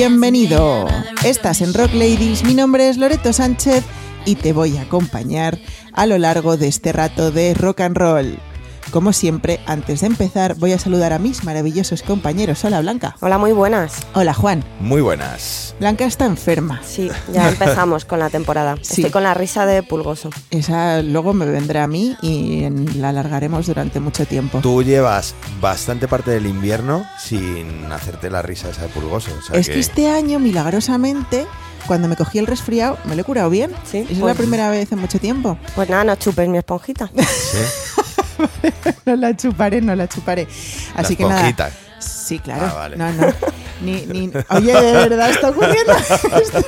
Bienvenido. 0.00 0.88
Estás 1.26 1.60
en 1.60 1.74
Rock 1.74 1.92
Ladies. 1.92 2.42
Mi 2.42 2.54
nombre 2.54 2.88
es 2.88 2.96
Loreto 2.96 3.34
Sánchez 3.34 3.84
y 4.24 4.36
te 4.36 4.54
voy 4.54 4.78
a 4.78 4.82
acompañar 4.82 5.58
a 5.92 6.06
lo 6.06 6.16
largo 6.16 6.56
de 6.56 6.68
este 6.68 6.90
rato 6.90 7.30
de 7.30 7.52
rock 7.52 7.80
and 7.80 7.98
roll. 7.98 8.38
Como 8.90 9.12
siempre, 9.12 9.60
antes 9.66 10.00
de 10.00 10.08
empezar, 10.08 10.56
voy 10.56 10.72
a 10.72 10.78
saludar 10.78 11.12
a 11.12 11.20
mis 11.20 11.44
maravillosos 11.44 12.02
compañeros. 12.02 12.64
Hola, 12.64 12.80
Blanca. 12.80 13.14
Hola, 13.20 13.38
muy 13.38 13.52
buenas. 13.52 13.92
Hola, 14.14 14.34
Juan. 14.34 14.64
Muy 14.80 15.00
buenas. 15.00 15.76
Blanca 15.78 16.04
está 16.06 16.24
enferma. 16.26 16.80
Sí, 16.84 17.08
ya 17.32 17.48
empezamos 17.48 18.04
con 18.04 18.18
la 18.18 18.30
temporada. 18.30 18.76
Sí. 18.82 19.02
Estoy 19.02 19.12
con 19.12 19.22
la 19.22 19.34
risa 19.34 19.66
de 19.66 19.82
Pulgoso. 19.84 20.30
Esa 20.50 21.02
luego 21.02 21.32
me 21.32 21.46
vendrá 21.46 21.84
a 21.84 21.86
mí 21.86 22.16
y 22.22 22.68
la 22.96 23.10
alargaremos 23.10 23.66
durante 23.66 24.00
mucho 24.00 24.26
tiempo. 24.26 24.58
Tú 24.60 24.82
llevas 24.82 25.34
bastante 25.60 26.08
parte 26.08 26.32
del 26.32 26.46
invierno 26.46 27.06
sin 27.22 27.84
hacerte 27.92 28.28
la 28.30 28.42
risa 28.42 28.70
esa 28.70 28.82
de 28.82 28.88
pulgoso. 28.88 29.30
o 29.38 29.42
sea 29.42 29.58
Es 29.60 29.68
que 29.68 29.78
este 29.78 30.08
año, 30.10 30.40
milagrosamente, 30.40 31.46
cuando 31.86 32.08
me 32.08 32.16
cogí 32.16 32.38
el 32.38 32.46
resfriado, 32.48 32.98
me 33.04 33.14
lo 33.14 33.22
he 33.22 33.24
curado 33.24 33.50
bien. 33.50 33.70
Sí, 33.88 33.98
Esa 33.98 34.12
es 34.12 34.18
pues- 34.18 34.32
la 34.32 34.34
primera 34.34 34.70
vez 34.70 34.90
en 34.90 34.98
mucho 34.98 35.18
tiempo. 35.20 35.56
Pues 35.76 35.88
nada, 35.88 36.02
no 36.04 36.16
chupes 36.16 36.48
mi 36.48 36.58
esponjita. 36.58 37.10
Sí, 37.20 37.58
no 39.06 39.16
la 39.16 39.36
chuparé, 39.36 39.80
no 39.80 39.94
la 39.94 40.08
chuparé. 40.08 40.46
Así 40.94 41.16
que 41.16 41.22
nada. 41.24 41.48
esponjita. 41.48 41.70
Sí, 42.00 42.38
claro. 42.38 42.66
Ah, 42.70 42.74
vale. 42.74 42.96
No, 42.96 43.12
no. 43.12 43.26
Ni, 43.82 44.06
ni- 44.06 44.30
Oye, 44.50 44.72
¿de 44.74 44.92
verdad 44.92 45.30
está 45.30 45.50
ocurriendo 45.50 45.92
esto? 46.42 46.64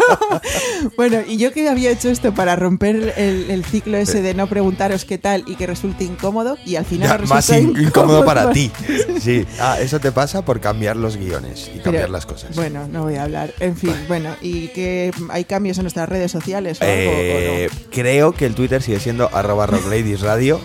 Bueno, 0.96 1.20
y 1.26 1.36
yo 1.36 1.52
que 1.52 1.68
había 1.68 1.90
hecho 1.90 2.08
esto 2.10 2.34
para 2.34 2.56
romper 2.56 3.14
el, 3.16 3.50
el 3.50 3.64
ciclo 3.64 3.96
ese 3.96 4.22
de 4.22 4.34
no 4.34 4.46
preguntaros 4.46 5.04
qué 5.04 5.18
tal 5.18 5.44
y 5.46 5.56
que 5.56 5.66
resulte 5.66 6.04
incómodo, 6.04 6.56
y 6.66 6.76
al 6.76 6.84
final 6.84 7.08
Ya, 7.08 7.16
resulta 7.16 7.34
más 7.34 7.48
in- 7.50 7.80
incómodo 7.80 8.24
para 8.24 8.50
ti. 8.52 8.70
Sí. 9.20 9.46
Ah, 9.60 9.76
eso 9.80 10.00
te 10.00 10.10
pasa 10.10 10.44
por 10.44 10.60
cambiar 10.60 10.96
los 10.96 11.16
guiones 11.16 11.66
y 11.68 11.70
Pero, 11.78 11.84
cambiar 11.84 12.10
las 12.10 12.26
cosas. 12.26 12.56
Bueno, 12.56 12.88
no 12.88 13.04
voy 13.04 13.14
a 13.16 13.22
hablar. 13.22 13.54
En 13.60 13.76
fin, 13.76 13.94
bueno, 14.08 14.34
¿y 14.40 14.68
que 14.68 15.12
hay 15.30 15.44
cambios 15.44 15.78
en 15.78 15.84
nuestras 15.84 16.08
redes 16.08 16.30
sociales 16.32 16.80
o 16.80 16.84
algo? 16.84 16.94
Eh, 16.96 17.70
creo 17.92 18.32
que 18.32 18.46
el 18.46 18.54
Twitter 18.54 18.82
sigue 18.82 18.98
siendo 19.00 19.30
arroba 19.32 19.66
rockladiesradio, 19.66 20.60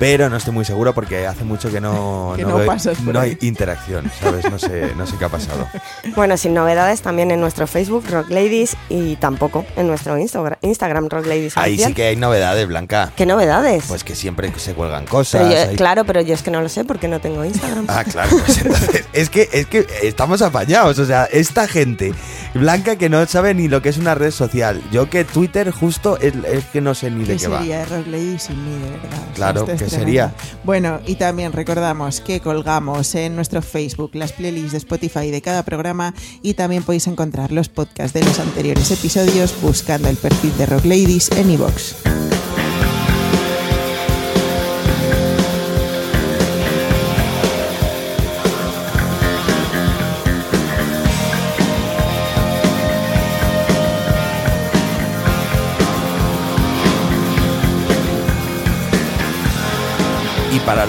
pero 0.00 0.28
no 0.28 0.36
estoy 0.38 0.52
muy 0.52 0.64
seguro 0.64 0.92
porque 0.94 1.26
hace 1.28 1.44
mucho 1.44 1.70
que 1.70 1.80
no, 1.80 2.32
Que 2.36 2.42
no 2.42 2.56
veo- 2.56 2.66
pasas 2.66 2.98
por 2.98 3.14
no 3.14 3.20
ahí. 3.20 3.38
hay 3.40 3.46
interacción, 3.46 4.10
¿sabes? 4.20 4.50
No 4.50 4.58
sé, 4.58 4.92
no 4.96 5.06
sé 5.06 5.16
qué 5.16 5.26
ha 5.26 5.28
pasado. 5.28 5.68
Bueno, 6.16 6.36
sin 6.36 6.54
novedades 6.54 7.02
también 7.02 7.30
en 7.30 7.40
nuestro 7.40 7.66
Facebook 7.66 8.04
Rock 8.10 8.30
Ladies 8.30 8.74
y 8.88 9.16
tampoco 9.16 9.64
en 9.76 9.86
nuestro 9.86 10.18
Instagram, 10.18 10.58
Instagram 10.62 11.08
Rock 11.08 11.26
Ladies 11.26 11.56
Ahí 11.56 11.78
sí 11.78 11.92
que 11.94 12.04
hay 12.08 12.16
novedades, 12.16 12.66
Blanca. 12.66 13.12
¿Qué 13.14 13.26
novedades? 13.26 13.84
Pues 13.86 14.02
que 14.02 14.14
siempre 14.16 14.50
se 14.56 14.72
cuelgan 14.74 15.04
cosas. 15.06 15.42
Pero 15.42 15.54
yo- 15.54 15.70
hay- 15.70 15.76
claro, 15.76 16.04
pero 16.04 16.20
yo 16.22 16.34
es 16.34 16.42
que 16.42 16.50
no 16.50 16.62
lo 16.62 16.68
sé 16.70 16.84
porque 16.84 17.06
no 17.06 17.20
tengo 17.20 17.44
Instagram. 17.44 17.84
Ah, 17.88 18.02
claro, 18.04 18.30
pues 18.44 18.58
entonces, 18.64 19.04
es 19.12 19.28
que, 19.30 19.48
es 19.52 19.66
que 19.66 19.86
estamos 20.02 20.40
apañados, 20.42 20.98
o 20.98 21.04
sea, 21.04 21.24
esta 21.26 21.68
gente 21.68 22.14
blanca 22.54 22.96
que 22.96 23.08
no 23.10 23.24
sabe 23.26 23.52
ni 23.54 23.68
lo 23.68 23.82
que 23.82 23.90
es 23.90 23.98
una 23.98 24.14
red 24.14 24.30
social. 24.30 24.80
Yo 24.90 25.10
que 25.10 25.24
Twitter 25.24 25.70
justo 25.70 26.16
es, 26.18 26.32
es 26.50 26.64
que 26.66 26.80
no 26.80 26.94
sé 26.94 27.10
ni 27.10 27.24
de 27.24 27.34
¿Qué 27.34 27.40
qué 27.42 27.48
va. 27.48 27.58
sería 27.58 27.78
de 27.80 27.84
Rock 27.84 28.06
Lady 28.08 28.38
sin 28.38 28.64
mí, 28.64 28.72
de 28.82 28.90
verdad? 28.90 29.04
O 29.04 29.24
sea, 29.26 29.34
Claro, 29.34 29.66
esto 29.90 29.96
es 29.96 30.06
¿qué 30.06 30.06
tremendo. 30.06 30.34
sería? 30.34 30.34
Bueno, 30.64 31.00
y 31.06 31.16
también 31.16 31.52
recordamos 31.52 32.20
que 32.20 32.40
colgamos 32.40 33.14
en 33.14 33.36
nuestro 33.36 33.62
Facebook 33.62 34.10
las 34.14 34.32
playlists 34.32 34.72
de 34.72 34.78
Spotify 34.78 35.30
de 35.30 35.42
cada 35.42 35.62
programa 35.62 36.14
y 36.42 36.54
también 36.54 36.82
podéis 36.82 37.06
encontrar 37.06 37.52
los 37.52 37.68
podcasts 37.68 38.12
de 38.12 38.22
los 38.22 38.38
anteriores 38.38 38.90
episodios 38.90 39.54
buscando 39.62 40.08
el 40.08 40.16
perfil 40.16 40.56
de 40.58 40.66
Rock 40.66 40.84
Ladies 40.84 41.30
en 41.32 41.50
iVoox. 41.50 42.19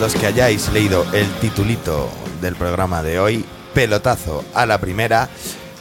Los 0.02 0.16
que 0.16 0.26
hayáis 0.26 0.68
leído 0.74 1.06
el 1.14 1.30
titulito 1.34 2.10
del 2.42 2.56
programa 2.56 3.04
de 3.04 3.20
hoy, 3.20 3.46
pelotazo 3.76 4.44
a 4.56 4.66
la 4.66 4.80
primera, 4.80 5.30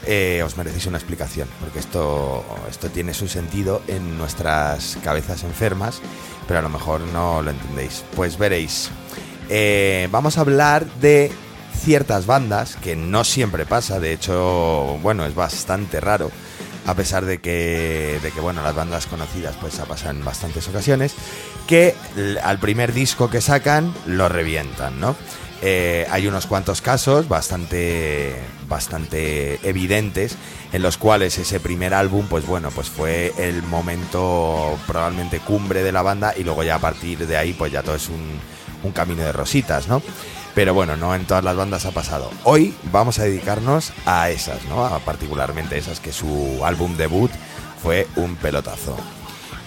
eh, 0.06 0.42
os 0.44 0.58
merecéis 0.58 0.84
una 0.84 0.98
explicación, 0.98 1.48
porque 1.58 1.78
esto, 1.78 2.44
esto 2.68 2.90
tiene 2.90 3.14
su 3.14 3.28
sentido 3.28 3.80
en 3.88 4.18
nuestras 4.18 4.98
cabezas 5.02 5.42
enfermas, 5.42 6.02
pero 6.46 6.58
a 6.58 6.62
lo 6.62 6.68
mejor 6.68 7.00
no 7.00 7.40
lo 7.40 7.50
entendéis. 7.50 8.04
Pues 8.14 8.36
veréis, 8.36 8.90
Eh, 9.48 10.06
vamos 10.12 10.36
a 10.36 10.42
hablar 10.42 10.84
de 11.00 11.32
ciertas 11.74 12.26
bandas, 12.26 12.76
que 12.76 12.96
no 12.96 13.24
siempre 13.24 13.64
pasa, 13.64 14.00
de 14.00 14.12
hecho, 14.12 14.98
bueno, 15.02 15.24
es 15.24 15.34
bastante 15.34 15.98
raro, 15.98 16.30
a 16.86 16.94
pesar 16.94 17.24
de 17.24 17.40
que, 17.40 18.20
de 18.22 18.30
que 18.30 18.40
bueno, 18.40 18.62
las 18.62 18.74
bandas 18.74 19.06
conocidas 19.06 19.56
pues 19.60 19.80
ha 19.80 19.86
pasado 19.86 20.10
en 20.10 20.24
bastantes 20.24 20.68
ocasiones, 20.68 21.14
que 21.70 21.94
al 22.42 22.58
primer 22.58 22.92
disco 22.92 23.30
que 23.30 23.40
sacan 23.40 23.94
lo 24.04 24.28
revientan, 24.28 24.98
¿no? 24.98 25.14
Eh, 25.62 26.04
hay 26.10 26.26
unos 26.26 26.46
cuantos 26.46 26.80
casos 26.80 27.28
bastante, 27.28 28.34
bastante 28.66 29.60
evidentes 29.62 30.34
en 30.72 30.82
los 30.82 30.96
cuales 30.96 31.38
ese 31.38 31.60
primer 31.60 31.94
álbum, 31.94 32.26
pues 32.28 32.44
bueno, 32.44 32.72
pues 32.72 32.88
fue 32.88 33.32
el 33.38 33.62
momento 33.62 34.76
probablemente 34.88 35.38
cumbre 35.38 35.84
de 35.84 35.92
la 35.92 36.02
banda 36.02 36.34
y 36.36 36.42
luego 36.42 36.64
ya 36.64 36.74
a 36.74 36.80
partir 36.80 37.24
de 37.24 37.36
ahí, 37.36 37.52
pues 37.52 37.70
ya 37.70 37.84
todo 37.84 37.94
es 37.94 38.08
un, 38.08 38.40
un 38.82 38.90
camino 38.90 39.22
de 39.22 39.30
rositas, 39.30 39.86
¿no? 39.86 40.02
Pero 40.56 40.74
bueno, 40.74 40.96
no 40.96 41.14
en 41.14 41.24
todas 41.24 41.44
las 41.44 41.54
bandas 41.54 41.86
ha 41.86 41.92
pasado. 41.92 42.32
Hoy 42.42 42.74
vamos 42.90 43.20
a 43.20 43.24
dedicarnos 43.24 43.92
a 44.06 44.28
esas, 44.30 44.64
¿no? 44.64 44.84
A 44.84 44.98
particularmente 44.98 45.78
esas 45.78 46.00
que 46.00 46.12
su 46.12 46.64
álbum 46.64 46.96
debut 46.96 47.30
fue 47.80 48.08
un 48.16 48.34
pelotazo. 48.34 48.96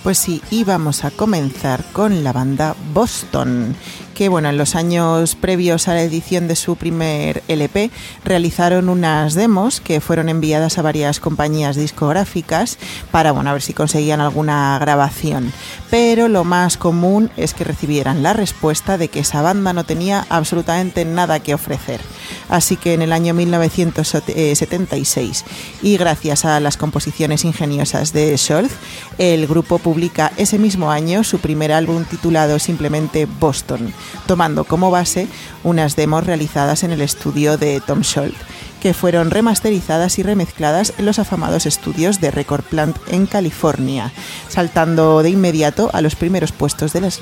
Pues 0.03 0.17
sí, 0.17 0.41
y 0.51 0.65
vamos 0.65 1.05
a 1.05 1.11
comenzar 1.11 1.81
con 1.93 2.25
la 2.25 2.33
banda 2.33 2.75
Boston, 2.93 3.73
que 4.13 4.29
bueno, 4.29 4.49
en 4.49 4.57
los 4.57 4.75
años 4.75 5.35
previos 5.35 5.87
a 5.87 5.93
la 5.93 6.03
edición 6.03 6.47
de 6.47 6.55
su 6.55 6.75
primer 6.75 7.43
LP 7.47 7.91
realizaron 8.23 8.89
unas 8.89 9.33
demos 9.33 9.81
que 9.81 10.01
fueron 10.01 10.29
enviadas 10.29 10.77
a 10.77 10.81
varias 10.81 11.19
compañías 11.19 11.75
discográficas 11.75 12.77
para 13.11 13.31
bueno, 13.31 13.49
a 13.49 13.53
ver 13.53 13.61
si 13.61 13.73
conseguían 13.73 14.21
alguna 14.21 14.77
grabación. 14.79 15.51
Pero 15.89 16.27
lo 16.27 16.43
más 16.43 16.77
común 16.77 17.31
es 17.37 17.53
que 17.53 17.63
recibieran 17.63 18.23
la 18.23 18.33
respuesta 18.33 18.97
de 18.97 19.09
que 19.09 19.19
esa 19.19 19.41
banda 19.41 19.73
no 19.73 19.83
tenía 19.83 20.25
absolutamente 20.29 21.05
nada 21.05 21.39
que 21.39 21.53
ofrecer. 21.53 22.01
Así 22.49 22.77
que 22.77 22.93
en 22.93 23.01
el 23.01 23.13
año 23.13 23.33
1976 23.33 25.45
y 25.81 25.97
gracias 25.97 26.45
a 26.45 26.59
las 26.59 26.77
composiciones 26.77 27.45
ingeniosas 27.45 28.13
de 28.13 28.37
Scholz, 28.37 28.73
el 29.17 29.47
grupo 29.47 29.79
publica 29.79 30.31
ese 30.37 30.59
mismo 30.59 30.91
año 30.91 31.23
su 31.23 31.39
primer 31.39 31.71
álbum 31.71 32.05
titulado 32.05 32.59
simplemente 32.59 33.25
Boston, 33.25 33.93
tomando 34.27 34.63
como 34.63 34.91
base 34.91 35.27
unas 35.63 35.95
demos 35.95 36.25
realizadas 36.25 36.83
en 36.83 36.91
el 36.91 37.01
estudio 37.01 37.57
de 37.57 37.81
Tom 37.81 38.03
Scholz, 38.03 38.35
que 38.81 38.93
fueron 38.93 39.31
remasterizadas 39.31 40.19
y 40.19 40.23
remezcladas 40.23 40.93
en 40.97 41.05
los 41.05 41.17
afamados 41.17 41.65
estudios 41.65 42.19
de 42.19 42.31
Record 42.31 42.63
Plant 42.63 42.97
en 43.07 43.27
California, 43.27 44.11
saltando 44.49 45.23
de 45.23 45.29
inmediato 45.29 45.89
a 45.93 46.01
los 46.01 46.15
primeros 46.15 46.51
puestos 46.51 46.91
de 46.91 46.99
las, 46.99 47.21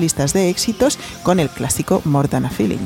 listas 0.00 0.32
de 0.32 0.50
éxitos 0.50 0.98
con 1.22 1.38
el 1.38 1.50
clásico 1.50 2.02
More 2.04 2.28
Than 2.28 2.50
Feeling. 2.50 2.78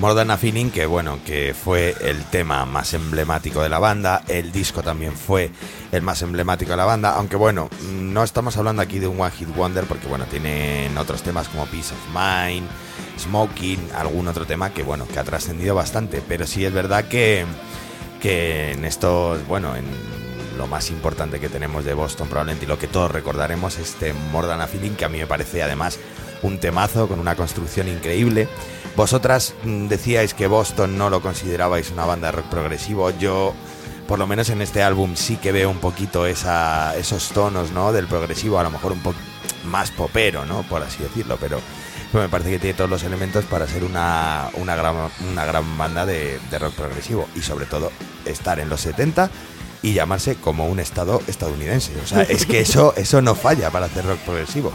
More 0.00 0.14
Than 0.14 0.30
a. 0.30 0.38
Feeling, 0.38 0.70
que 0.70 0.86
bueno, 0.86 1.18
que 1.26 1.52
fue 1.52 1.94
el 2.00 2.24
tema 2.24 2.64
más 2.64 2.94
emblemático 2.94 3.60
de 3.60 3.68
la 3.68 3.78
banda, 3.78 4.22
el 4.28 4.50
disco 4.50 4.82
también 4.82 5.12
fue 5.12 5.50
el 5.92 6.00
más 6.00 6.22
emblemático 6.22 6.70
de 6.70 6.78
la 6.78 6.86
banda, 6.86 7.14
aunque 7.16 7.36
bueno, 7.36 7.68
no 7.92 8.24
estamos 8.24 8.56
hablando 8.56 8.80
aquí 8.80 8.98
de 8.98 9.06
un 9.06 9.20
One 9.20 9.30
Hit 9.30 9.54
Wonder 9.54 9.84
porque 9.84 10.06
bueno, 10.06 10.24
tienen 10.24 10.96
otros 10.96 11.22
temas 11.22 11.48
como 11.48 11.66
Peace 11.66 11.92
of 11.92 12.00
Mind, 12.14 12.66
Smoking, 13.18 13.90
algún 13.94 14.26
otro 14.26 14.46
tema 14.46 14.72
que 14.72 14.82
bueno, 14.82 15.06
que 15.06 15.18
ha 15.18 15.24
trascendido 15.24 15.74
bastante, 15.74 16.22
pero 16.26 16.46
sí 16.46 16.64
es 16.64 16.72
verdad 16.72 17.04
que, 17.04 17.44
que 18.22 18.72
en 18.72 18.86
estos, 18.86 19.46
bueno, 19.46 19.76
en 19.76 19.84
lo 20.56 20.66
más 20.66 20.90
importante 20.90 21.40
que 21.40 21.50
tenemos 21.50 21.84
de 21.84 21.92
Boston 21.92 22.26
probablemente 22.26 22.64
y 22.64 22.68
lo 22.68 22.78
que 22.78 22.86
todos 22.86 23.10
recordaremos 23.10 23.78
es 23.78 23.90
este 23.90 24.14
More 24.32 24.48
Than 24.48 24.66
Feeling, 24.66 24.92
que 24.92 25.04
a 25.04 25.10
mí 25.10 25.18
me 25.18 25.26
parece 25.26 25.62
además 25.62 25.98
un 26.42 26.58
temazo 26.58 27.08
con 27.08 27.20
una 27.20 27.36
construcción 27.36 27.88
increíble. 27.88 28.48
Vosotras 28.96 29.54
mm, 29.64 29.86
decíais 29.86 30.34
que 30.34 30.46
Boston 30.46 30.98
no 30.98 31.10
lo 31.10 31.20
considerabais 31.20 31.90
una 31.90 32.04
banda 32.04 32.28
de 32.28 32.32
rock 32.32 32.46
progresivo. 32.46 33.10
Yo, 33.18 33.54
por 34.08 34.18
lo 34.18 34.26
menos 34.26 34.50
en 34.50 34.62
este 34.62 34.82
álbum, 34.82 35.16
sí 35.16 35.36
que 35.36 35.52
veo 35.52 35.70
un 35.70 35.78
poquito 35.78 36.26
esa, 36.26 36.96
esos 36.96 37.28
tonos, 37.28 37.72
¿no? 37.72 37.92
Del 37.92 38.06
progresivo, 38.06 38.58
a 38.58 38.62
lo 38.62 38.70
mejor 38.70 38.92
un 38.92 39.00
poco 39.00 39.18
más 39.64 39.90
popero, 39.90 40.44
¿no? 40.44 40.62
Por 40.64 40.82
así 40.82 41.02
decirlo, 41.02 41.36
pero 41.40 41.60
me 42.12 42.28
parece 42.28 42.50
que 42.50 42.58
tiene 42.58 42.74
todos 42.74 42.90
los 42.90 43.02
elementos 43.04 43.44
para 43.44 43.66
ser 43.66 43.84
una, 43.84 44.50
una, 44.54 44.74
gran, 44.74 44.96
una 45.30 45.44
gran 45.44 45.78
banda 45.78 46.06
de, 46.06 46.40
de 46.50 46.58
rock 46.58 46.74
progresivo 46.74 47.28
y 47.36 47.40
sobre 47.42 47.66
todo 47.66 47.92
estar 48.24 48.58
en 48.58 48.68
los 48.68 48.80
70 48.80 49.30
y 49.82 49.94
llamarse 49.94 50.36
como 50.36 50.66
un 50.66 50.80
estado 50.80 51.22
estadounidense. 51.26 51.92
O 52.02 52.06
sea, 52.06 52.22
es 52.22 52.46
que 52.46 52.60
eso, 52.60 52.94
eso 52.96 53.22
no 53.22 53.34
falla 53.34 53.70
para 53.70 53.86
hacer 53.86 54.04
rock 54.04 54.18
progresivo. 54.20 54.72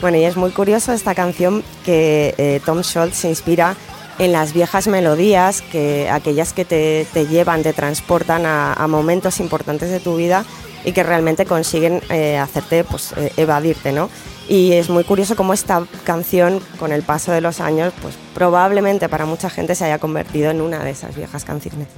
Bueno, 0.00 0.16
y 0.16 0.24
es 0.24 0.36
muy 0.36 0.50
curioso 0.50 0.92
esta 0.92 1.14
canción 1.14 1.64
que 1.84 2.34
eh, 2.38 2.60
Tom 2.64 2.82
Scholz 2.82 3.16
se 3.16 3.28
inspira 3.28 3.74
en 4.18 4.32
las 4.32 4.52
viejas 4.52 4.86
melodías, 4.86 5.60
que 5.60 6.08
aquellas 6.10 6.52
que 6.52 6.64
te, 6.64 7.06
llevan, 7.26 7.62
te 7.62 7.72
transportan 7.72 8.46
a, 8.46 8.86
momentos 8.88 9.40
importantes 9.40 9.90
de 9.90 10.00
tu 10.00 10.16
vida 10.16 10.44
y 10.84 10.92
que 10.92 11.02
realmente 11.02 11.46
consiguen 11.46 12.00
eh, 12.10 12.38
hacerte 12.38 12.84
pues, 12.84 13.12
eh, 13.16 13.32
evadirte, 13.36 13.92
¿no? 13.92 14.08
Y 14.48 14.72
es 14.72 14.88
muy 14.88 15.04
curioso 15.04 15.36
cómo 15.36 15.52
esta 15.52 15.84
canción, 16.04 16.60
con 16.78 16.92
el 16.92 17.02
paso 17.02 17.32
de 17.32 17.40
los 17.40 17.60
años, 17.60 17.92
pues 18.00 18.14
probablemente 18.34 19.08
para 19.08 19.26
mucha 19.26 19.50
gente 19.50 19.74
se 19.74 19.84
haya 19.84 19.98
convertido 19.98 20.50
en 20.50 20.60
una 20.60 20.82
de 20.82 20.90
esas 20.90 21.14
viejas 21.14 21.44
canciones. 21.44 21.88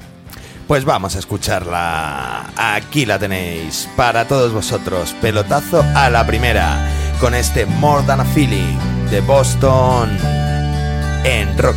Pues 0.66 0.84
vamos 0.84 1.16
a 1.16 1.18
escucharla. 1.18 2.50
Aquí 2.56 3.06
la 3.06 3.18
tenéis 3.18 3.88
para 3.96 4.26
todos 4.26 4.52
vosotros. 4.52 5.14
Pelotazo 5.20 5.84
a 5.94 6.10
la 6.10 6.26
primera 6.26 6.99
con 7.20 7.34
este 7.34 7.66
More 7.66 8.02
Than 8.06 8.20
a 8.20 8.24
Feeling 8.24 8.78
de 9.10 9.20
Boston 9.20 10.16
en 11.24 11.58
Rock 11.58 11.76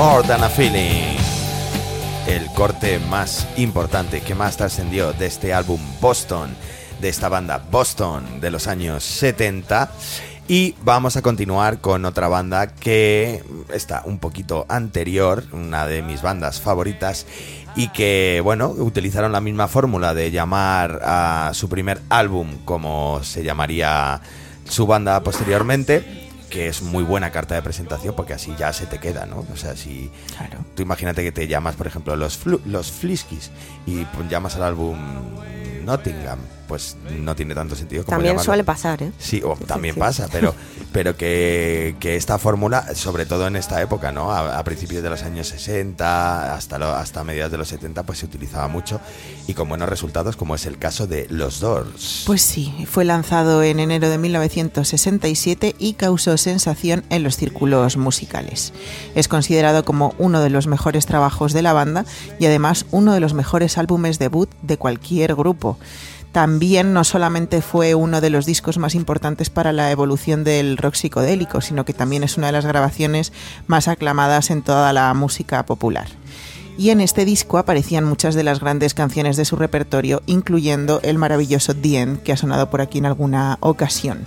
More 0.00 0.26
Than 0.26 0.42
a 0.42 0.48
Feeling. 0.48 1.18
El 2.26 2.46
corte 2.54 2.98
más 3.10 3.46
importante 3.58 4.22
que 4.22 4.34
más 4.34 4.56
trascendió 4.56 5.12
de 5.12 5.26
este 5.26 5.52
álbum 5.52 5.78
Boston, 6.00 6.56
de 7.02 7.10
esta 7.10 7.28
banda 7.28 7.62
Boston 7.70 8.40
de 8.40 8.50
los 8.50 8.66
años 8.66 9.04
70 9.04 9.92
Y 10.48 10.74
vamos 10.84 11.18
a 11.18 11.22
continuar 11.22 11.82
con 11.82 12.06
otra 12.06 12.28
banda 12.28 12.68
que 12.68 13.44
está 13.74 14.00
un 14.06 14.18
poquito 14.18 14.64
anterior, 14.70 15.44
una 15.52 15.86
de 15.86 16.00
mis 16.00 16.22
bandas 16.22 16.62
favoritas, 16.62 17.26
y 17.76 17.88
que, 17.88 18.40
bueno, 18.42 18.68
utilizaron 18.70 19.32
la 19.32 19.42
misma 19.42 19.68
fórmula 19.68 20.14
de 20.14 20.30
llamar 20.30 21.02
a 21.04 21.50
su 21.52 21.68
primer 21.68 22.00
álbum 22.08 22.56
como 22.64 23.22
se 23.22 23.44
llamaría 23.44 24.22
su 24.64 24.86
banda 24.86 25.22
posteriormente 25.22 26.19
que 26.50 26.68
es 26.68 26.82
muy 26.82 27.02
buena 27.04 27.30
carta 27.30 27.54
de 27.54 27.62
presentación 27.62 28.14
porque 28.14 28.34
así 28.34 28.54
ya 28.58 28.72
se 28.72 28.86
te 28.86 28.98
queda, 28.98 29.24
¿no? 29.24 29.46
O 29.52 29.56
sea, 29.56 29.76
si 29.76 30.10
claro. 30.36 30.58
tú 30.74 30.82
imagínate 30.82 31.22
que 31.22 31.32
te 31.32 31.48
llamas, 31.48 31.76
por 31.76 31.86
ejemplo, 31.86 32.16
los, 32.16 32.38
los 32.66 32.92
Fliskies 32.92 33.50
y 33.86 34.06
llamas 34.28 34.56
al 34.56 34.64
álbum 34.64 34.98
Nottingham 35.84 36.40
pues 36.70 36.96
no 37.18 37.34
tiene 37.34 37.52
tanto 37.52 37.74
sentido. 37.74 38.04
Como 38.04 38.16
también 38.16 38.38
suele 38.38 38.62
pasar, 38.62 39.02
¿eh? 39.02 39.10
Sí, 39.18 39.42
o 39.44 39.56
también 39.56 39.96
pasa, 39.96 40.28
pero, 40.30 40.54
pero 40.92 41.16
que, 41.16 41.96
esta 42.00 42.38
fórmula, 42.38 42.94
sobre 42.94 43.26
todo 43.26 43.48
en 43.48 43.56
esta 43.56 43.82
época, 43.82 44.12
¿no? 44.12 44.30
A, 44.30 44.62
principios 44.62 45.02
de 45.02 45.10
los 45.10 45.24
años 45.24 45.48
60 45.48 46.54
hasta, 46.54 47.00
hasta 47.00 47.24
mediados 47.24 47.50
de 47.50 47.58
los 47.58 47.66
70, 47.66 48.04
pues 48.04 48.20
se 48.20 48.26
utilizaba 48.26 48.68
mucho 48.68 49.00
y 49.48 49.54
con 49.54 49.68
buenos 49.68 49.88
resultados, 49.88 50.36
como 50.36 50.54
es 50.54 50.64
el 50.64 50.78
caso 50.78 51.08
de 51.08 51.26
Los 51.28 51.58
Doors. 51.58 52.22
Pues 52.24 52.40
sí, 52.40 52.86
fue 52.88 53.04
lanzado 53.04 53.64
en 53.64 53.80
enero 53.80 54.08
de 54.08 54.18
1967 54.18 55.74
y 55.76 55.94
causó 55.94 56.36
sensación 56.36 57.02
en 57.10 57.24
los 57.24 57.36
círculos 57.36 57.96
musicales. 57.96 58.72
Es 59.16 59.26
considerado 59.26 59.84
como 59.84 60.14
uno 60.18 60.40
de 60.40 60.50
los 60.50 60.68
mejores 60.68 61.04
trabajos 61.04 61.52
de 61.52 61.62
la 61.62 61.72
banda 61.72 62.04
y 62.38 62.46
además 62.46 62.86
uno 62.92 63.12
de 63.12 63.18
los 63.18 63.34
mejores 63.34 63.76
álbumes 63.76 64.20
debut 64.20 64.48
de 64.62 64.76
cualquier 64.76 65.34
grupo 65.34 65.80
también 66.32 66.92
no 66.92 67.04
solamente 67.04 67.62
fue 67.62 67.94
uno 67.94 68.20
de 68.20 68.30
los 68.30 68.46
discos 68.46 68.78
más 68.78 68.94
importantes 68.94 69.50
para 69.50 69.72
la 69.72 69.90
evolución 69.90 70.44
del 70.44 70.76
rock 70.76 70.94
psicodélico, 70.94 71.60
sino 71.60 71.84
que 71.84 71.92
también 71.92 72.22
es 72.22 72.36
una 72.36 72.46
de 72.46 72.52
las 72.52 72.66
grabaciones 72.66 73.32
más 73.66 73.88
aclamadas 73.88 74.50
en 74.50 74.62
toda 74.62 74.92
la 74.92 75.12
música 75.14 75.64
popular 75.66 76.19
y 76.80 76.88
en 76.88 77.02
este 77.02 77.26
disco 77.26 77.58
aparecían 77.58 78.04
muchas 78.04 78.34
de 78.34 78.42
las 78.42 78.60
grandes 78.60 78.94
canciones 78.94 79.36
de 79.36 79.44
su 79.44 79.54
repertorio, 79.54 80.22
incluyendo 80.24 81.00
el 81.02 81.18
maravilloso 81.18 81.74
End, 81.82 82.22
que 82.22 82.32
ha 82.32 82.38
sonado 82.38 82.70
por 82.70 82.80
aquí 82.80 82.96
en 82.96 83.04
alguna 83.04 83.58
ocasión. 83.60 84.24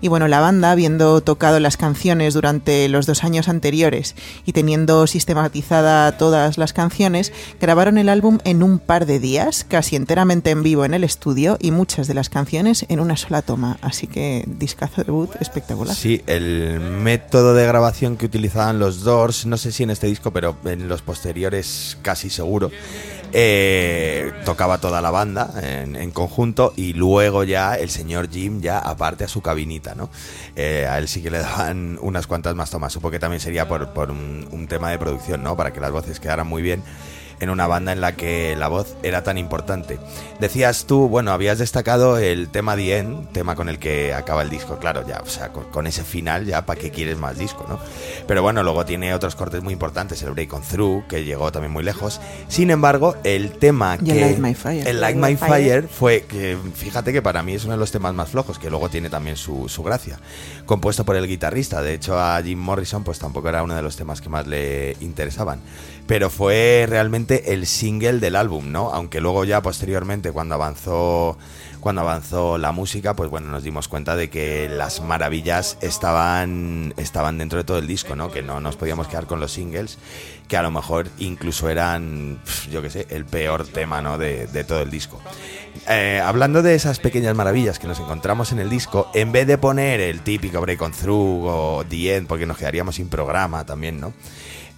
Y 0.00 0.06
bueno, 0.06 0.28
la 0.28 0.38
banda, 0.38 0.70
habiendo 0.70 1.20
tocado 1.20 1.58
las 1.58 1.76
canciones 1.76 2.34
durante 2.34 2.88
los 2.88 3.06
dos 3.06 3.24
años 3.24 3.48
anteriores 3.48 4.14
y 4.44 4.52
teniendo 4.52 5.08
sistematizada 5.08 6.16
todas 6.16 6.58
las 6.58 6.72
canciones, 6.72 7.32
grabaron 7.60 7.98
el 7.98 8.08
álbum 8.08 8.38
en 8.44 8.62
un 8.62 8.78
par 8.78 9.04
de 9.04 9.18
días, 9.18 9.66
casi 9.68 9.96
enteramente 9.96 10.50
en 10.50 10.62
vivo 10.62 10.84
en 10.84 10.94
el 10.94 11.02
estudio 11.02 11.58
y 11.60 11.72
muchas 11.72 12.06
de 12.06 12.14
las 12.14 12.28
canciones 12.28 12.86
en 12.88 13.00
una 13.00 13.16
sola 13.16 13.42
toma. 13.42 13.78
Así 13.82 14.06
que 14.06 14.44
discazo 14.46 15.02
debut 15.02 15.34
espectacular. 15.40 15.96
Sí, 15.96 16.22
el 16.28 16.78
método 16.78 17.52
de 17.54 17.66
grabación 17.66 18.16
que 18.16 18.26
utilizaban 18.26 18.78
los 18.78 19.02
Doors, 19.02 19.44
no 19.44 19.56
sé 19.56 19.72
si 19.72 19.82
en 19.82 19.90
este 19.90 20.06
disco, 20.06 20.30
pero 20.30 20.56
en 20.66 20.86
los 20.86 21.02
posteriores 21.02 21.95
casi 22.02 22.30
seguro. 22.30 22.70
Eh, 23.32 24.32
tocaba 24.44 24.78
toda 24.78 25.02
la 25.02 25.10
banda 25.10 25.52
en, 25.60 26.10
conjunto 26.12 26.72
y 26.76 26.92
luego 26.92 27.44
ya 27.44 27.74
el 27.74 27.90
señor 27.90 28.30
Jim 28.30 28.60
ya 28.62 28.78
aparte 28.78 29.24
a 29.24 29.28
su 29.28 29.42
cabinita, 29.42 29.94
¿no? 29.94 30.08
Eh, 30.54 30.86
a 30.88 30.98
él 30.98 31.08
sí 31.08 31.22
que 31.22 31.30
le 31.30 31.40
daban 31.40 31.98
unas 32.00 32.26
cuantas 32.26 32.54
más 32.54 32.70
tomas, 32.70 32.92
supongo 32.92 33.10
que 33.10 33.18
también 33.18 33.40
sería 33.40 33.66
por, 33.68 34.10
un, 34.10 34.48
un, 34.50 34.68
tema 34.68 34.90
de 34.90 34.98
producción, 34.98 35.42
¿no? 35.42 35.56
Para 35.56 35.72
que 35.72 35.80
las 35.80 35.90
voces 35.90 36.20
quedaran 36.20 36.46
muy 36.46 36.62
bien 36.62 36.82
en 37.40 37.50
una 37.50 37.66
banda 37.66 37.92
en 37.92 38.00
la 38.00 38.12
que 38.16 38.56
la 38.56 38.68
voz 38.68 38.96
era 39.02 39.22
tan 39.22 39.38
importante. 39.38 39.98
Decías 40.40 40.86
tú, 40.86 41.08
bueno, 41.08 41.32
habías 41.32 41.58
destacado 41.58 42.18
el 42.18 42.48
tema 42.48 42.76
The 42.76 42.98
End, 42.98 43.32
tema 43.32 43.54
con 43.54 43.68
el 43.68 43.78
que 43.78 44.14
acaba 44.14 44.42
el 44.42 44.50
disco, 44.50 44.78
claro, 44.78 45.06
ya, 45.06 45.20
o 45.24 45.28
sea, 45.28 45.50
con, 45.50 45.86
ese 45.86 46.02
final 46.02 46.46
ya, 46.46 46.66
¿para 46.66 46.80
qué 46.80 46.90
quieres 46.90 47.18
más 47.18 47.38
disco, 47.38 47.64
no? 47.68 47.78
Pero 48.26 48.42
bueno, 48.42 48.62
luego 48.62 48.84
tiene 48.84 49.14
otros 49.14 49.34
cortes 49.36 49.62
muy 49.62 49.72
importantes, 49.72 50.22
el 50.22 50.32
Break 50.32 50.52
on 50.52 50.62
Through, 50.62 51.06
que 51.06 51.24
llegó 51.24 51.52
también 51.52 51.72
muy 51.72 51.84
lejos. 51.84 52.20
Sin 52.48 52.70
embargo, 52.70 53.16
el 53.24 53.52
tema 53.52 53.98
que... 53.98 54.12
El 54.12 54.20
Light 54.20 54.38
My 54.38 54.54
Fire. 54.54 54.88
El 54.88 55.00
Light 55.00 55.16
My 55.16 55.36
Fire 55.36 55.88
fue, 55.88 56.22
que 56.22 56.56
fíjate 56.74 57.12
que 57.12 57.22
para 57.22 57.42
mí 57.42 57.54
es 57.54 57.64
uno 57.64 57.74
de 57.74 57.78
los 57.78 57.92
temas 57.92 58.14
más 58.14 58.30
flojos, 58.30 58.58
que 58.58 58.70
luego 58.70 58.88
tiene 58.88 59.10
también 59.10 59.36
su, 59.36 59.68
su 59.68 59.82
gracia. 59.82 60.18
Compuesto 60.66 61.04
por 61.04 61.16
el 61.16 61.26
guitarrista, 61.26 61.82
de 61.82 61.94
hecho 61.94 62.18
a 62.18 62.42
Jim 62.42 62.58
Morrison 62.58 63.04
pues 63.04 63.18
tampoco 63.18 63.48
era 63.48 63.62
uno 63.62 63.74
de 63.74 63.82
los 63.82 63.96
temas 63.96 64.20
que 64.20 64.28
más 64.28 64.46
le 64.46 64.96
interesaban 65.00 65.60
pero 66.06 66.30
fue 66.30 66.86
realmente 66.88 67.25
el 67.28 67.66
single 67.66 68.18
del 68.20 68.36
álbum, 68.36 68.70
¿no? 68.72 68.90
Aunque 68.90 69.20
luego 69.20 69.44
ya 69.44 69.62
posteriormente 69.62 70.32
cuando 70.32 70.54
avanzó 70.54 71.36
cuando 71.80 72.00
avanzó 72.00 72.58
la 72.58 72.72
música, 72.72 73.14
pues 73.14 73.30
bueno, 73.30 73.46
nos 73.48 73.62
dimos 73.62 73.86
cuenta 73.86 74.16
de 74.16 74.28
que 74.28 74.68
las 74.68 75.00
maravillas 75.02 75.78
estaban 75.80 76.92
estaban 76.96 77.38
dentro 77.38 77.58
de 77.58 77.64
todo 77.64 77.78
el 77.78 77.86
disco, 77.86 78.16
¿no? 78.16 78.32
Que 78.32 78.42
no 78.42 78.60
nos 78.60 78.74
podíamos 78.74 79.06
quedar 79.06 79.26
con 79.26 79.38
los 79.38 79.52
singles, 79.52 79.98
que 80.48 80.56
a 80.56 80.62
lo 80.62 80.72
mejor 80.72 81.08
incluso 81.18 81.68
eran, 81.68 82.40
yo 82.72 82.82
qué 82.82 82.90
sé, 82.90 83.06
el 83.10 83.24
peor 83.24 83.66
tema, 83.68 84.02
¿no? 84.02 84.18
De, 84.18 84.46
todo 84.64 84.82
el 84.82 84.90
disco. 84.90 85.20
Eh, 85.88 86.20
hablando 86.24 86.60
de 86.60 86.74
esas 86.74 86.98
pequeñas 86.98 87.36
maravillas 87.36 87.78
que 87.78 87.86
nos 87.86 88.00
encontramos 88.00 88.50
en 88.50 88.58
el 88.58 88.68
disco, 88.68 89.08
en 89.14 89.30
vez 89.30 89.46
de 89.46 89.56
poner 89.56 90.00
el 90.00 90.22
típico 90.22 90.60
Break 90.60 90.82
on 90.82 90.90
Through 90.92 91.46
o 91.46 91.84
The 91.88 92.16
End, 92.16 92.26
porque 92.26 92.46
nos 92.46 92.58
quedaríamos 92.58 92.96
sin 92.96 93.08
programa 93.08 93.64
también, 93.64 94.00
¿no? 94.00 94.12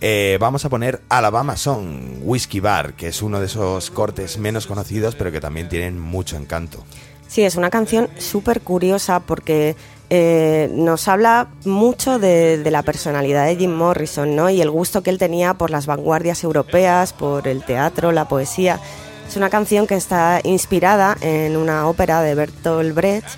Eh, 0.01 0.39
vamos 0.41 0.65
a 0.65 0.69
poner 0.69 1.01
Alabama 1.09 1.57
Song, 1.57 2.21
Whiskey 2.23 2.61
Bar, 2.61 2.95
que 2.95 3.09
es 3.09 3.21
uno 3.21 3.41
de 3.41 3.47
esos 3.47 3.91
cortes 3.91 4.39
menos 4.39 4.67
conocidos, 4.67 5.17
pero 5.17 5.33
que 5.33 5.41
también 5.41 5.69
tienen 5.69 5.99
mucho 5.99 6.37
encanto. 6.37 6.85
Sí, 7.27 7.43
es 7.43 7.57
una 7.57 7.69
canción 7.69 8.09
súper 8.17 8.61
curiosa 8.61 9.21
porque 9.21 9.77
eh, 10.09 10.71
nos 10.73 11.09
habla 11.09 11.49
mucho 11.65 12.19
de, 12.19 12.63
la 12.71 12.83
personalidad 12.83 13.47
de 13.47 13.57
Jim 13.57 13.75
Morrison 13.75 14.35
¿no? 14.35 14.49
y 14.49 14.63
el 14.63 14.71
gusto 14.71 15.03
que 15.03 15.11
él 15.11 15.19
tenía 15.19 15.55
por 15.55 15.71
las 15.71 15.87
vanguardias 15.87 16.43
europeas, 16.45 17.13
por 17.13 17.49
el 17.49 17.65
teatro, 17.65 18.13
la 18.13 18.29
poesía. 18.29 18.81
Es 19.29 19.37
una 19.37 19.51
canción 19.51 19.87
que 19.87 19.97
está 19.97 20.41
inspirada 20.45 21.19
en 21.21 21.57
una 21.57 21.87
ópera 21.87 22.23
de 22.23 22.35
Bertolt 22.35 22.95
Brecht 22.95 23.29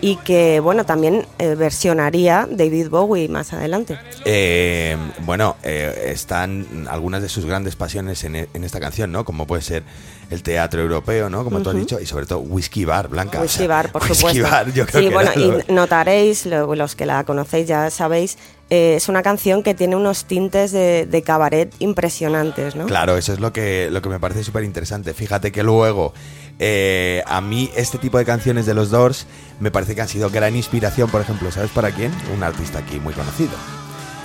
y 0.00 0.16
que 0.16 0.60
bueno 0.60 0.84
también 0.86 1.26
eh, 1.38 1.54
versionaría 1.54 2.48
David 2.50 2.88
Bowie 2.88 3.28
más 3.28 3.52
adelante. 3.52 3.98
Eh, 4.24 4.96
bueno, 5.24 5.56
eh, 5.62 6.10
están 6.12 6.86
algunas 6.90 7.22
de 7.22 7.28
sus 7.28 7.44
grandes 7.44 7.76
pasiones 7.76 8.22
en, 8.24 8.36
en, 8.36 8.64
esta 8.64 8.80
canción, 8.80 9.10
¿no? 9.10 9.24
Como 9.24 9.46
puede 9.46 9.62
ser 9.62 9.82
el 10.30 10.42
teatro 10.42 10.82
europeo, 10.82 11.30
¿no? 11.30 11.42
Como 11.44 11.60
tú 11.60 11.70
has 11.70 11.76
dicho, 11.76 11.98
y 12.00 12.06
sobre 12.06 12.26
todo 12.26 12.40
Whisky 12.40 12.84
Bar, 12.84 13.08
Blanca. 13.08 13.40
Whisky 13.40 13.66
Bar, 13.66 13.90
por 13.90 14.02
supuesto. 14.02 14.42
Bar, 14.42 14.72
yo 14.72 14.86
creo 14.86 15.02
sí, 15.02 15.08
bueno, 15.08 15.30
y 15.34 15.72
notaréis, 15.72 16.46
los 16.46 16.94
que 16.94 17.06
la 17.06 17.24
conocéis 17.24 17.66
ya 17.66 17.90
sabéis, 17.90 18.36
es 18.70 19.08
una 19.08 19.22
canción 19.22 19.62
que 19.62 19.74
tiene 19.74 19.96
unos 19.96 20.24
tintes 20.24 20.72
de, 20.72 21.06
de, 21.06 21.22
cabaret 21.22 21.74
impresionantes, 21.78 22.76
¿no? 22.76 22.86
Claro, 22.86 23.16
eso 23.16 23.32
es 23.32 23.40
lo 23.40 23.52
que, 23.52 23.88
lo 23.90 24.02
que 24.02 24.08
me 24.08 24.20
parece 24.20 24.44
súper 24.44 24.64
interesante. 24.64 25.14
Fíjate 25.14 25.52
que 25.52 25.62
luego 25.62 26.12
eh, 26.58 27.22
a 27.26 27.40
mí 27.40 27.70
este 27.76 27.98
tipo 27.98 28.18
de 28.18 28.24
canciones 28.24 28.66
de 28.66 28.74
los 28.74 28.90
Doors 28.90 29.26
me 29.60 29.70
parece 29.70 29.94
que 29.94 30.02
han 30.02 30.08
sido 30.08 30.30
gran 30.30 30.56
inspiración, 30.56 31.08
por 31.10 31.20
ejemplo, 31.20 31.50
¿sabes 31.50 31.70
para 31.70 31.90
quién? 31.90 32.12
Un 32.34 32.42
artista 32.42 32.80
aquí 32.80 32.98
muy 33.00 33.14
conocido, 33.14 33.52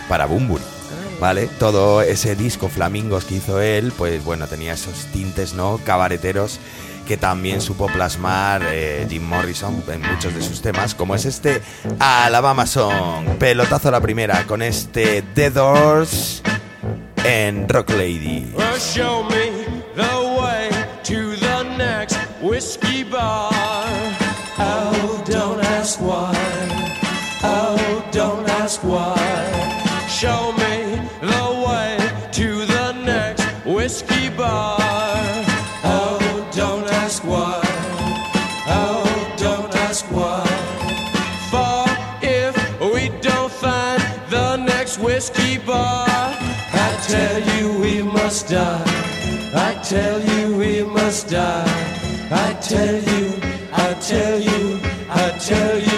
para 0.09 0.25
Bumburi. 0.25 0.63
¿Vale? 1.19 1.47
Todo 1.59 2.01
ese 2.01 2.35
disco 2.35 2.69
Flamingos 2.69 3.25
que 3.25 3.35
hizo 3.35 3.61
él, 3.61 3.93
pues 3.97 4.23
bueno, 4.23 4.47
tenía 4.47 4.73
esos 4.73 5.05
tintes, 5.13 5.53
¿no? 5.53 5.79
Cabareteros 5.83 6.59
que 7.07 7.17
también 7.17 7.59
supo 7.59 7.87
plasmar 7.87 8.61
eh, 8.65 9.05
Jim 9.09 9.23
Morrison 9.23 9.83
en 9.89 10.01
muchos 10.01 10.33
de 10.33 10.41
sus 10.41 10.61
temas, 10.61 10.95
como 10.95 11.15
es 11.15 11.25
este 11.25 11.61
Alabama 11.99 12.65
Song, 12.65 13.25
pelotazo 13.39 13.89
a 13.89 13.91
la 13.91 13.99
primera, 13.99 14.45
con 14.47 14.61
este 14.61 15.21
The 15.21 15.49
Doors 15.49 16.41
en 17.25 17.67
Rock 17.67 17.89
Lady. 17.89 18.53
whiskey 22.43 23.03
bar. 23.03 23.49
Oh, 24.59 25.23
don't 25.25 25.63
ask 25.63 25.99
why. 26.01 26.35
Oh, 27.41 28.05
don't 28.11 28.47
ask 28.49 28.83
why. 28.83 29.15
Show 30.09 30.52
whiskey 33.93 34.29
bar. 34.29 34.75
Oh, 35.83 36.49
don't 36.51 36.87
ask 37.03 37.23
why. 37.23 37.61
Oh, 38.65 39.03
don't 39.37 39.71
ask 39.87 40.03
why. 40.05 40.43
For 41.51 41.85
if 42.23 42.53
we 42.93 43.09
don't 43.21 43.51
find 43.51 44.01
the 44.31 44.57
next 44.57 44.97
whiskey 44.97 45.59
bar, 45.59 46.07
I 46.07 46.89
tell 47.07 47.39
you 47.53 47.65
we 47.85 48.01
must 48.01 48.49
die. 48.49 48.83
I 49.53 49.79
tell 49.83 50.19
you 50.31 50.57
we 50.57 50.81
must 50.81 51.29
die. 51.29 51.69
I 52.31 52.53
tell 52.71 52.99
you, 53.11 53.25
I 53.73 53.93
tell 54.09 54.39
you, 54.39 54.79
I 55.23 55.25
tell 55.49 55.77
you, 55.89 55.92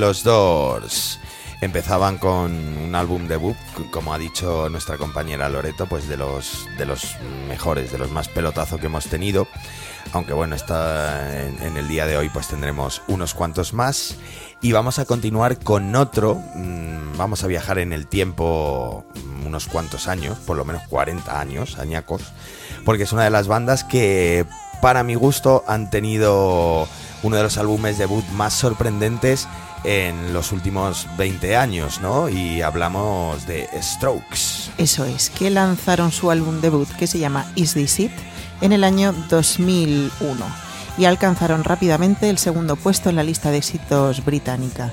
los 0.00 0.24
Doors. 0.24 1.20
Empezaban 1.60 2.16
con 2.16 2.52
un 2.78 2.94
álbum 2.94 3.28
debut, 3.28 3.56
como 3.90 4.14
ha 4.14 4.18
dicho 4.18 4.70
nuestra 4.70 4.96
compañera 4.96 5.50
Loreto, 5.50 5.86
pues 5.86 6.08
de 6.08 6.16
los, 6.16 6.66
de 6.78 6.86
los 6.86 7.16
mejores, 7.48 7.92
de 7.92 7.98
los 7.98 8.10
más 8.10 8.28
pelotazo 8.28 8.78
que 8.78 8.86
hemos 8.86 9.06
tenido. 9.06 9.46
Aunque 10.12 10.32
bueno, 10.32 10.56
está 10.56 11.38
en, 11.46 11.76
el 11.76 11.86
día 11.86 12.06
de 12.06 12.16
hoy 12.16 12.30
pues 12.30 12.48
tendremos 12.48 13.02
unos 13.08 13.34
cuantos 13.34 13.74
más. 13.74 14.16
Y 14.62 14.72
vamos 14.72 14.98
a 14.98 15.04
continuar 15.04 15.58
con 15.58 15.94
otro. 15.94 16.36
Mm, 16.54 17.18
vamos 17.18 17.44
a 17.44 17.46
viajar 17.46 17.78
en 17.78 17.92
el 17.92 18.06
tiempo 18.06 19.04
unos 19.46 19.66
cuantos 19.66 20.08
años, 20.08 20.38
por 20.38 20.56
lo 20.56 20.64
menos 20.64 20.82
40 20.88 21.38
años, 21.38 21.78
añacos. 21.78 22.22
Porque 22.86 23.02
es 23.02 23.12
una 23.12 23.24
de 23.24 23.30
las 23.30 23.48
bandas 23.48 23.84
que 23.84 24.46
para 24.80 25.02
mi 25.02 25.14
gusto 25.14 25.62
han 25.66 25.90
tenido 25.90 26.88
uno 27.22 27.36
de 27.36 27.42
los 27.42 27.58
álbumes 27.58 27.98
debut 27.98 28.26
más 28.30 28.54
sorprendentes 28.54 29.46
en 29.84 30.32
los 30.32 30.52
últimos 30.52 31.06
20 31.16 31.56
años, 31.56 32.00
¿no? 32.00 32.28
Y 32.28 32.62
hablamos 32.62 33.46
de 33.46 33.68
Strokes. 33.80 34.70
Eso 34.78 35.04
es, 35.04 35.30
que 35.30 35.50
lanzaron 35.50 36.12
su 36.12 36.30
álbum 36.30 36.60
debut 36.60 36.88
que 36.98 37.06
se 37.06 37.18
llama 37.18 37.50
Is 37.54 37.74
This 37.74 38.00
It 38.00 38.12
en 38.60 38.72
el 38.72 38.84
año 38.84 39.12
2001 39.28 40.46
y 40.98 41.04
alcanzaron 41.04 41.64
rápidamente 41.64 42.28
el 42.28 42.38
segundo 42.38 42.76
puesto 42.76 43.08
en 43.08 43.16
la 43.16 43.22
lista 43.22 43.50
de 43.50 43.58
éxitos 43.58 44.24
británica. 44.24 44.92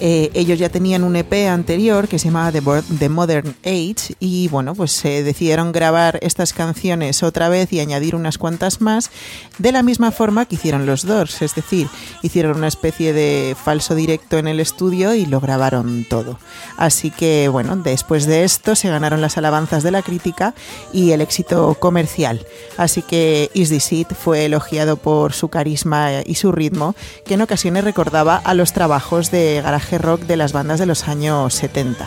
Eh, 0.00 0.30
ellos 0.34 0.58
ya 0.58 0.68
tenían 0.68 1.04
un 1.04 1.16
EP 1.16 1.48
anterior 1.48 2.08
que 2.08 2.18
se 2.18 2.26
llamaba 2.26 2.52
The, 2.52 3.08
Modern 3.08 3.54
Age 3.64 4.14
y 4.20 4.48
bueno, 4.48 4.74
pues 4.74 4.92
se 4.92 5.22
decidieron 5.22 5.72
grabar 5.72 6.18
estas 6.22 6.52
canciones 6.52 7.22
otra 7.22 7.48
vez 7.48 7.72
y 7.72 7.80
añadir 7.80 8.14
unas 8.14 8.38
cuantas 8.38 8.80
más 8.80 9.10
de 9.58 9.72
la 9.72 9.82
misma 9.82 10.10
forma 10.10 10.46
que 10.46 10.56
hicieron 10.56 10.86
los 10.86 11.06
Doors, 11.06 11.42
es 11.42 11.54
decir, 11.54 11.88
hicieron 12.22 12.58
una 12.58 12.68
especie 12.68 13.12
de 13.12 13.56
falso 13.62 13.94
directo 13.94 14.38
en 14.38 14.48
el 14.48 14.60
estudio 14.60 15.14
y 15.14 15.26
lo 15.26 15.40
grabaron 15.40 16.04
todo. 16.08 16.38
Así 16.76 17.10
que 17.10 17.48
bueno, 17.48 17.76
después 17.76 18.26
de 18.26 18.44
esto 18.44 18.74
se 18.74 18.88
ganaron 18.88 19.20
las 19.20 19.38
alabanzas 19.38 19.82
de 19.82 19.90
la 19.90 20.02
crítica 20.02 20.54
y 20.92 21.12
el 21.12 21.20
éxito 21.20 21.76
comercial. 21.78 22.44
Así 22.76 23.02
que 23.02 23.50
Is 23.54 23.70
This 23.70 23.92
It 23.92 24.12
fue 24.12 24.44
elogiado 24.44 24.96
por 24.96 25.32
su 25.32 25.48
carisma 25.48 26.22
y 26.24 26.34
su 26.34 26.52
ritmo, 26.52 26.94
que 27.24 27.34
en 27.34 27.42
ocasiones 27.42 27.84
recordaba 27.84 28.36
a 28.36 28.54
los 28.54 28.72
trabajos 28.72 29.30
de 29.30 29.62
Rock 29.92 30.22
de 30.22 30.36
las 30.36 30.52
bandas 30.52 30.78
de 30.78 30.86
los 30.86 31.08
años 31.08 31.54
70. 31.54 32.06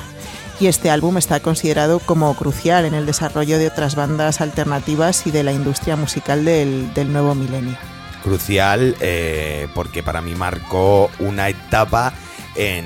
Y 0.60 0.68
este 0.68 0.90
álbum 0.90 1.18
está 1.18 1.40
considerado 1.40 2.00
como 2.00 2.36
crucial 2.36 2.84
en 2.84 2.94
el 2.94 3.06
desarrollo 3.06 3.58
de 3.58 3.68
otras 3.68 3.96
bandas 3.96 4.42
alternativas 4.42 5.26
y 5.26 5.32
de 5.32 5.44
la 5.44 5.54
industria 5.54 5.96
musical 5.96 6.44
del, 6.44 6.92
nuevo 7.12 7.34
milenio. 7.34 7.78
Crucial 8.24 8.96
eh, 9.00 9.70
porque 9.74 10.04
para 10.04 10.22
mí 10.22 10.36
marcó 10.36 11.10
una 11.20 11.48
etapa 11.48 12.14
en, 12.56 12.86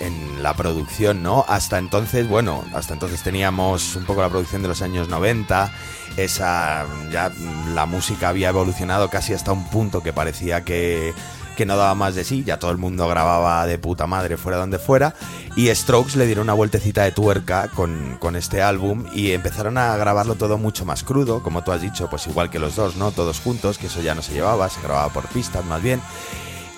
en, 0.00 0.42
la 0.42 0.52
producción, 0.52 1.22
¿no? 1.22 1.46
Hasta 1.48 1.78
entonces, 1.78 2.28
bueno, 2.28 2.62
hasta 2.74 2.92
entonces 2.92 3.22
teníamos 3.22 3.96
un 3.96 4.04
poco 4.04 4.20
la 4.20 4.28
producción 4.28 4.60
de 4.60 4.68
los 4.68 4.82
años 4.82 5.08
90, 5.08 5.72
esa 6.18 6.84
ya 7.10 7.32
la 7.74 7.86
música 7.86 8.28
había 8.28 8.50
evolucionado 8.50 9.08
casi 9.08 9.32
hasta 9.32 9.52
un 9.52 9.64
punto 9.64 10.02
que 10.02 10.12
parecía 10.12 10.62
que 10.62 11.14
que 11.56 11.66
no 11.66 11.76
daba 11.76 11.94
más 11.94 12.14
de 12.14 12.24
sí, 12.24 12.44
ya 12.44 12.58
todo 12.58 12.70
el 12.70 12.78
mundo 12.78 13.08
grababa 13.08 13.66
de 13.66 13.78
puta 13.78 14.06
madre 14.06 14.36
fuera 14.36 14.58
donde 14.58 14.78
fuera, 14.78 15.14
y 15.56 15.74
Strokes 15.74 16.16
le 16.16 16.26
dieron 16.26 16.44
una 16.44 16.54
vueltecita 16.54 17.04
de 17.04 17.12
tuerca 17.12 17.68
con, 17.68 18.16
con, 18.18 18.36
este 18.36 18.62
álbum 18.62 19.04
y 19.12 19.32
empezaron 19.32 19.78
a 19.78 19.96
grabarlo 19.96 20.34
todo 20.34 20.58
mucho 20.58 20.84
más 20.84 21.04
crudo, 21.04 21.42
como 21.42 21.62
tú 21.62 21.72
has 21.72 21.80
dicho, 21.80 22.08
pues 22.10 22.26
igual 22.26 22.50
que 22.50 22.58
los 22.58 22.76
dos, 22.76 22.96
¿no? 22.96 23.12
Todos 23.12 23.40
juntos, 23.40 23.78
que 23.78 23.86
eso 23.86 24.02
ya 24.02 24.14
no 24.14 24.22
se 24.22 24.32
llevaba, 24.32 24.68
se 24.68 24.80
grababa 24.80 25.12
por 25.12 25.26
pistas 25.28 25.64
más 25.64 25.82
bien. 25.82 26.00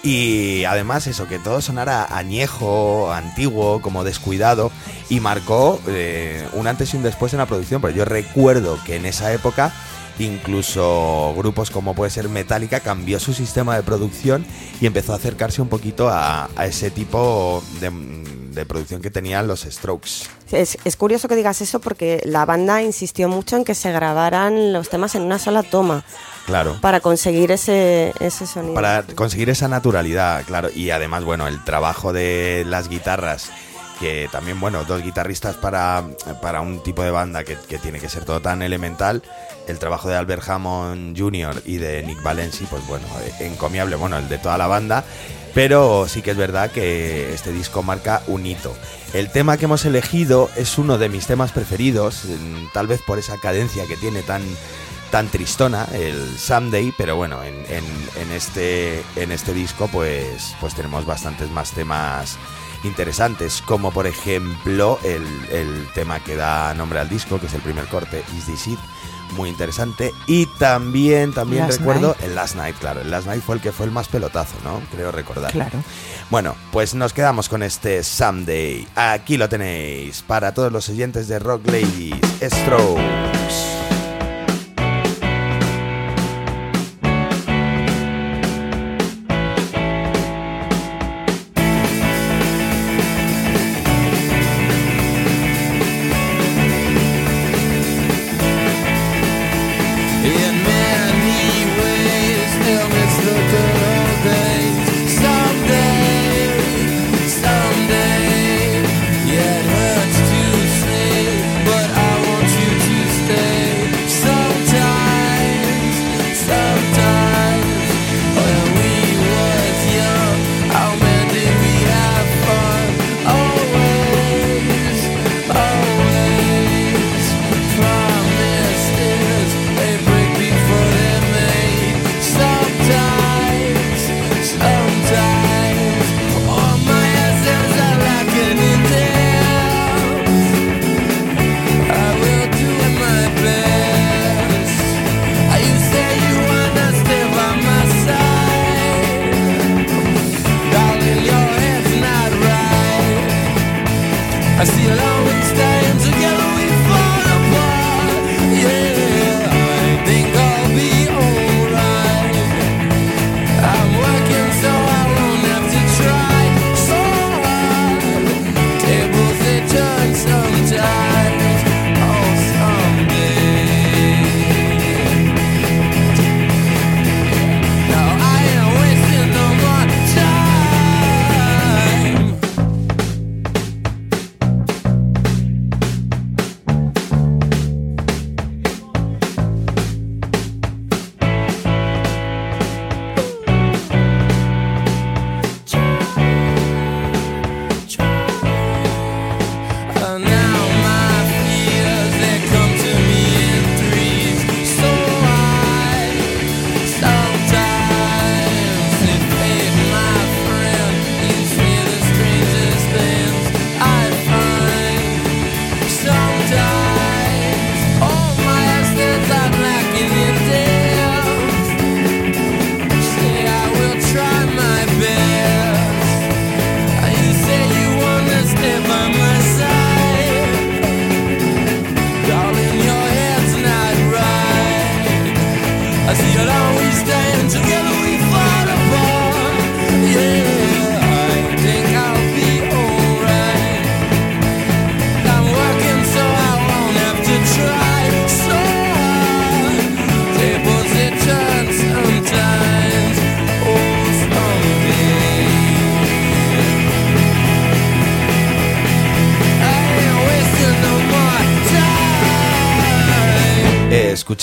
Y 0.02 0.64
además 0.66 1.08
eso, 1.08 1.26
que 1.26 1.40
todo 1.40 1.60
sonara 1.60 2.06
añejo, 2.16 3.12
antiguo, 3.12 3.80
como 3.80 4.04
descuidado, 4.04 4.70
y 5.08 5.18
marcó 5.18 5.80
eh, 5.88 6.46
un 6.52 6.68
antes 6.68 6.94
y 6.94 6.96
un 6.96 7.02
después 7.02 7.32
en 7.32 7.40
la 7.40 7.46
producción, 7.46 7.80
pero 7.80 7.92
yo 7.92 8.04
recuerdo 8.04 8.78
que 8.84 8.94
en 8.94 9.06
esa 9.06 9.32
época 9.32 9.72
Incluso 10.18 11.34
grupos 11.36 11.70
como 11.70 11.94
puede 11.94 12.10
ser 12.10 12.28
Metallica 12.28 12.80
cambió 12.80 13.20
su 13.20 13.34
sistema 13.34 13.76
de 13.76 13.82
producción 13.82 14.46
y 14.80 14.86
empezó 14.86 15.12
a 15.12 15.16
acercarse 15.16 15.60
un 15.60 15.68
poquito 15.68 16.08
a, 16.10 16.48
ese 16.64 16.90
tipo 16.90 17.62
de, 17.80 18.64
producción 18.64 19.02
que 19.02 19.10
tenían 19.10 19.46
los 19.46 19.62
Strokes. 19.62 20.28
Es, 20.50 20.78
curioso 20.96 21.28
que 21.28 21.36
digas 21.36 21.60
eso 21.60 21.80
porque 21.80 22.22
la 22.24 22.46
banda 22.46 22.82
insistió 22.82 23.28
mucho 23.28 23.56
en 23.56 23.64
que 23.64 23.74
se 23.74 23.92
grabaran 23.92 24.72
los 24.72 24.88
temas 24.88 25.14
en 25.14 25.22
una 25.22 25.38
sola 25.38 25.62
toma. 25.62 26.04
Claro. 26.46 26.78
Para 26.80 27.00
conseguir 27.00 27.50
ese, 27.50 28.12
ese 28.20 28.46
sonido. 28.46 28.74
Para 28.74 29.02
conseguir 29.02 29.50
esa 29.50 29.68
naturalidad, 29.68 30.44
claro. 30.44 30.70
Y 30.72 30.90
además, 30.90 31.24
bueno, 31.24 31.48
el 31.48 31.62
trabajo 31.64 32.12
de 32.12 32.64
las 32.66 32.88
guitarras 32.88 33.50
que 33.98 34.28
también, 34.30 34.60
bueno, 34.60 34.84
dos 34.84 35.02
guitarristas 35.02 35.56
para, 35.56 36.04
para 36.42 36.60
un 36.60 36.82
tipo 36.82 37.02
de 37.02 37.10
banda 37.10 37.44
que, 37.44 37.56
que, 37.68 37.78
tiene 37.78 38.00
que 38.00 38.08
ser 38.08 38.24
todo 38.24 38.40
tan 38.40 38.62
elemental, 38.62 39.22
el 39.66 39.78
trabajo 39.78 40.08
de 40.08 40.16
Albert 40.16 40.48
Hammond 40.48 41.18
Jr. 41.18 41.62
y 41.64 41.78
de 41.78 42.02
Nick 42.02 42.22
Valenci, 42.22 42.64
pues 42.66 42.86
bueno, 42.86 43.06
encomiable, 43.40 43.96
bueno, 43.96 44.18
el 44.18 44.28
de 44.28 44.38
toda 44.38 44.58
la 44.58 44.66
banda, 44.66 45.04
pero 45.54 46.06
sí 46.08 46.20
que 46.20 46.32
es 46.32 46.36
verdad 46.36 46.70
que 46.70 47.32
este 47.32 47.52
disco 47.52 47.82
marca 47.82 48.22
un 48.26 48.44
hito. 48.44 48.74
El 49.14 49.30
tema 49.30 49.56
que 49.56 49.64
hemos 49.64 49.84
elegido 49.86 50.50
es 50.56 50.76
uno 50.76 50.98
de 50.98 51.08
mis 51.08 51.26
temas 51.26 51.52
preferidos, 51.52 52.24
tal 52.74 52.86
vez 52.86 53.00
por 53.00 53.18
esa 53.18 53.38
cadencia 53.38 53.86
que 53.86 53.96
tiene 53.96 54.22
tan 54.22 54.42
tan 55.16 55.28
tristona, 55.28 55.88
el 55.94 56.38
Someday, 56.38 56.92
pero 56.94 57.16
bueno, 57.16 57.42
en, 57.42 57.54
en, 57.70 58.32
este, 58.32 59.02
en 59.16 59.32
este 59.32 59.54
disco 59.54 59.88
pues, 59.88 60.54
pues 60.60 60.74
tenemos 60.74 61.06
bastantes 61.06 61.50
más 61.50 61.70
temas 61.70 62.36
interesantes, 62.84 63.62
como 63.62 63.92
por 63.92 64.06
ejemplo 64.06 64.98
el, 65.04 65.24
el 65.50 65.88
tema 65.94 66.20
que 66.20 66.36
da 66.36 66.74
nombre 66.74 66.98
al 66.98 67.08
disco, 67.08 67.40
que 67.40 67.46
es 67.46 67.54
el 67.54 67.62
primer 67.62 67.86
corte, 67.86 68.22
Is 68.36 68.44
This 68.44 68.66
It, 68.66 68.78
muy 69.38 69.48
interesante. 69.48 70.12
Y 70.26 70.44
también, 70.58 71.32
también 71.32 71.66
recuerdo 71.66 72.14
el 72.22 72.34
Last 72.34 72.56
Night, 72.56 72.76
claro. 72.76 73.00
El 73.00 73.10
Last 73.10 73.26
Night 73.26 73.42
fue 73.42 73.54
el 73.54 73.62
que 73.62 73.72
fue 73.72 73.86
el 73.86 73.92
más 73.92 74.08
pelotazo, 74.08 74.56
¿no? 74.64 74.82
Creo 74.92 75.12
recordar. 75.12 75.50
Claro. 75.50 75.82
Bueno, 76.28 76.54
pues 76.72 76.94
nos 76.94 77.14
quedamos 77.14 77.48
con 77.48 77.62
este 77.62 78.04
Someday. 78.04 78.86
Aquí 78.94 79.38
lo 79.38 79.48
tenéis 79.48 80.20
para 80.20 80.52
todos 80.52 80.70
los 80.70 80.90
oyentes 80.90 81.26
de 81.26 81.38
Rock 81.38 81.68
Ladies, 81.68 82.20
Strokes. 82.42 83.85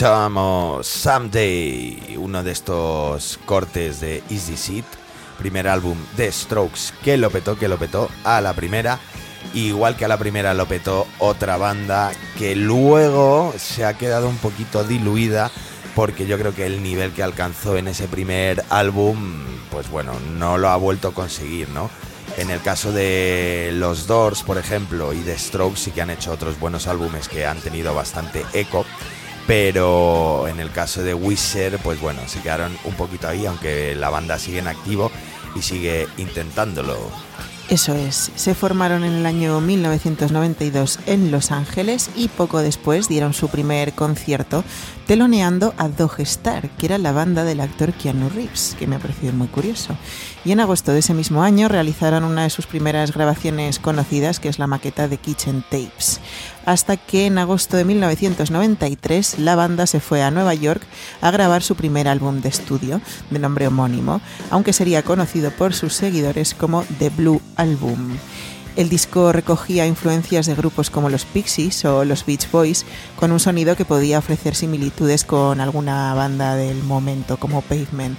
Escuchábamos 0.04 0.86
Someday, 0.86 2.18
uno 2.20 2.44
de 2.44 2.52
estos 2.52 3.40
cortes 3.46 4.02
de 4.02 4.22
Easy 4.30 4.58
Seat, 4.58 4.84
primer 5.38 5.66
álbum 5.66 5.98
de 6.18 6.30
Strokes 6.30 6.92
que 7.06 7.16
lo 7.16 7.30
petó, 7.30 7.58
que 7.58 7.70
lo 7.70 7.78
petó 7.78 8.10
a 8.26 8.42
la 8.42 8.52
primera. 8.52 9.00
Igual 9.54 9.96
que 9.96 10.04
a 10.04 10.10
la 10.10 10.18
primera 10.18 10.54
lo 10.54 10.66
petó 10.66 11.08
otra 11.20 11.56
banda 11.56 12.12
que 12.38 12.54
luego 12.54 13.54
se 13.58 13.86
ha 13.86 13.94
quedado 13.94 14.28
un 14.28 14.36
poquito 14.40 14.84
diluida 14.84 15.50
porque 15.96 16.28
yo 16.28 16.38
creo 16.38 16.54
que 16.54 16.66
el 16.66 16.84
nivel 16.84 17.14
que 17.14 17.24
alcanzó 17.24 17.78
en 17.78 17.88
ese 17.88 18.10
primer 18.10 18.62
álbum, 18.70 19.46
pues 19.72 19.90
bueno, 19.90 20.20
no 20.38 20.58
lo 20.58 20.68
ha 20.68 20.76
vuelto 20.76 21.08
a 21.08 21.14
conseguir, 21.14 21.70
¿no? 21.70 21.90
En 22.36 22.50
el 22.50 22.62
caso 22.62 22.92
de 22.92 23.72
los 23.76 24.06
Doors, 24.08 24.44
por 24.44 24.58
ejemplo, 24.58 25.14
y 25.14 25.22
de 25.22 25.38
Strokes 25.38 25.80
sí 25.80 25.92
que 25.92 26.02
han 26.02 26.10
hecho 26.10 26.34
otros 26.34 26.60
buenos 26.60 26.88
álbumes 26.88 27.30
que 27.30 27.46
han 27.46 27.60
tenido 27.60 27.94
bastante 27.94 28.44
eco, 28.54 28.86
pero 29.48 30.48
en 30.48 30.60
el 30.60 30.72
caso 30.72 31.04
de 31.04 31.14
Wizard, 31.14 31.80
pues 31.80 32.00
bueno, 32.00 32.22
se 32.28 32.42
quedaron 32.42 32.78
un 32.86 32.94
poquito 32.96 33.28
ahí, 33.28 33.46
aunque 33.46 33.96
la 33.96 34.10
banda 34.10 34.40
sigue 34.40 34.60
en 34.60 34.68
activo 34.68 35.12
y 35.56 35.62
sigue 35.62 36.08
intentándolo. 36.18 36.98
Eso 37.70 37.96
es, 37.96 38.32
se 38.36 38.56
formaron 38.56 39.06
en 39.06 39.14
el 39.14 39.26
año 39.26 39.62
1992 39.62 41.00
en 41.06 41.32
Los 41.32 41.52
Ángeles 41.52 42.10
y 42.14 42.28
poco 42.28 42.60
después 42.60 43.08
dieron 43.08 43.34
su 43.34 43.48
primer 43.48 43.94
concierto 43.94 44.66
teloneando 45.08 45.74
a 45.78 45.88
Dog 45.88 46.20
Star, 46.20 46.70
que 46.72 46.88
era 46.88 46.98
la 46.98 47.14
banda 47.14 47.46
del 47.46 47.62
actor 47.62 47.94
Keanu 47.94 48.30
Reeves, 48.30 48.76
que 48.78 48.86
me 48.86 48.98
ha 48.98 49.00
parecido 49.00 49.32
muy 49.34 49.48
curioso. 49.48 49.98
Y 50.46 50.52
en 50.52 50.60
agosto 50.60 50.92
de 50.92 51.00
ese 51.00 51.14
mismo 51.14 51.42
año 51.42 51.70
realizaron 51.70 52.26
una 52.26 52.44
de 52.44 52.50
sus 52.50 52.68
primeras 52.68 53.14
grabaciones 53.14 53.80
conocidas, 53.80 54.42
que 54.42 54.50
es 54.50 54.60
la 54.60 54.68
maqueta 54.68 55.08
de 55.08 55.18
Kitchen 55.18 55.64
Tapes. 55.70 56.20
Hasta 56.66 56.98
que 56.98 57.28
en 57.28 57.38
agosto 57.38 57.78
de 57.78 57.86
1993 57.86 59.40
la 59.40 59.56
banda 59.56 59.88
se 59.88 60.02
fue 60.02 60.22
a 60.22 60.32
Nueva 60.32 60.54
York 60.54 60.84
a 61.22 61.32
grabar 61.32 61.64
su 61.64 61.76
primer 61.76 62.10
álbum 62.10 62.42
de 62.42 62.50
estudio, 62.50 63.00
de 63.30 63.40
nombre 63.40 63.68
homónimo, 63.68 64.20
aunque 64.50 64.74
sería 64.74 65.04
conocido 65.04 65.52
por 65.52 65.74
sus 65.74 65.94
seguidores 65.94 66.54
como 66.54 66.84
The 67.00 67.10
Blue 67.10 67.42
Album. 67.56 68.18
El 68.76 68.90
disco 68.90 69.32
recogía 69.32 69.86
influencias 69.86 70.48
de 70.48 70.56
grupos 70.56 70.90
como 70.90 71.10
los 71.10 71.26
Pixies 71.26 71.86
o 71.86 72.04
los 72.06 72.26
Beach 72.26 72.50
Boys, 72.52 72.86
con 73.18 73.32
un 73.32 73.40
sonido 73.40 73.76
que 73.76 73.86
podía 73.86 74.18
ofrecer 74.18 74.56
similitudes 74.56 75.24
con 75.26 75.62
alguna 75.62 76.14
banda 76.16 76.56
del 76.56 76.84
momento 76.84 77.38
como 77.38 77.62
Pavement. 77.62 78.18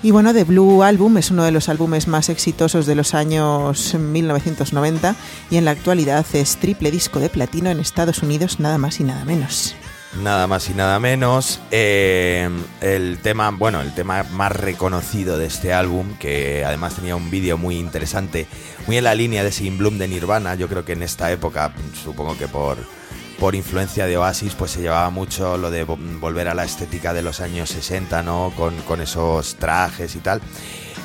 Y 0.00 0.12
bueno, 0.12 0.32
The 0.32 0.44
Blue 0.44 0.84
Album 0.84 1.18
es 1.18 1.32
uno 1.32 1.42
de 1.42 1.50
los 1.50 1.68
álbumes 1.68 2.06
más 2.06 2.28
exitosos 2.28 2.86
de 2.86 2.94
los 2.94 3.14
años 3.14 3.94
1990 3.94 5.16
y 5.50 5.56
en 5.56 5.64
la 5.64 5.72
actualidad 5.72 6.24
es 6.34 6.56
triple 6.56 6.92
disco 6.92 7.18
de 7.18 7.28
platino 7.28 7.68
en 7.70 7.80
Estados 7.80 8.22
Unidos, 8.22 8.60
nada 8.60 8.78
más 8.78 9.00
y 9.00 9.04
nada 9.04 9.24
menos. 9.24 9.74
Nada 10.22 10.46
más 10.46 10.70
y 10.70 10.74
nada 10.74 11.00
menos. 11.00 11.60
Eh, 11.72 12.48
el 12.80 13.18
tema, 13.18 13.50
bueno, 13.50 13.80
el 13.80 13.92
tema 13.92 14.24
más 14.32 14.52
reconocido 14.52 15.36
de 15.36 15.46
este 15.46 15.72
álbum, 15.72 16.16
que 16.18 16.64
además 16.64 16.94
tenía 16.94 17.16
un 17.16 17.30
vídeo 17.30 17.58
muy 17.58 17.76
interesante, 17.76 18.46
muy 18.86 18.98
en 18.98 19.04
la 19.04 19.14
línea 19.14 19.42
de 19.42 19.50
Sin 19.52 19.78
Bloom 19.78 19.98
de 19.98 20.08
Nirvana. 20.08 20.54
Yo 20.54 20.68
creo 20.68 20.84
que 20.84 20.92
en 20.92 21.02
esta 21.02 21.30
época, 21.30 21.72
supongo 22.02 22.38
que 22.38 22.48
por, 22.48 22.78
por 23.38 23.54
influencia 23.54 24.06
de 24.06 24.16
Oasis, 24.16 24.54
pues 24.54 24.72
se 24.72 24.82
llevaba 24.82 25.10
mucho 25.10 25.56
lo 25.58 25.70
de 25.70 25.84
volver 25.84 26.48
a 26.48 26.54
la 26.54 26.64
estética 26.64 27.12
de 27.12 27.22
los 27.22 27.40
años 27.40 27.70
60, 27.70 28.22
¿no? 28.22 28.52
Con, 28.56 28.76
con 28.82 29.00
esos 29.00 29.56
trajes 29.56 30.16
y 30.16 30.18
tal. 30.18 30.40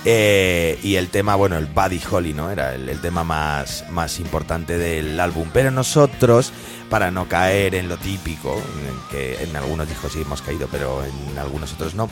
Eh, 0.06 0.80
y 0.84 0.96
el 0.96 1.10
tema, 1.10 1.36
bueno, 1.36 1.58
el 1.58 1.66
Buddy 1.66 2.02
Holly, 2.10 2.34
¿no? 2.34 2.52
Era 2.52 2.76
el, 2.76 3.00
tema 3.00 3.24
más, 3.24 3.86
más 3.90 4.20
importante 4.20 4.78
del 4.78 5.18
álbum. 5.20 5.50
Pero 5.54 5.72
nosotros, 5.72 6.52
para 6.90 7.10
no 7.10 7.28
caer 7.30 7.76
en 7.76 7.88
lo 7.88 7.98
típico, 7.98 8.62
que 9.10 9.42
en 9.44 9.56
algunos 9.56 9.88
discos 9.88 10.12
sí 10.12 10.22
hemos 10.22 10.42
caído, 10.42 10.68
pero 10.70 11.04
en 11.06 11.38
algunos 11.38 11.72
otros 11.74 11.96
no, 11.96 12.10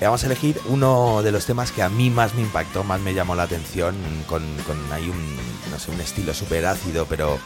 eh, 0.00 0.04
vamos 0.04 0.22
a 0.22 0.26
elegir 0.26 0.60
uno 0.66 1.22
de 1.22 1.32
los 1.32 1.46
temas 1.46 1.72
que 1.72 1.82
a 1.82 1.88
mí 1.88 2.10
más 2.10 2.34
me 2.34 2.42
impactó, 2.42 2.84
más 2.84 3.00
me 3.00 3.14
llamó 3.14 3.34
la 3.34 3.44
atención, 3.44 3.94
con, 4.26 4.42
con 4.66 4.76
ahí 4.92 5.08
un, 5.08 5.36
no 5.70 5.78
sé, 5.78 5.90
un 5.90 6.00
estilo 6.00 6.34
súper 6.34 6.66
ácido, 6.66 7.06
pero, 7.08 7.38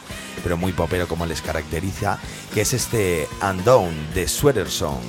pero 0.43 0.57
muy 0.57 0.73
popero 0.73 1.07
como 1.07 1.25
les 1.25 1.41
caracteriza, 1.41 2.19
que 2.53 2.61
es 2.61 2.73
este 2.73 3.29
Undone 3.41 3.95
de 4.13 4.27
Sweater 4.27 4.69
Song. 4.69 5.03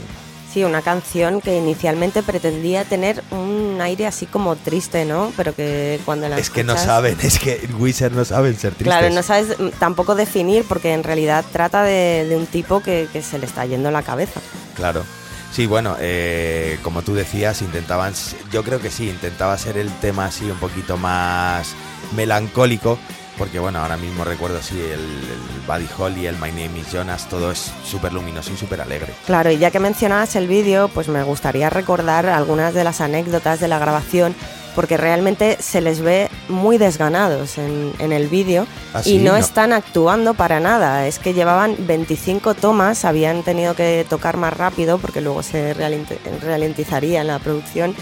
Una 0.65 0.83
canción 0.83 1.41
que 1.41 1.57
inicialmente 1.57 2.23
pretendía 2.23 2.85
tener 2.85 3.23
un 3.31 3.79
aire 3.81 4.07
así 4.07 4.27
como 4.27 4.57
triste, 4.57 5.05
¿no? 5.05 5.33
Pero 5.37 5.55
que 5.55 6.01
cuando 6.05 6.29
la 6.29 6.39
Es 6.39 6.51
que 6.51 6.65
no 6.65 6.77
saben, 6.77 7.17
es 7.23 7.39
que 7.39 7.69
Wizard 7.79 8.13
no 8.13 8.25
saben 8.25 8.55
ser 8.59 8.75
tristes. 8.75 8.87
Claro, 8.87 9.15
no 9.15 9.23
sabes 9.23 9.57
tampoco 9.79 10.15
definir 10.15 10.65
porque 10.69 10.93
en 10.93 11.05
realidad 11.05 11.45
trata 11.53 11.83
de, 11.83 12.27
de 12.29 12.37
un 12.37 12.47
tipo 12.47 12.81
que, 12.81 13.09
que, 13.13 13.23
se 13.23 13.39
le 13.39 13.47
está 13.47 13.67
yendo 13.67 13.91
la 13.91 14.03
cabeza. 14.03 14.41
Claro. 14.75 15.05
Sí, 15.53 15.67
bueno, 15.67 15.97
eh, 16.01 16.79
como 16.83 17.03
tú 17.03 17.15
decías, 17.15 17.63
intentaban, 17.63 18.13
yo 18.53 18.63
creo 18.63 18.81
que 18.81 18.91
sí, 18.91 19.09
intentaba 19.09 19.57
ser 19.57 19.79
el 19.79 19.91
tema 20.01 20.27
así 20.27 20.45
un 20.51 20.59
poquito 20.59 20.99
más 20.99 21.75
melancólico, 22.15 22.99
porque 23.39 23.59
bueno, 23.59 23.81
ahora 23.81 23.97
mismo 23.97 24.25
recuerdo 24.25 24.59
así 24.59 24.79
el, 24.79 24.93
el 25.01 25.61
Buddy 25.67 25.89
Holly, 25.99 26.27
el 26.27 26.37
My 26.37 26.49
Name 26.51 26.79
is 26.79 26.91
Jonas, 26.93 27.29
todo 27.29 27.51
es 27.51 27.73
súper 27.85 28.13
luminoso 28.13 28.53
y 28.53 28.57
súper 28.57 28.81
alegre. 28.81 29.13
Claro, 29.27 29.51
y 29.51 29.59
ya 29.59 29.71
que 29.71 29.79
mencionabas 29.81 30.37
el 30.37 30.47
vídeo, 30.49 30.89
pues 30.89 31.09
me 31.09 31.23
gustaría 31.23 31.69
recordar 31.71 32.27
algunas 32.27 32.73
de 32.75 32.85
las 32.85 33.01
anécdotas 33.01 33.61
de 33.61 33.69
la 33.69 33.79
grabación, 33.79 34.35
porque 34.75 34.97
realmente 34.99 35.57
se 35.61 35.81
les 35.81 36.01
ve 36.01 36.29
muy 36.51 36.77
desganados 36.77 37.57
en, 37.57 37.95
en 37.99 38.13
el 38.13 38.29
vídeo 38.29 38.67
¿Ah, 38.93 39.01
y 39.01 39.05
sí? 39.05 39.19
no, 39.19 39.33
No. 39.33 39.37
están 39.39 39.73
actuando 39.73 40.35
para 40.35 40.61
nada. 40.61 41.07
Es 41.07 41.19
que 41.19 41.33
llevaban 41.33 41.77
25 41.79 42.53
tomas, 42.55 43.05
habían 43.07 43.43
tenido 43.43 43.75
que 43.75 44.05
tocar 44.09 44.37
más 44.37 44.53
rápido 44.55 44.99
porque 44.99 45.23
luego 45.23 45.43
se 45.43 45.75
ralenti- 45.75 46.19
ralentizaría 46.43 47.23
en 47.23 47.27
la 47.29 47.39
producción. 47.39 47.95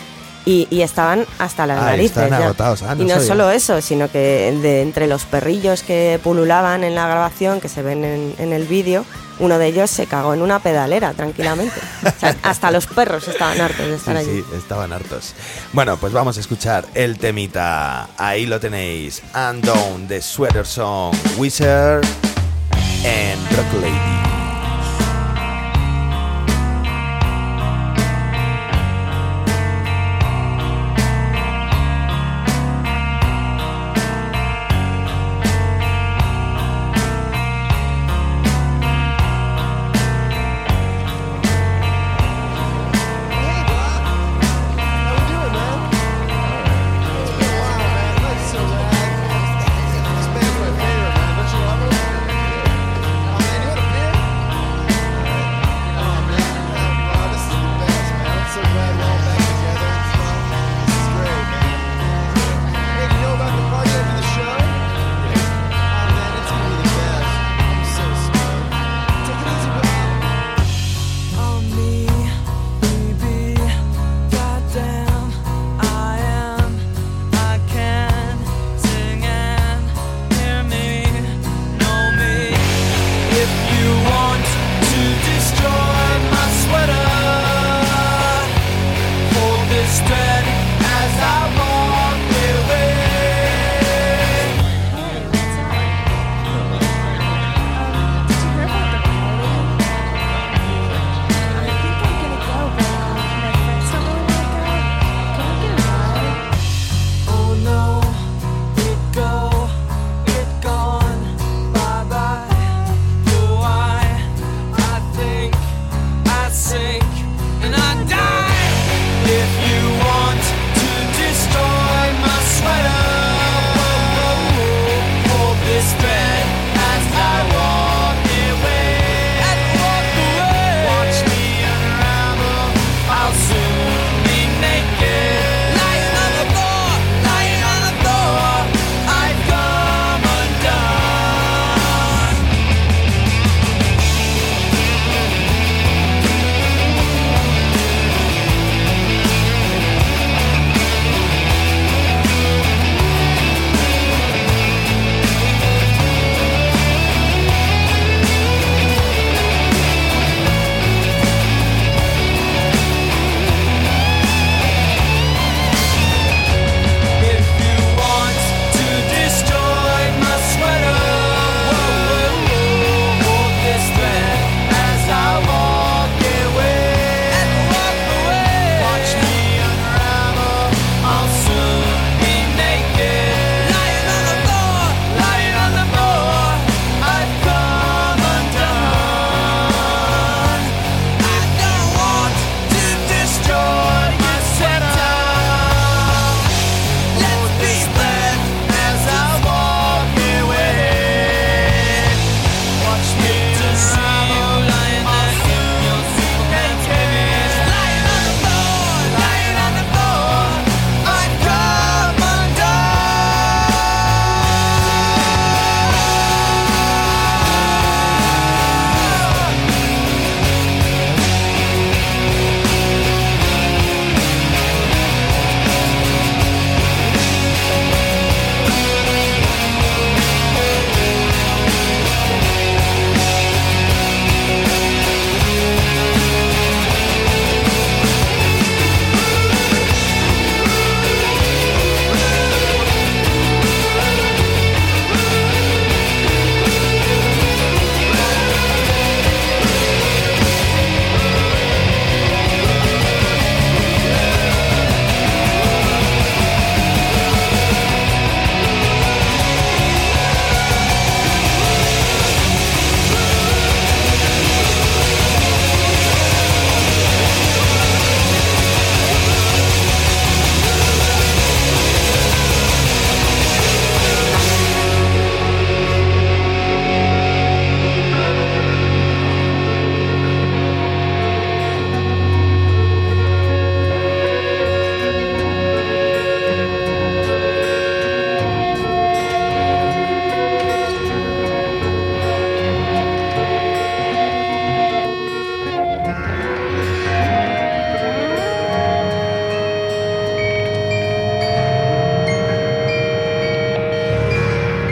Y, 0.47 0.69
y 0.71 0.83
estaban 0.83 1.25
hasta 1.39 1.67
las 1.67 1.79
Ah, 1.79 1.85
narices. 1.87 2.19
están 2.19 2.29
ya. 2.29 2.45
agotados. 2.45 2.83
Ah, 2.83 2.95
no 2.95 3.03
y 3.03 3.07
no 3.07 3.15
sabía. 3.15 3.27
solo 3.29 3.51
eso, 3.51 3.81
sino 3.81 4.11
que 4.11 4.53
de 4.61 4.83
entre 4.83 5.07
los 5.07 5.25
perrillos 5.25 5.83
que 5.83 6.21
pululaban 6.23 6.85
en 6.85 6.95
la 6.95 7.07
grabación, 7.07 7.61
que 7.63 7.69
se 7.71 7.83
ven 7.83 8.05
en, 8.05 8.35
en 8.39 8.53
el 8.53 8.65
vídeo, 8.67 9.07
uno 9.39 9.59
de 9.59 9.67
ellos 9.69 9.91
se 9.91 10.07
cagó 10.07 10.35
en 10.35 10.43
una 10.43 10.59
pedalera 10.59 11.15
tranquilamente. 11.15 11.75
O 12.07 12.21
sea, 12.21 12.37
hasta 12.43 12.71
los 12.71 12.87
perros 12.87 13.27
estaban 13.27 13.59
hartos 13.61 13.87
de 13.87 13.95
estar 13.97 14.17
Sí, 14.23 14.29
allí. 14.31 14.45
sí, 14.51 14.57
estaban 14.59 14.93
hartos. 14.93 15.33
Bueno, 15.73 15.97
pues 15.97 16.13
vamos 16.13 16.37
a 16.37 16.41
escuchar 16.41 16.85
el 16.93 17.17
temita. 17.19 18.09
Ahí 18.19 18.45
lo 18.45 18.61
tenéis. 18.61 19.23
Undone 19.35 20.07
de 20.09 20.21
Sweater 20.21 20.67
Song, 20.67 21.15
Wizard 21.39 22.05
and 23.07 23.57
Rock 23.57 23.81
Lady. 23.81 24.44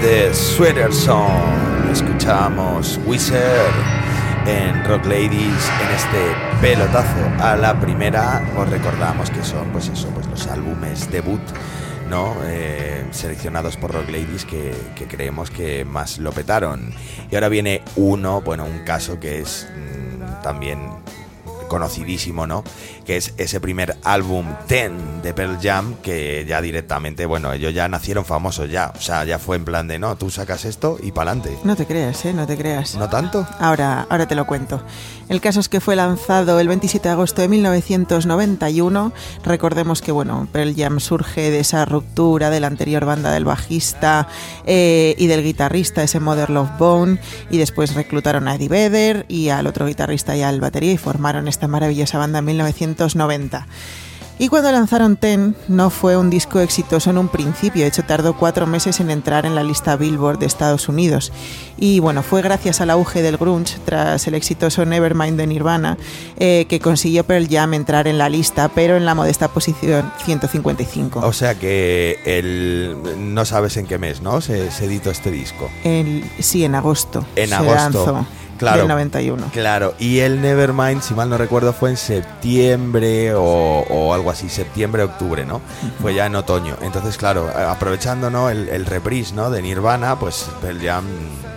Sweater 0.03 0.93
Song. 0.93 1.31
Escuchamos 1.93 2.99
Wizard 3.07 3.73
en 4.47 4.85
Rock 4.85 5.05
Ladies 5.05 5.71
en 5.81 5.95
este 5.95 6.35
pelotazo 6.61 7.21
a 7.39 7.55
la 7.55 7.79
primera. 7.79 8.45
Os 8.59 8.69
recordamos 8.69 9.31
que 9.31 9.45
son, 9.45 9.69
pues 9.69 9.89
eso, 9.89 10.09
pues 10.09 10.27
los 10.27 10.49
álbumes 10.49 11.09
debut. 11.09 11.41
¿no? 12.11 12.35
Eh, 12.45 13.07
seleccionados 13.13 13.77
por 13.77 13.93
Rock 13.93 14.09
Ladies 14.09 14.45
que, 14.45 14.75
que 14.97 15.07
creemos 15.07 15.51
que 15.51 15.85
más 15.85 16.19
lo 16.19 16.33
petaron. 16.33 16.93
Y 17.31 17.37
ahora 17.37 17.49
viene 17.49 17.83
uno, 17.95 18.41
bueno, 18.41 18.65
un 18.65 18.81
caso 18.81 19.21
que 19.21 19.39
es 19.39 19.69
mm, 19.73 20.43
también 20.43 20.81
conocidísimo, 21.73 22.47
¿no? 22.47 22.65
Que 23.07 23.17
es 23.17 23.33
ese 23.39 23.59
primer 23.59 23.97
álbum 24.05 24.45
Ten 24.67 25.23
de 25.23 25.33
Pearl 25.33 25.57
Jam, 25.59 25.95
que 26.03 26.45
ya 26.47 26.61
directamente, 26.61 27.25
bueno, 27.25 27.51
ellos 27.51 27.73
ya 27.73 27.89
nacieron 27.89 28.27
famosos 28.27 28.71
ya. 28.71 28.93
O 28.95 29.01
sea, 29.01 29.25
ya 29.25 29.39
fue 29.39 29.57
en 29.57 29.65
plan 29.65 29.89
de, 29.89 29.99
no, 29.99 30.15
tú 30.17 30.29
sacas 30.29 30.67
esto 30.67 30.99
y 31.03 31.13
pa'lante. 31.13 31.57
No 31.65 31.75
te 31.75 31.87
creas, 31.87 32.27
¿eh? 32.27 32.35
No 32.35 32.47
te 32.47 32.59
creas. 32.59 32.97
¿No 32.97 33.09
tanto? 33.09 33.47
Ahora, 33.59 34.07
ahora 34.11 34.29
te 34.29 34.35
lo 34.35 34.47
cuento. 34.47 34.83
El 35.31 35.41
caso 35.41 35.61
es 35.61 35.71
que 35.71 35.81
fue 35.81 35.97
lanzado 35.97 36.61
el 36.61 36.69
27 36.69 37.09
de 37.09 37.13
agosto 37.13 37.41
de 37.41 37.49
1991. 37.49 39.13
Recordemos 39.43 40.03
que 40.03 40.13
bueno, 40.13 40.47
Pearl 40.53 40.75
Jam 40.77 41.01
surge 41.01 41.51
de 41.51 41.61
esa 41.61 41.87
ruptura 41.87 42.51
de 42.51 42.61
la 42.61 42.67
anterior 42.67 43.07
banda 43.07 43.33
del 43.33 43.47
bajista 43.47 44.29
eh, 44.67 45.15
y 45.17 45.27
del 45.27 45.43
guitarrista, 45.43 46.03
ese 46.03 46.21
Mother 46.21 46.51
Love 46.51 46.77
Bone, 46.79 47.19
y 47.51 47.57
después 47.57 47.95
reclutaron 47.95 48.47
a 48.47 48.57
Eddie 48.57 48.69
Vedder 48.69 49.25
y 49.29 49.49
al 49.49 49.67
otro 49.67 49.87
guitarrista 49.87 50.37
y 50.37 50.43
al 50.43 50.61
batería 50.61 50.93
y 50.93 50.99
formaron 50.99 51.49
esta 51.63 51.69
maravillosa 51.69 52.19
banda 52.19 52.41
en 52.41 52.45
1990. 52.47 53.69
Y 54.37 54.49
cuando 54.49 54.73
lanzaron 54.73 55.17
Ten, 55.17 55.55
no 55.69 55.91
fue 55.91 56.17
un 56.17 56.29
disco 56.29 56.59
exitoso 56.59 57.11
en 57.11 57.19
un 57.19 57.29
principio, 57.29 57.83
de 57.83 57.89
hecho 57.89 58.03
tardó 58.03 58.35
cuatro 58.35 58.67
meses 58.67 58.99
en 58.99 59.13
entrar 59.13 59.47
en 59.47 59.55
la 59.55 59.63
lista 59.63 59.95
Billboard 59.95 60.41
de 60.41 60.47
Estados 60.47 60.89
Unidos. 60.89 61.33
Y 61.79 62.01
bueno, 62.01 62.25
fue 62.25 62.43
gracias 62.43 62.81
al 62.81 62.91
auge 62.91 63.23
del 63.23 63.37
grunge, 63.37 63.79
tras 63.85 64.27
el 64.27 64.35
exitoso 64.35 64.85
Nevermind 64.85 65.39
de 65.39 65.47
Nirvana, 65.47 65.97
eh, 66.37 66.67
que 66.69 66.81
consiguió 66.81 67.23
Pearl 67.23 67.47
Jam 67.49 67.75
entrar 67.75 68.09
en 68.09 68.19
la 68.19 68.29
lista, 68.29 68.69
pero 68.75 68.97
en 68.97 69.05
la 69.05 69.15
modesta 69.15 69.47
posición 69.47 70.11
155. 70.25 71.21
O 71.21 71.33
sea 71.33 71.55
que 71.55 72.19
el, 72.25 72.97
no 73.19 73.45
sabes 73.45 73.77
en 73.77 73.87
qué 73.87 73.99
mes, 73.99 74.21
¿no? 74.21 74.41
Se, 74.41 74.73
se 74.73 74.87
editó 74.87 75.13
este 75.13 75.31
disco. 75.31 75.71
El, 75.85 76.29
sí, 76.41 76.65
en 76.65 76.75
agosto. 76.75 77.25
En 77.37 77.51
se 77.51 77.55
agosto. 77.55 77.77
lanzó, 77.77 78.27
Claro. 78.63 78.79
Del 78.79 78.89
91. 78.89 79.51
Claro, 79.53 79.95
y 79.99 80.21
el 80.21 80.41
Nevermind, 80.41 81.03
si 81.03 81.15
mal 81.15 81.29
no 81.29 81.37
recuerdo, 81.37 81.73
fue 81.73 81.91
en 81.91 81.97
septiembre 81.97 83.35
o, 83.35 83.43
o 83.43 84.15
algo 84.15 84.31
así, 84.31 84.49
septiembre-octubre, 84.49 85.45
¿no? 85.45 85.61
Fue 86.01 86.15
ya 86.15 86.27
en 86.27 86.37
otoño. 86.37 86.77
Entonces, 86.81 87.17
claro, 87.17 87.51
aprovechando 87.69 88.31
¿no? 88.31 88.51
el, 88.51 88.69
el 88.69 88.87
reprise 88.87 89.35
¿no? 89.35 89.51
de 89.51 89.63
Nirvana, 89.63 90.17
pues 90.17 90.47
Pearl 90.61 90.81
Jam 90.81 91.05
em, 91.05 91.13
em, 91.13 91.52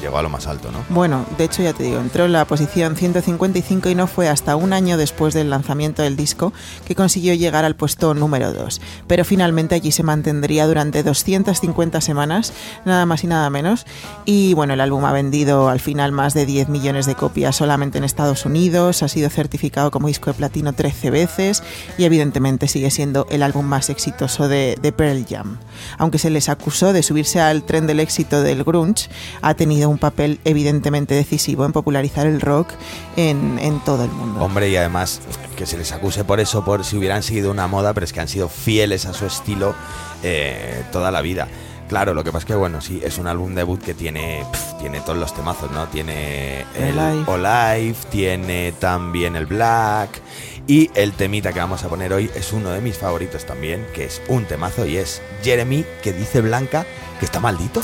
llegó 0.00 0.18
a 0.18 0.22
lo 0.22 0.28
más 0.28 0.46
alto, 0.46 0.70
¿no? 0.70 0.84
Bueno, 0.88 1.24
de 1.38 1.44
hecho 1.44 1.62
ya 1.62 1.72
te 1.72 1.84
digo, 1.84 1.98
entró 1.98 2.24
en 2.24 2.32
la 2.32 2.44
posición 2.44 2.96
155 2.96 3.88
y 3.88 3.94
no 3.94 4.06
fue 4.06 4.28
hasta 4.28 4.56
un 4.56 4.72
año 4.72 4.96
después 4.96 5.34
del 5.34 5.50
lanzamiento 5.50 6.02
del 6.02 6.16
disco 6.16 6.52
que 6.84 6.94
consiguió 6.94 7.34
llegar 7.34 7.64
al 7.64 7.76
puesto 7.76 8.14
número 8.14 8.52
2. 8.52 8.80
Pero 9.06 9.24
finalmente 9.24 9.74
allí 9.74 9.92
se 9.92 10.02
mantendría 10.02 10.66
durante 10.66 11.02
250 11.02 12.00
semanas, 12.00 12.52
nada 12.84 13.06
más 13.06 13.24
y 13.24 13.26
nada 13.26 13.50
menos. 13.50 13.86
Y 14.24 14.54
bueno, 14.54 14.74
el 14.74 14.80
álbum 14.80 15.04
ha 15.04 15.12
vendido 15.12 15.68
al 15.68 15.80
final 15.80 16.12
más 16.12 16.34
de 16.34 16.46
10 16.46 16.68
millones 16.68 17.06
de 17.06 17.14
copias 17.14 17.56
solamente 17.56 17.98
en 17.98 18.04
Estados 18.04 18.46
Unidos, 18.46 19.02
ha 19.02 19.08
sido 19.08 19.30
certificado 19.30 19.90
como 19.90 20.08
disco 20.08 20.30
de 20.30 20.34
platino 20.34 20.72
13 20.72 21.10
veces 21.10 21.62
y 21.98 22.04
evidentemente 22.04 22.68
sigue 22.68 22.90
siendo 22.90 23.26
el 23.30 23.42
álbum 23.42 23.66
más 23.66 23.90
exitoso 23.90 24.48
de, 24.48 24.78
Pearl 24.96 25.24
Jam. 25.28 25.58
Aunque 25.98 26.18
se 26.18 26.30
les 26.30 26.48
acusó 26.48 26.92
de 26.92 27.02
subirse 27.02 27.40
al 27.40 27.62
tren 27.62 27.86
del 27.86 28.00
éxito 28.00 28.42
del 28.42 28.64
grunge, 28.64 29.08
ha 29.50 29.54
tenido 29.54 29.88
un 29.90 29.98
papel 29.98 30.40
evidentemente 30.44 31.14
decisivo 31.14 31.64
en 31.64 31.72
popularizar 31.72 32.26
el 32.26 32.40
rock 32.40 32.68
en, 33.16 33.58
en 33.58 33.80
todo 33.80 34.04
el 34.04 34.10
mundo. 34.10 34.40
Hombre, 34.40 34.68
y 34.68 34.76
además 34.76 35.20
que 35.56 35.66
se 35.66 35.76
les 35.76 35.92
acuse 35.92 36.24
por 36.24 36.40
eso, 36.40 36.64
por 36.64 36.84
si 36.84 36.96
hubieran 36.96 37.22
seguido 37.22 37.50
una 37.50 37.66
moda, 37.66 37.92
pero 37.92 38.04
es 38.04 38.12
que 38.12 38.20
han 38.20 38.28
sido 38.28 38.48
fieles 38.48 39.06
a 39.06 39.12
su 39.12 39.26
estilo 39.26 39.74
eh, 40.22 40.84
toda 40.92 41.10
la 41.10 41.20
vida. 41.20 41.48
Claro, 41.88 42.14
lo 42.14 42.22
que 42.22 42.30
pasa 42.30 42.44
es 42.44 42.44
que, 42.46 42.54
bueno, 42.54 42.80
sí, 42.80 43.00
es 43.02 43.18
un 43.18 43.26
álbum 43.26 43.52
debut 43.56 43.82
que 43.82 43.94
tiene, 43.94 44.46
pf, 44.52 44.78
tiene 44.78 45.00
todos 45.00 45.18
los 45.18 45.34
temazos, 45.34 45.72
¿no? 45.72 45.88
Tiene 45.88 46.60
el. 46.78 46.96
Olive, 47.26 47.96
tiene 48.10 48.72
también 48.78 49.34
el 49.34 49.46
Black. 49.46 50.20
Y 50.68 50.88
el 50.94 51.14
temita 51.14 51.52
que 51.52 51.58
vamos 51.58 51.82
a 51.82 51.88
poner 51.88 52.12
hoy 52.12 52.30
es 52.36 52.52
uno 52.52 52.70
de 52.70 52.80
mis 52.80 52.96
favoritos 52.96 53.44
también, 53.44 53.84
que 53.92 54.04
es 54.04 54.22
un 54.28 54.44
temazo 54.44 54.86
y 54.86 54.98
es 54.98 55.20
Jeremy, 55.42 55.84
que 56.00 56.12
dice 56.12 56.40
Blanca 56.40 56.86
que 57.18 57.24
está 57.24 57.40
maldito. 57.40 57.82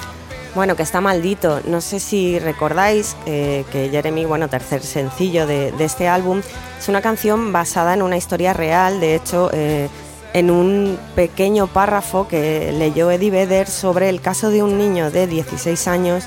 Bueno, 0.56 0.74
que 0.74 0.82
está 0.82 1.02
maldito. 1.02 1.60
No 1.66 1.82
sé 1.82 2.00
si 2.00 2.38
recordáis 2.38 3.14
eh, 3.26 3.66
que 3.70 3.90
Jeremy, 3.90 4.24
bueno, 4.24 4.48
tercer 4.48 4.82
sencillo 4.82 5.46
de, 5.46 5.70
de 5.72 5.84
este 5.84 6.08
álbum, 6.08 6.40
es 6.78 6.88
una 6.88 7.02
canción 7.02 7.52
basada 7.52 7.92
en 7.92 8.00
una 8.00 8.16
historia 8.16 8.54
real. 8.54 8.98
De 8.98 9.14
hecho, 9.14 9.50
eh, 9.52 9.90
en 10.32 10.50
un 10.50 10.98
pequeño 11.14 11.66
párrafo 11.66 12.26
que 12.26 12.72
leyó 12.72 13.10
Eddie 13.10 13.30
Vedder 13.30 13.68
sobre 13.68 14.08
el 14.08 14.22
caso 14.22 14.48
de 14.48 14.62
un 14.62 14.78
niño 14.78 15.10
de 15.10 15.26
16 15.26 15.88
años 15.88 16.24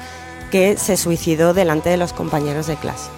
que 0.52 0.78
se 0.78 0.96
suicidó 0.96 1.56
delante 1.56 1.90
de 1.90 1.98
los 1.98 2.14
compañeros 2.14 2.68
de 2.68 2.76
clase. 2.76 3.10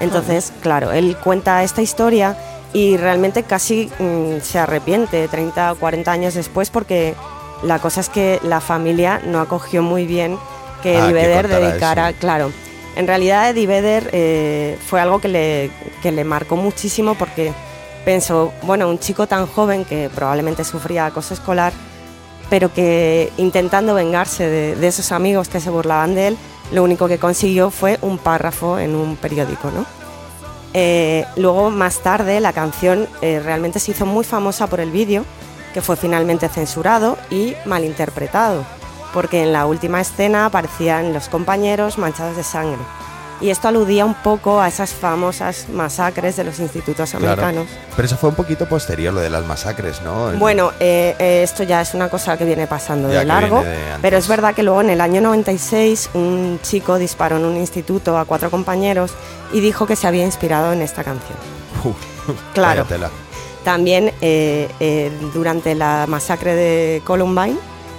Entonces, 0.00 0.52
claro, 0.60 0.92
él 0.92 1.16
cuenta 1.16 1.62
esta 1.62 1.80
historia 1.80 2.36
y 2.74 2.98
realmente 2.98 3.44
casi 3.44 3.90
mm, 3.98 4.42
se 4.42 4.58
arrepiente 4.58 5.28
30 5.28 5.72
o 5.72 5.76
40 5.76 6.12
años 6.12 6.34
después 6.34 6.68
porque 6.68 7.14
la 7.62 7.78
cosa 7.78 8.00
es 8.00 8.08
que 8.08 8.40
la 8.42 8.60
familia 8.60 9.20
no 9.24 9.40
acogió 9.40 9.82
muy 9.82 10.06
bien 10.06 10.38
que 10.82 10.96
Ah, 10.96 11.04
Eddie 11.04 11.08
que 11.08 11.12
Vedder 11.14 11.42
contara 11.42 11.66
dedicara, 11.68 12.10
eso. 12.10 12.18
claro. 12.20 12.52
En 12.96 13.06
realidad 13.06 13.48
Eddie 13.50 13.66
Vedder 13.66 14.10
eh, 14.12 14.78
fue 14.86 15.00
algo 15.00 15.18
que 15.20 15.28
le, 15.28 15.70
que 16.02 16.12
le 16.12 16.24
marcó 16.24 16.56
muchísimo 16.56 17.14
porque 17.14 17.52
pensó, 18.04 18.52
bueno, 18.62 18.88
un 18.88 18.98
chico 18.98 19.26
tan 19.26 19.46
joven 19.46 19.84
que 19.84 20.10
probablemente 20.14 20.64
sufría 20.64 21.06
acoso 21.06 21.32
escolar, 21.34 21.72
pero 22.50 22.72
que 22.72 23.32
intentando 23.38 23.94
vengarse 23.94 24.46
de, 24.48 24.74
de 24.76 24.86
esos 24.88 25.12
amigos 25.12 25.48
que 25.48 25.60
se 25.60 25.70
burlaban 25.70 26.14
de 26.14 26.28
él, 26.28 26.36
lo 26.72 26.82
único 26.82 27.06
que 27.08 27.18
consiguió 27.18 27.70
fue 27.70 27.98
un 28.02 28.18
párrafo 28.18 28.78
en 28.78 28.94
un 28.94 29.16
periódico, 29.16 29.70
¿no? 29.70 29.86
Eh, 30.74 31.24
luego, 31.36 31.70
más 31.70 32.00
tarde, 32.00 32.40
la 32.40 32.52
canción 32.52 33.06
eh, 33.20 33.40
realmente 33.44 33.78
se 33.78 33.90
hizo 33.92 34.04
muy 34.06 34.24
famosa 34.24 34.66
por 34.66 34.80
el 34.80 34.90
vídeo, 34.90 35.24
que 35.72 35.80
fue 35.82 35.96
finalmente 35.96 36.48
censurado 36.48 37.16
y 37.30 37.54
malinterpretado, 37.64 38.64
porque 39.12 39.42
en 39.42 39.52
la 39.52 39.66
última 39.66 40.00
escena 40.00 40.46
aparecían 40.46 41.12
los 41.12 41.28
compañeros 41.28 41.98
manchados 41.98 42.36
de 42.36 42.42
sangre. 42.42 42.78
Y 43.40 43.50
esto 43.50 43.66
aludía 43.66 44.04
un 44.04 44.14
poco 44.14 44.60
a 44.60 44.68
esas 44.68 44.92
famosas 44.92 45.68
masacres 45.68 46.36
de 46.36 46.44
los 46.44 46.60
institutos 46.60 47.10
Claro. 47.10 47.26
americanos. 47.26 47.66
Pero 47.96 48.06
eso 48.06 48.16
fue 48.16 48.28
un 48.28 48.36
poquito 48.36 48.68
posterior, 48.68 49.12
lo 49.12 49.20
de 49.20 49.30
las 49.30 49.44
masacres, 49.44 50.00
¿no? 50.02 50.30
El- 50.30 50.36
Bueno, 50.36 50.70
eh, 50.78 51.16
eh, 51.18 51.42
esto 51.42 51.64
ya 51.64 51.80
es 51.80 51.92
una 51.92 52.08
cosa 52.08 52.36
que 52.36 52.44
viene 52.44 52.68
pasando 52.68 53.10
Ya 53.12 53.18
de 53.20 53.24
largo, 53.24 53.62
de 53.64 53.76
pero 54.00 54.16
es 54.16 54.28
verdad 54.28 54.54
que 54.54 54.62
luego 54.62 54.80
en 54.82 54.90
el 54.90 55.00
año 55.00 55.20
96 55.20 56.10
un 56.14 56.60
chico 56.62 56.98
disparó 56.98 57.36
en 57.38 57.44
un 57.44 57.56
instituto 57.56 58.16
a 58.16 58.26
cuatro 58.26 58.48
compañeros 58.48 59.12
y 59.52 59.58
dijo 59.58 59.86
que 59.86 59.96
se 59.96 60.06
había 60.06 60.24
inspirado 60.24 60.72
en 60.72 60.80
esta 60.80 61.02
canción. 61.02 61.36
Uf, 61.84 61.96
Claro. 62.54 62.84
vaya 62.84 62.88
tela. 62.88 63.10
También 63.64 64.12
eh, 64.20 64.68
eh, 64.80 65.10
durante 65.32 65.74
la 65.74 66.06
masacre 66.08 66.54
de 66.54 67.02
Columbine 67.04 67.56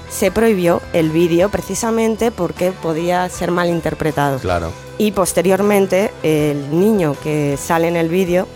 se 0.09 0.30
prohibió 0.30 0.82
el 0.93 1.09
vídeo 1.09 1.49
precisamente 1.49 2.32
porque 2.32 2.72
podía 2.72 3.28
ser 3.30 3.51
malinterpretado. 3.51 4.39
Claro. 4.39 4.72
Y 4.97 5.11
posteriormente 5.11 6.11
el 6.22 6.80
niño 6.80 7.16
que 7.24 7.57
sale 7.57 7.88
en 7.88 7.95
el 7.95 8.09
vídeo 8.09 8.47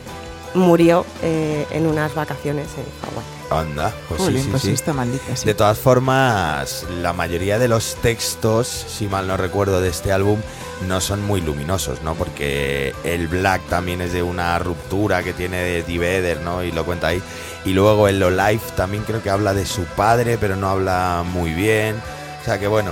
murió 0.53 1.05
eh, 1.23 1.65
en 1.71 1.87
unas 1.87 2.13
vacaciones 2.13 2.67
en 2.77 3.09
Hawái. 3.09 3.36
Anda, 3.49 3.93
pues 4.09 4.19
sí, 4.19 4.25
Jolín, 4.25 4.43
sí, 4.43 4.47
pues 4.51 4.61
sí. 4.63 4.71
está 4.71 4.91
maldita, 4.93 5.35
sí. 5.35 5.45
De 5.45 5.53
todas 5.53 5.77
formas, 5.77 6.85
la 7.01 7.13
mayoría 7.13 7.57
de 7.59 7.67
los 7.67 7.95
textos, 8.01 8.67
si 8.67 9.07
mal 9.07 9.27
no 9.27 9.37
recuerdo, 9.37 9.79
de 9.79 9.89
este 9.89 10.11
álbum 10.11 10.39
no 10.87 10.99
son 11.01 11.23
muy 11.25 11.41
luminosos, 11.41 12.01
¿no? 12.03 12.13
Porque 12.15 12.93
el 13.03 13.27
Black 13.29 13.61
también 13.69 14.01
es 14.01 14.11
de 14.13 14.21
una 14.21 14.59
ruptura 14.59 15.23
que 15.23 15.33
tiene 15.33 15.57
de 15.57 15.79
Eddie 15.79 15.97
Vedder, 15.99 16.41
¿no? 16.41 16.61
Y 16.63 16.71
lo 16.71 16.85
cuenta 16.85 17.07
ahí. 17.07 17.21
Y 17.65 17.73
luego 17.73 18.07
el 18.07 18.19
Life 18.19 18.71
también 18.75 19.03
creo 19.03 19.23
que 19.23 19.29
habla 19.29 19.53
de 19.53 19.65
su 19.65 19.83
padre, 19.85 20.37
pero 20.37 20.55
no 20.55 20.69
habla 20.69 21.23
muy 21.25 21.53
bien. 21.53 21.95
O 22.41 22.45
sea 22.45 22.59
que 22.59 22.67
bueno, 22.67 22.91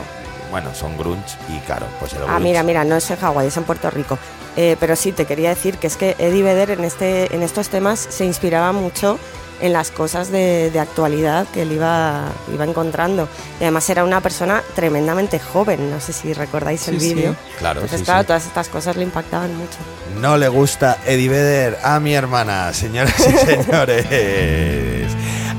bueno, 0.51 0.73
son 0.73 0.97
grunge 0.97 1.37
y 1.49 1.59
claro, 1.65 1.85
pues 1.99 2.13
el 2.13 2.23
Ah, 2.23 2.37
grunge- 2.37 2.41
mira, 2.41 2.63
mira, 2.63 2.83
no 2.85 2.95
es 2.95 3.09
en 3.11 3.17
Hawái, 3.17 3.47
es 3.47 3.57
en 3.57 3.63
Puerto 3.65 3.89
Rico. 3.91 4.17
Eh, 4.57 4.77
pero 4.79 4.95
sí, 4.95 5.11
te 5.11 5.25
quería 5.25 5.49
decir 5.49 5.77
que 5.77 5.87
es 5.87 5.97
que 5.97 6.15
Eddie 6.17 6.41
Vedder 6.43 6.71
en, 6.71 6.85
este, 6.85 7.33
en 7.35 7.43
estos 7.43 7.67
temas 7.69 7.99
se 8.09 8.23
inspiraba 8.25 8.71
mucho 8.71 9.19
en 9.61 9.73
las 9.73 9.91
cosas 9.91 10.31
de, 10.31 10.69
de 10.71 10.79
actualidad 10.79 11.47
que 11.53 11.61
él 11.63 11.71
iba, 11.71 12.23
iba 12.53 12.63
encontrando. 12.65 13.27
Y 13.59 13.63
además 13.63 13.89
era 13.89 14.03
una 14.03 14.21
persona 14.21 14.61
tremendamente 14.75 15.39
joven, 15.39 15.89
no 15.91 15.99
sé 15.99 16.13
si 16.13 16.33
recordáis 16.33 16.87
el 16.87 16.99
Sí, 16.99 17.09
sí. 17.09 17.13
vídeo. 17.15 17.35
Claro, 17.59 17.79
Entonces, 17.81 17.99
sí, 17.99 18.05
claro, 18.05 18.21
sí. 18.21 18.27
todas 18.27 18.45
estas 18.45 18.69
cosas 18.69 18.95
le 18.97 19.03
impactaban 19.03 19.55
mucho. 19.55 19.77
No 20.19 20.37
le 20.37 20.47
gusta 20.47 20.97
Eddie 21.05 21.29
Vedder 21.29 21.77
a 21.83 21.99
mi 21.99 22.13
hermana, 22.13 22.73
señoras 22.73 23.15
y 23.19 23.31
señores. 23.45 24.05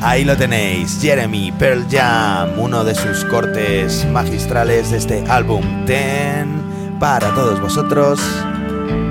Ahí 0.03 0.25
lo 0.25 0.37
tenéis, 0.37 0.99
Jeremy 1.01 1.53
Pearl 1.53 1.87
Jam, 1.91 2.59
uno 2.59 2.85
de 2.85 2.95
sus 2.95 3.25
cortes 3.25 4.05
magistrales 4.13 4.91
de 4.91 4.99
este 4.99 5.25
álbum 5.29 5.87
Ten 5.87 6.97
para 7.01 7.35
todos 7.35 7.61
vosotros 7.61 8.21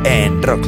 en 0.04 0.42
Rock 0.44 0.66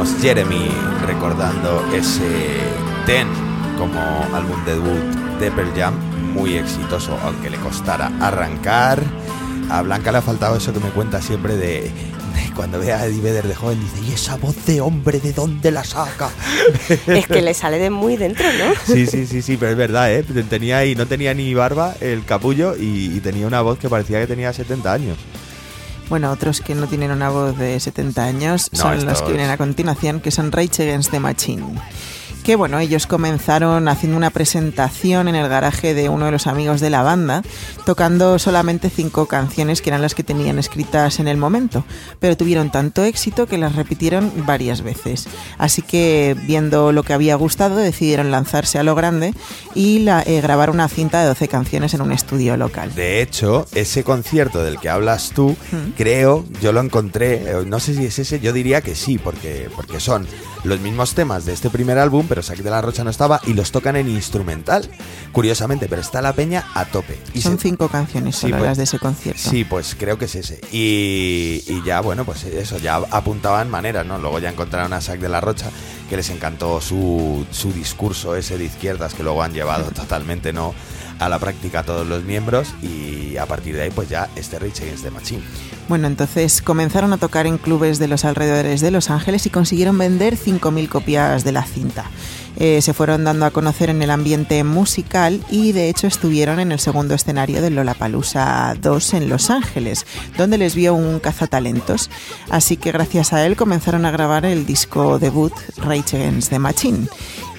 Teníamos 0.00 0.22
Jeremy 0.22 0.70
recordando 1.06 1.84
ese 1.94 2.56
Ten 3.04 3.28
como 3.76 4.00
álbum 4.34 4.64
debut 4.64 5.38
de 5.38 5.50
Pearl 5.50 5.70
Jam, 5.76 5.94
muy 6.32 6.54
exitoso, 6.54 7.18
aunque 7.22 7.50
le 7.50 7.58
costara 7.58 8.10
arrancar. 8.18 9.02
A 9.68 9.82
Blanca 9.82 10.10
le 10.10 10.18
ha 10.18 10.22
faltado 10.22 10.56
eso 10.56 10.72
que 10.72 10.80
me 10.80 10.88
cuenta 10.88 11.20
siempre 11.20 11.54
de, 11.54 11.82
de 11.82 12.54
cuando 12.56 12.78
ve 12.78 12.94
a 12.94 13.04
Eddie 13.04 13.20
Vedder 13.20 13.46
de 13.46 13.54
joven, 13.54 13.78
dice, 13.78 14.10
¿y 14.10 14.14
esa 14.14 14.36
voz 14.36 14.64
de 14.64 14.80
hombre 14.80 15.20
de 15.20 15.34
dónde 15.34 15.70
la 15.70 15.84
saca? 15.84 16.30
Es 17.06 17.26
que 17.26 17.42
le 17.42 17.52
sale 17.52 17.78
de 17.78 17.90
muy 17.90 18.16
dentro, 18.16 18.46
¿no? 18.54 18.72
Sí, 18.86 19.06
sí, 19.06 19.26
sí, 19.26 19.42
sí, 19.42 19.58
pero 19.58 19.72
es 19.72 19.76
verdad, 19.76 20.10
¿eh? 20.14 20.22
Tenía 20.48 20.78
ahí, 20.78 20.94
no 20.94 21.04
tenía 21.08 21.34
ni 21.34 21.52
barba 21.52 21.94
el 22.00 22.24
capullo 22.24 22.74
y, 22.74 23.14
y 23.14 23.20
tenía 23.20 23.46
una 23.46 23.60
voz 23.60 23.78
que 23.78 23.90
parecía 23.90 24.18
que 24.18 24.26
tenía 24.26 24.50
70 24.50 24.90
años. 24.90 25.18
Bueno, 26.10 26.32
otros 26.32 26.60
que 26.60 26.74
no 26.74 26.88
tienen 26.88 27.12
una 27.12 27.30
voz 27.30 27.56
de 27.56 27.78
70 27.78 28.24
años 28.24 28.68
No, 28.72 28.78
son 28.80 29.06
los 29.06 29.22
que 29.22 29.28
vienen 29.28 29.48
a 29.48 29.56
continuación, 29.56 30.20
que 30.20 30.32
son 30.32 30.50
Rage 30.50 30.82
Against 30.82 31.12
the 31.12 31.20
Machine. 31.20 31.80
Que 32.44 32.56
bueno, 32.56 32.78
ellos 32.80 33.06
comenzaron 33.06 33.86
haciendo 33.86 34.16
una 34.16 34.30
presentación 34.30 35.28
en 35.28 35.34
el 35.36 35.48
garaje 35.48 35.94
de 35.94 36.08
uno 36.08 36.24
de 36.26 36.32
los 36.32 36.46
amigos 36.46 36.80
de 36.80 36.90
la 36.90 37.02
banda, 37.02 37.42
tocando 37.84 38.38
solamente 38.38 38.90
cinco 38.90 39.26
canciones 39.26 39.82
que 39.82 39.90
eran 39.90 40.02
las 40.02 40.14
que 40.14 40.24
tenían 40.24 40.58
escritas 40.58 41.20
en 41.20 41.28
el 41.28 41.36
momento, 41.36 41.84
pero 42.18 42.36
tuvieron 42.36 42.70
tanto 42.72 43.04
éxito 43.04 43.46
que 43.46 43.58
las 43.58 43.76
repitieron 43.76 44.32
varias 44.46 44.82
veces. 44.82 45.28
Así 45.58 45.82
que, 45.82 46.34
viendo 46.46 46.92
lo 46.92 47.02
que 47.02 47.12
había 47.12 47.34
gustado, 47.36 47.76
decidieron 47.76 48.30
lanzarse 48.30 48.78
a 48.78 48.82
lo 48.82 48.94
grande 48.94 49.32
y 49.74 50.00
la- 50.00 50.22
eh, 50.26 50.40
grabar 50.40 50.70
una 50.70 50.88
cinta 50.88 51.20
de 51.20 51.26
12 51.28 51.46
canciones 51.46 51.94
en 51.94 52.00
un 52.00 52.10
estudio 52.10 52.56
local. 52.56 52.92
De 52.94 53.22
hecho, 53.22 53.66
ese 53.74 54.02
concierto 54.02 54.64
del 54.64 54.80
que 54.80 54.88
hablas 54.88 55.30
tú, 55.34 55.56
creo, 55.96 56.44
yo 56.60 56.72
lo 56.72 56.80
encontré, 56.80 57.34
eh, 57.34 57.64
no 57.66 57.78
sé 57.80 57.94
si 57.94 58.06
es 58.06 58.18
ese, 58.18 58.40
yo 58.40 58.52
diría 58.52 58.80
que 58.80 58.94
sí, 58.94 59.18
porque, 59.18 59.68
porque 59.76 60.00
son 60.00 60.26
los 60.64 60.80
mismos 60.80 61.14
temas 61.14 61.46
de 61.46 61.52
este 61.54 61.70
primer 61.70 61.98
álbum, 61.98 62.26
pero 62.30 62.42
Saque 62.42 62.62
de 62.62 62.70
la 62.70 62.80
Rocha 62.80 63.04
no 63.04 63.10
estaba, 63.10 63.40
y 63.46 63.52
los 63.54 63.72
tocan 63.72 63.96
en 63.96 64.08
instrumental, 64.08 64.88
curiosamente, 65.32 65.88
pero 65.88 66.00
está 66.00 66.22
la 66.22 66.32
peña 66.32 66.64
a 66.74 66.84
tope. 66.86 67.18
Y 67.34 67.42
Son 67.42 67.56
se- 67.58 67.64
cinco 67.68 67.88
canciones 67.88 68.36
Sí, 68.36 68.42
solo 68.42 68.58
pues- 68.58 68.68
las 68.68 68.76
de 68.78 68.84
ese 68.84 68.98
concierto. 69.00 69.40
Sí, 69.50 69.64
pues 69.64 69.96
creo 69.98 70.16
que 70.16 70.26
es 70.26 70.34
ese. 70.36 70.60
Y, 70.72 71.62
y 71.66 71.82
ya, 71.84 72.00
bueno, 72.00 72.24
pues 72.24 72.44
eso, 72.44 72.78
ya 72.78 72.96
apuntaban 73.10 73.68
maneras, 73.68 74.06
¿no? 74.06 74.18
Luego 74.18 74.38
ya 74.38 74.48
encontraron 74.50 74.92
a 74.92 75.00
Sac 75.00 75.18
de 75.20 75.28
la 75.28 75.40
Rocha, 75.40 75.70
que 76.08 76.16
les 76.16 76.30
encantó 76.30 76.80
su, 76.80 77.44
su 77.50 77.72
discurso 77.72 78.34
ese 78.36 78.56
de 78.58 78.64
izquierdas, 78.64 79.14
que 79.14 79.22
luego 79.22 79.42
han 79.42 79.52
llevado 79.52 79.90
totalmente, 79.90 80.52
¿no? 80.52 80.72
A 81.20 81.28
la 81.28 81.38
práctica 81.38 81.84
todos 81.84 82.06
los 82.06 82.24
miembros 82.24 82.74
y 82.82 83.36
a 83.36 83.46
partir 83.46 83.76
de 83.76 83.82
ahí, 83.82 83.90
pues 83.90 84.08
ya 84.08 84.28
este 84.36 84.58
Rage 84.58 84.82
Against 84.82 85.04
the 85.04 85.10
Machine. 85.10 85.42
Bueno, 85.88 86.06
entonces 86.06 86.62
comenzaron 86.62 87.12
a 87.12 87.18
tocar 87.18 87.46
en 87.46 87.58
clubes 87.58 87.98
de 87.98 88.08
los 88.08 88.24
alrededores 88.24 88.80
de 88.80 88.90
Los 88.90 89.10
Ángeles 89.10 89.44
y 89.46 89.50
consiguieron 89.50 89.98
vender 89.98 90.36
5.000 90.36 90.88
copias 90.88 91.44
de 91.44 91.52
la 91.52 91.64
cinta. 91.64 92.10
Eh, 92.56 92.82
se 92.82 92.92
fueron 92.92 93.24
dando 93.24 93.46
a 93.46 93.50
conocer 93.50 93.90
en 93.90 94.02
el 94.02 94.10
ambiente 94.10 94.62
musical 94.64 95.40
y 95.50 95.72
de 95.72 95.88
hecho 95.88 96.06
estuvieron 96.06 96.60
en 96.60 96.72
el 96.72 96.78
segundo 96.78 97.14
escenario 97.14 97.62
del 97.62 97.74
Lollapalooza 97.74 98.74
2 98.80 99.14
en 99.14 99.28
Los 99.28 99.50
Ángeles, 99.50 100.06
donde 100.36 100.58
les 100.58 100.74
vio 100.74 100.94
un 100.94 101.20
cazatalentos. 101.20 102.10
Así 102.50 102.76
que 102.76 102.92
gracias 102.92 103.32
a 103.32 103.46
él 103.46 103.56
comenzaron 103.56 104.04
a 104.04 104.10
grabar 104.10 104.44
el 104.44 104.66
disco 104.66 105.18
debut 105.18 105.52
Rage 105.78 106.16
Against 106.16 106.50
the 106.50 106.58
Machine. 106.58 107.08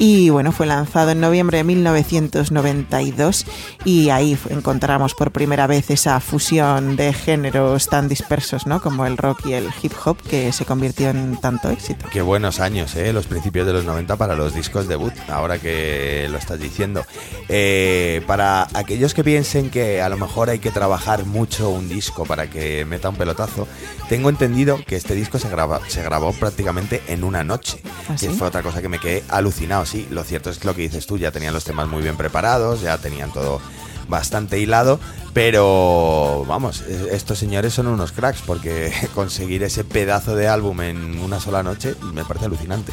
Y 0.04 0.32
bueno, 0.32 0.52
fue 0.52 0.66
lanzado 0.66 1.12
en 1.12 1.20
noviembre 1.20 1.60
de 1.60 1.64
1992 1.64 3.46
y 3.86 4.10
ahí 4.10 4.36
encontramos 4.50 5.14
por 5.14 5.30
primera 5.30 5.68
vez 5.68 5.92
esa 5.92 6.20
fusión 6.20 6.96
de 6.96 7.14
géneros 7.14 7.88
tan 7.88 8.10
dispersos, 8.10 8.66
¿no? 8.66 8.82
Como 8.82 9.06
el 9.06 9.16
rock 9.16 9.46
y 9.46 9.54
el 9.54 9.70
hip 9.80 9.94
hop 10.04 10.18
que 10.24 10.52
se 10.54 10.66
convirtió 10.66 11.12
en 11.12 11.40
tanto 11.40 11.70
éxito. 11.70 12.08
Qué 12.12 12.24
buenos 12.24 12.60
años, 12.60 12.96
¿eh? 12.96 13.14
Los 13.14 13.28
principios 13.28 13.68
de 13.68 13.74
los 13.74 13.86
90 13.86 14.16
para 14.16 14.36
los 14.36 14.56
discos 14.56 14.88
debut, 14.88 15.14
ahora 15.30 15.60
que 15.60 16.28
lo 16.32 16.40
estás 16.40 16.60
diciendo. 16.60 17.06
Eh, 17.48 18.24
para 18.26 18.70
aquellos 18.74 19.14
que 19.14 19.24
piensen 19.24 19.70
que 19.70 20.02
a 20.02 20.10
lo 20.10 20.18
mejor 20.18 20.50
hay 20.50 20.58
que 20.58 20.72
trabajar 20.72 21.26
mucho 21.28 21.70
un 21.70 21.88
disco 21.88 22.26
para 22.26 22.50
que 22.50 22.86
meta 22.86 23.10
un 23.10 23.18
pelotazo, 23.18 23.68
tengo 24.10 24.30
entendido 24.30 24.80
que 24.84 24.96
este 24.96 25.14
disco 25.14 25.38
se, 25.38 25.48
graba, 25.48 25.80
se 25.90 26.02
grabó 26.02 26.34
prácticamente 26.34 27.04
en 27.08 27.24
una 27.24 27.44
noche. 27.44 27.84
¿Ah, 28.10 28.16
que 28.20 28.32
fue 28.32 28.48
otra 28.48 28.64
cosa 28.64 28.82
que 28.82 28.90
me 28.90 28.98
quedé 28.98 29.24
alucinado, 29.30 29.86
sí. 29.92 30.08
Lo 30.10 30.24
cierto 30.24 30.50
es 30.50 30.58
que 30.58 30.68
lo 30.68 30.76
que 30.76 30.82
dices 30.84 31.06
tú, 31.06 31.18
ya 31.18 31.32
tenían 31.32 31.54
los 31.54 31.66
temas 31.66 31.88
muy 31.88 32.02
bien 32.02 32.18
preparados, 32.18 32.82
ya 32.82 32.98
tenían 32.98 33.32
todo 33.32 33.62
bastante 34.08 34.60
hilado, 34.60 35.00
pero 35.34 36.44
vamos, 36.48 36.82
eh, 36.82 37.10
estos 37.12 37.40
señores 37.40 37.74
son 37.74 37.88
unos 37.88 38.12
cracks 38.12 38.42
porque 38.46 38.92
conseguir 39.16 39.64
ese 39.64 39.84
pedazo 39.84 40.36
de 40.36 40.48
álbum 40.48 40.82
en 40.82 41.20
una 41.20 41.40
sola 41.40 41.64
noche 41.64 41.96
me 42.14 42.26
parece 42.26 42.46
alucinante. 42.46 42.92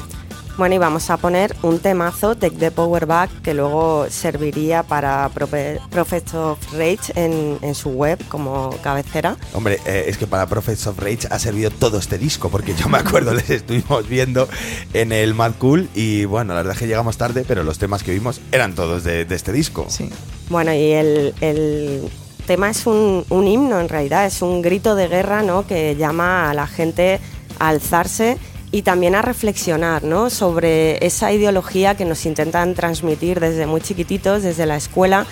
Bueno, 0.58 0.74
y 0.74 0.78
vamos 0.78 1.08
a 1.08 1.18
poner 1.18 1.54
un 1.62 1.78
temazo, 1.78 2.34
Take 2.34 2.56
the 2.56 2.72
Power 2.72 3.06
Back, 3.06 3.30
que 3.42 3.54
luego 3.54 4.06
serviría 4.10 4.82
para 4.82 5.30
Prophets 5.30 6.34
of 6.34 6.58
Rage 6.72 7.12
en, 7.14 7.58
en 7.62 7.76
su 7.76 7.90
web 7.90 8.18
como 8.26 8.70
cabecera. 8.82 9.36
Hombre, 9.52 9.78
eh, 9.86 10.06
es 10.08 10.18
que 10.18 10.26
para 10.26 10.46
Prophets 10.46 10.88
of 10.88 10.98
Rage 10.98 11.28
ha 11.30 11.38
servido 11.38 11.70
todo 11.70 11.98
este 11.98 12.18
disco, 12.18 12.48
porque 12.48 12.74
yo 12.74 12.88
me 12.88 12.98
acuerdo, 12.98 13.34
les 13.34 13.48
estuvimos 13.50 14.08
viendo 14.08 14.48
en 14.94 15.12
el 15.12 15.32
Mad 15.32 15.52
Cool 15.60 15.88
y 15.94 16.24
bueno, 16.24 16.54
la 16.54 16.62
verdad 16.62 16.72
es 16.72 16.80
que 16.80 16.88
llegamos 16.88 17.16
tarde, 17.16 17.44
pero 17.46 17.62
los 17.62 17.78
temas 17.78 18.02
que 18.02 18.10
vimos 18.10 18.40
eran 18.50 18.74
todos 18.74 19.04
de, 19.04 19.26
de 19.26 19.36
este 19.36 19.52
disco. 19.52 19.86
Sí. 19.88 20.10
Bueno, 20.50 20.74
y 20.74 20.90
el, 20.90 21.34
el 21.40 22.10
tema 22.48 22.68
es 22.68 22.84
un, 22.84 23.24
un 23.28 23.46
himno 23.46 23.78
en 23.78 23.88
realidad, 23.88 24.26
es 24.26 24.42
un 24.42 24.60
grito 24.60 24.96
de 24.96 25.06
guerra 25.06 25.42
¿no? 25.42 25.68
que 25.68 25.94
llama 25.94 26.50
a 26.50 26.54
la 26.54 26.66
gente 26.66 27.20
a 27.60 27.68
alzarse 27.68 28.38
y 28.70 28.82
también 28.82 29.14
a 29.14 29.22
reflexionar 29.22 30.04
¿no? 30.04 30.30
sobre 30.30 31.04
esa 31.04 31.32
ideología 31.32 31.96
que 31.96 32.04
nos 32.04 32.26
intentan 32.26 32.74
transmitir 32.74 33.40
desde 33.40 33.66
muy 33.66 33.80
chiquititos, 33.80 34.42
desde 34.42 34.66
la 34.66 34.76
escuela 34.76 35.26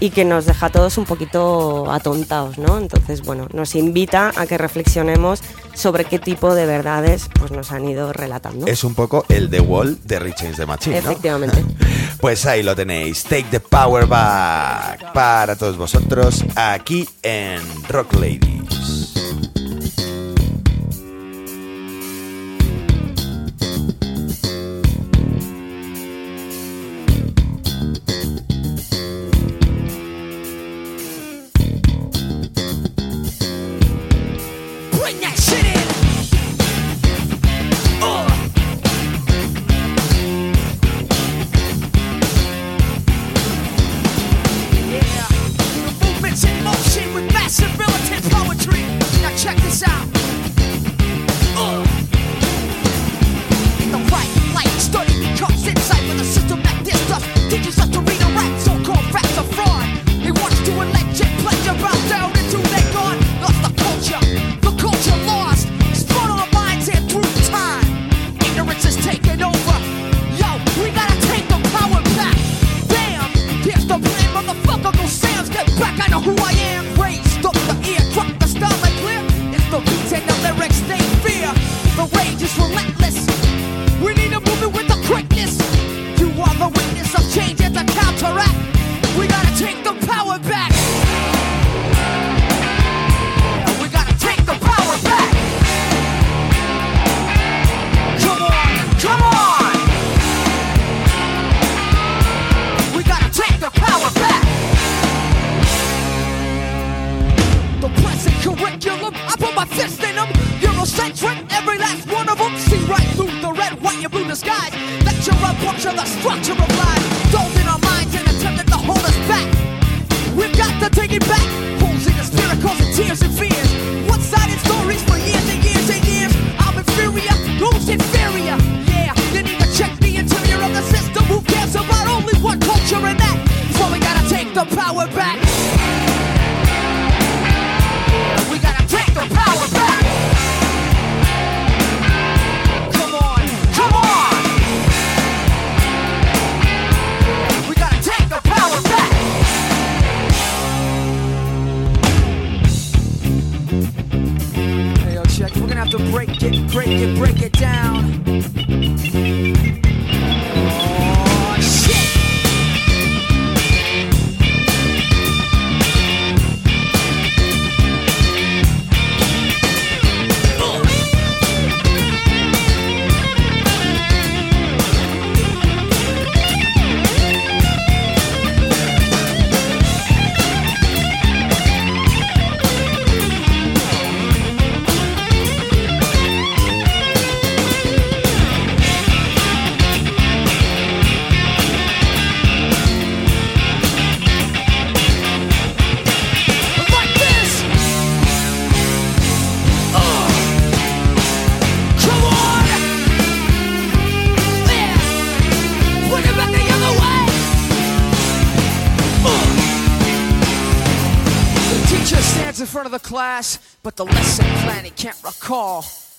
y 0.00 0.10
que 0.10 0.24
nos 0.24 0.46
deja 0.46 0.66
a 0.66 0.70
todos 0.70 0.96
un 0.96 1.04
poquito 1.04 1.92
atontados, 1.92 2.56
¿no? 2.56 2.78
Entonces, 2.78 3.20
bueno, 3.20 3.48
nos 3.52 3.74
invita 3.74 4.32
a 4.34 4.46
que 4.46 4.56
reflexionemos 4.56 5.42
sobre 5.74 6.06
qué 6.06 6.18
tipo 6.18 6.54
de 6.54 6.64
verdades 6.64 7.28
pues, 7.38 7.50
nos 7.50 7.70
han 7.70 7.86
ido 7.86 8.10
relatando. 8.12 8.66
Es 8.66 8.82
un 8.82 8.94
poco 8.94 9.26
el 9.28 9.50
The 9.50 9.60
Wall 9.60 9.98
de 10.04 10.18
Rich 10.18 10.40
Against 10.40 10.58
the 10.58 10.66
Machine, 10.66 11.02
¿no? 11.02 11.10
Efectivamente. 11.10 11.64
Pues 12.20 12.44
ahí 12.44 12.62
lo 12.62 12.76
tenéis, 12.76 13.22
Take 13.22 13.46
the 13.50 13.60
Power 13.60 14.04
Back 14.04 15.14
para 15.14 15.56
todos 15.56 15.78
vosotros 15.78 16.44
aquí 16.54 17.08
en 17.22 17.62
Rock 17.88 18.12
Ladies. 18.12 18.59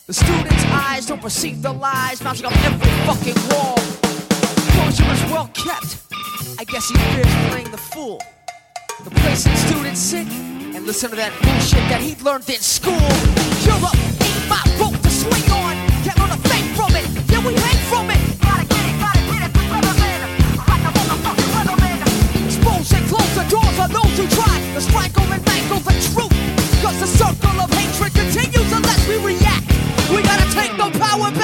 The 0.07 0.13
students' 0.13 0.65
eyes 0.65 1.05
don't 1.05 1.21
perceive 1.21 1.61
the 1.61 1.71
lies 1.71 2.21
mounting 2.23 2.45
on 2.45 2.53
every 2.53 2.91
fucking 3.07 3.39
wall. 3.49 3.77
Composure 4.67 5.11
is 5.13 5.23
well 5.31 5.49
kept. 5.53 5.97
I 6.59 6.63
guess 6.63 6.89
he 6.89 6.95
fears 7.13 7.33
playing 7.49 7.71
the 7.71 7.77
fool. 7.77 8.21
The 9.03 9.11
place 9.11 9.45
that 9.45 9.57
students 9.57 9.99
sit 9.99 10.27
and 10.27 10.85
listen 10.85 11.09
to 11.09 11.15
that 11.15 11.33
bullshit 11.41 11.81
that 11.89 12.01
he 12.01 12.15
learned 12.23 12.49
in 12.49 12.61
school. 12.61 13.01
Europe 13.65 13.97
ain't 14.21 14.45
my 14.45 14.61
rope 14.77 14.97
to 15.01 15.09
swing 15.09 15.47
on. 15.49 15.73
Can't 16.05 16.17
learn 16.21 16.31
a 16.31 16.41
thing 16.49 16.65
from 16.77 16.93
it. 16.93 17.05
Yeah, 17.31 17.41
we 17.41 17.53
hang 17.57 17.81
from 17.89 18.09
it. 18.13 18.21
Gotta 18.41 18.65
get 18.65 18.83
it, 18.85 18.95
gotta 19.01 19.21
get 19.25 19.41
it, 19.47 19.51
weatherman. 19.73 20.19
Like 20.69 20.85
a 20.85 20.91
motherfucking 20.93 21.49
weatherman. 21.55 21.97
Expose 22.45 22.89
and 22.93 23.05
close 23.09 23.33
the 23.33 23.45
doors 23.49 23.77
on 23.81 23.89
those 23.89 24.13
who 24.17 24.25
try 24.37 24.55
to 24.75 24.81
strangle 24.81 25.25
and 25.33 25.41
mangle 25.45 25.81
the 25.81 25.95
truth. 26.13 26.35
Cause 26.81 26.97
the 27.01 27.09
circle 27.09 27.57
of 27.57 27.69
hatred 27.73 28.20
no 30.81 30.89
power. 30.97 31.40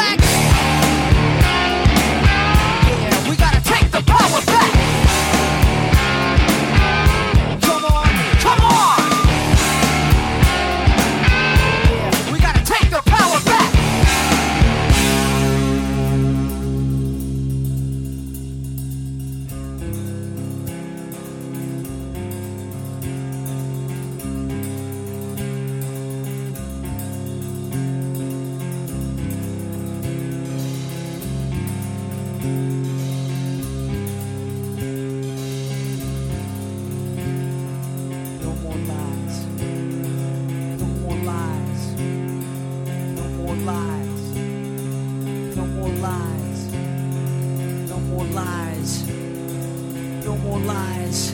More 50.38 50.60
lies. 50.60 51.34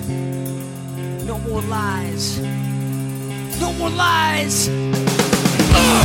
No 1.26 1.38
more 1.40 1.62
lies. 1.62 2.40
No 3.60 3.74
more 3.74 3.90
lies. 3.90 4.70
Ugh. 4.70 6.03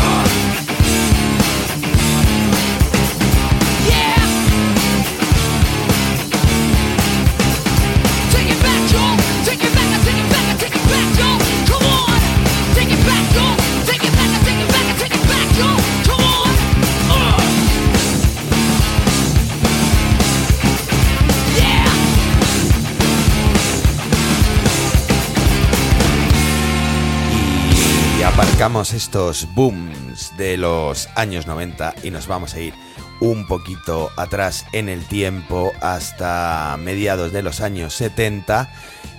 Y 28.59 28.61
aparcamos 28.61 28.93
estos 28.93 29.47
booms 29.55 30.37
de 30.37 30.57
los 30.57 31.09
años 31.15 31.47
90 31.47 31.95
y 32.03 32.11
nos 32.11 32.27
vamos 32.27 32.55
a 32.55 32.61
ir 32.61 32.75
un 33.21 33.47
poquito 33.47 34.11
atrás 34.17 34.67
en 34.73 34.89
el 34.89 35.07
tiempo 35.07 35.71
hasta 35.81 36.77
mediados 36.77 37.33
de 37.33 37.45
los 37.45 37.61
años 37.61 37.95
70. 37.95 38.69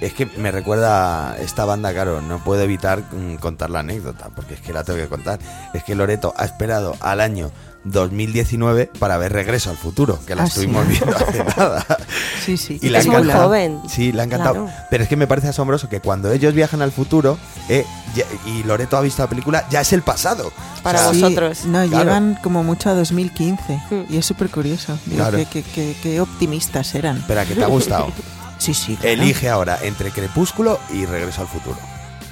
Es 0.01 0.13
que 0.13 0.25
me 0.25 0.51
recuerda 0.51 1.37
esta 1.39 1.63
banda, 1.63 1.93
claro, 1.93 2.21
no 2.21 2.43
puedo 2.43 2.63
evitar 2.63 3.01
mm, 3.13 3.35
contar 3.35 3.69
la 3.69 3.79
anécdota, 3.79 4.29
porque 4.35 4.55
es 4.55 4.59
que 4.59 4.73
la 4.73 4.83
tengo 4.83 4.99
que 4.99 5.07
contar. 5.07 5.39
Es 5.73 5.85
que 5.85 5.95
Loreto 5.95 6.33
ha 6.35 6.43
esperado 6.43 6.97
al 6.99 7.21
año 7.21 7.49
2019 7.91 8.91
para 8.99 9.17
ver 9.17 9.33
Regreso 9.33 9.69
al 9.69 9.77
Futuro, 9.77 10.19
que 10.25 10.35
la 10.35 10.43
Ah, 10.43 10.45
sí. 10.47 10.51
estuvimos 10.61 10.87
viendo 10.87 11.15
hace 11.15 11.43
nada. 11.57 11.85
Sí, 12.45 12.57
sí. 12.57 12.79
Y 12.81 12.89
le 12.89 12.97
ha 12.97 13.01
Es 13.01 13.07
muy 13.07 13.15
encantado. 13.17 13.43
joven. 13.45 13.79
Sí, 13.89 14.11
le 14.11 14.21
ha 14.21 14.25
encantado. 14.25 14.65
Claro. 14.65 14.83
Pero 14.89 15.03
es 15.03 15.09
que 15.09 15.15
me 15.15 15.27
parece 15.27 15.47
asombroso 15.49 15.89
que 15.89 15.99
cuando 15.99 16.31
ellos 16.31 16.53
viajan 16.53 16.81
al 16.81 16.91
futuro 16.91 17.37
eh, 17.69 17.85
ya- 18.15 18.25
y 18.45 18.63
Loreto 18.63 18.97
ha 18.97 19.01
visto 19.01 19.21
la 19.23 19.29
película, 19.29 19.65
ya 19.69 19.81
es 19.81 19.93
el 19.93 20.01
pasado. 20.01 20.51
Para 20.83 20.99
O 20.99 21.03
sea, 21.03 21.13
Sí, 21.13 21.21
vosotros. 21.21 21.65
No, 21.65 21.85
Claro. 21.87 22.03
llegan 22.03 22.39
como 22.41 22.63
mucho 22.63 22.89
a 22.89 22.93
2015 22.95 23.81
Hmm. 23.89 24.01
y 24.09 24.17
es 24.17 24.25
súper 24.25 24.49
curioso. 24.49 24.97
Claro. 25.13 25.37
qué, 25.51 25.63
qué 26.01 26.21
optimistas 26.21 26.93
eran. 26.95 27.17
Espera, 27.17 27.45
que 27.45 27.55
te 27.55 27.63
ha 27.63 27.67
gustado. 27.67 28.07
Sí, 28.59 28.73
sí. 28.73 28.97
claro. 28.97 29.13
Elige 29.21 29.47
ahora 29.49 29.79
entre 29.83 30.11
Crepúsculo 30.11 30.81
y 30.93 31.05
Regreso 31.05 31.39
al 31.41 31.47
futuro. 31.47 31.77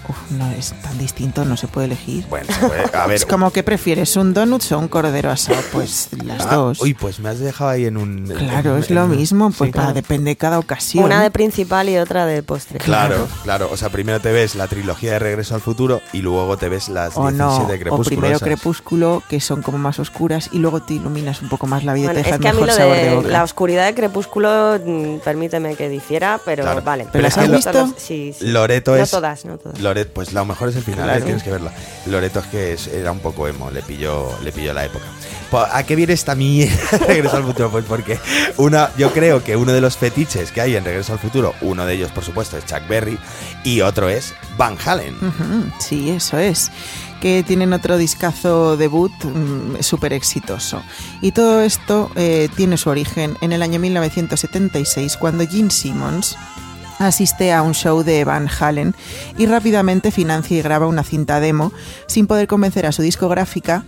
Uf, 0.10 0.32
no 0.32 0.50
es 0.52 0.74
tan 0.82 0.98
distinto, 0.98 1.44
no 1.46 1.58
se 1.58 1.68
puede 1.68 1.88
elegir. 1.88 2.26
Bueno, 2.30 2.48
se 2.48 2.66
puede- 2.68 2.84
a 2.98 3.06
ver. 3.08 3.16
Es 3.18 3.26
como 3.26 3.52
que 3.52 3.64
prefieres 3.64 4.16
un 4.16 4.34
donut 4.34 4.64
o 4.72 4.80
un 4.80 4.88
cordero 4.88 5.32
asado, 5.32 5.60
pues 5.72 6.10
las 6.24 6.46
Ah, 6.46 6.56
dos. 6.56 6.80
Uy, 6.82 6.94
pues 6.94 7.20
me 7.20 7.30
has 7.30 7.40
dejado 7.40 7.70
ahí 7.70 7.86
en 7.86 7.98
un. 7.98 8.26
claro, 8.38 8.76
en- 8.78 8.84
es 8.84 8.90
lo 8.90 9.04
en 9.04 9.12
mismo, 9.18 9.52
pues 9.52 9.72
Sí. 9.74 9.78
va, 9.78 9.94
depende 9.94 10.32
de 10.32 10.36
cada 10.38 10.60
ocasión. 10.60 11.04
Una 11.04 11.22
de 11.22 11.32
principal 11.32 11.90
y 11.90 11.98
otra 11.98 12.26
de 12.26 12.42
postre. 12.44 12.80
Claro, 12.80 13.28
claro. 13.44 13.70
O 13.72 13.78
sea, 13.78 13.90
primero 13.90 14.20
te 14.22 14.32
ves 14.32 14.56
la 14.56 14.68
trilogía 14.68 15.14
de 15.14 15.20
Regreso 15.20 15.56
al 15.56 15.62
futuro 15.62 16.02
y 16.14 16.22
luego 16.22 16.58
te 16.58 16.70
ves 16.70 16.90
las 16.90 17.18
o 17.18 17.30
17 17.30 17.38
no, 17.38 17.68
de 17.68 17.76
o 17.76 17.80
Crepúsculo. 17.80 18.04
primero 18.06 18.36
esas. 18.38 18.48
Crepúsculo, 18.48 19.24
que 19.30 19.40
son 19.42 19.62
como 19.62 19.78
más 19.78 20.00
oscuras, 20.00 20.50
y 20.54 20.60
luego 20.60 20.82
te 20.82 20.94
iluminas 20.94 21.42
un 21.42 21.50
poco 21.50 21.68
más 21.68 21.84
la 21.84 21.94
vida 21.94 22.12
y 22.12 22.16
te 22.16 22.20
es 22.22 22.26
deja 22.28 22.40
que 22.40 22.48
a 22.48 22.54
mí 22.54 22.60
mejor 22.62 22.68
lo 22.68 22.74
sabor 22.76 22.96
de 22.96 23.04
de 23.04 23.16
boca. 23.16 23.28
la 23.28 23.44
oscuridad 23.44 23.86
de 23.86 23.94
Crepúsculo, 23.96 24.80
mm, 24.86 25.18
permíteme 25.24 25.76
que 25.76 25.90
difiera, 25.90 26.40
pero 26.46 26.64
Claro. 26.64 26.82
vale. 26.82 27.08
¿Pero 27.12 27.24
las 27.24 27.38
has 27.38 27.50
visto? 27.52 27.94
Sí, 27.98 28.34
sí. 28.38 28.48
Loreto 28.48 28.96
no 28.96 29.04
es- 29.04 29.12
todas, 29.12 29.44
no 29.46 29.58
todas. 29.58 29.80
Loreto 29.80 29.97
Loreto, 29.98 30.12
pues 30.14 30.34
lo 30.34 30.46
mejor 30.46 30.70
es 30.70 30.76
el 30.76 30.84
final, 30.84 31.04
Claro. 31.06 31.20
¿eh? 31.20 31.24
tienes 31.24 31.44
que 31.44 31.52
verla. 31.52 31.72
Loreto 32.06 32.40
es 32.40 32.46
que 32.48 32.74
es- 32.74 32.88
era 32.88 33.12
un 33.12 33.20
poco 33.20 33.48
emo, 33.48 33.72
le 33.72 33.82
pilló, 33.82 34.30
le 34.44 34.52
pilló 34.52 34.74
la 34.74 34.86
época. 34.86 35.06
Pues, 35.52 35.64
¿A 35.72 35.84
qué 35.84 35.96
viene 35.96 36.14
esta 36.14 36.36
mierda 36.36 36.76
Regreso 37.08 37.38
al 37.38 37.44
Futuro? 37.44 37.72
Pues 37.72 37.86
porque 37.86 38.20
una, 38.58 38.90
yo 38.98 39.12
creo 39.14 39.44
que 39.44 39.56
uno 39.56 39.72
de 39.74 39.80
los 39.82 39.96
fetiches 39.98 40.52
que 40.52 40.62
hay 40.62 40.76
en 40.76 40.84
Regreso 40.84 41.14
al 41.14 41.20
Futuro, 41.20 41.54
uno 41.62 41.86
de 41.86 41.94
ellos, 41.94 42.12
por 42.12 42.24
supuesto, 42.24 42.58
es 42.58 42.66
Chuck 42.66 42.88
Berry, 42.88 43.18
y 43.64 43.82
otro 43.82 44.10
es 44.10 44.34
Van 44.58 44.78
Halen. 44.86 45.16
Sí, 45.80 46.10
eso 46.10 46.38
es. 46.38 46.70
Que 47.22 47.44
tienen 47.44 47.74
otro 47.74 47.98
discazo 47.98 48.78
debut 48.78 49.12
súper 49.80 50.14
exitoso. 50.14 50.84
Y 51.22 51.32
todo 51.32 51.62
esto 51.64 52.12
eh, 52.16 52.48
tiene 52.56 52.78
su 52.78 52.90
origen 52.92 53.38
en 53.42 53.54
el 53.54 53.64
año 53.64 53.80
1976, 53.80 55.18
cuando 55.18 55.48
Gene 55.48 55.72
Simmons 55.72 56.38
asiste 57.00 57.54
a 57.54 57.62
un 57.62 57.74
show 57.74 58.04
de 58.04 58.24
Van 58.24 58.48
Halen 58.60 58.96
y 59.38 59.46
rápidamente 59.46 60.12
financia 60.12 60.58
y 60.58 60.62
graba 60.62 60.88
una 60.88 61.04
cinta 61.04 61.40
demo 61.40 61.72
sin 62.08 62.28
poder 62.28 62.48
convencer 62.48 62.86
a 62.86 62.92
su 62.92 63.02
discográfica 63.02 63.84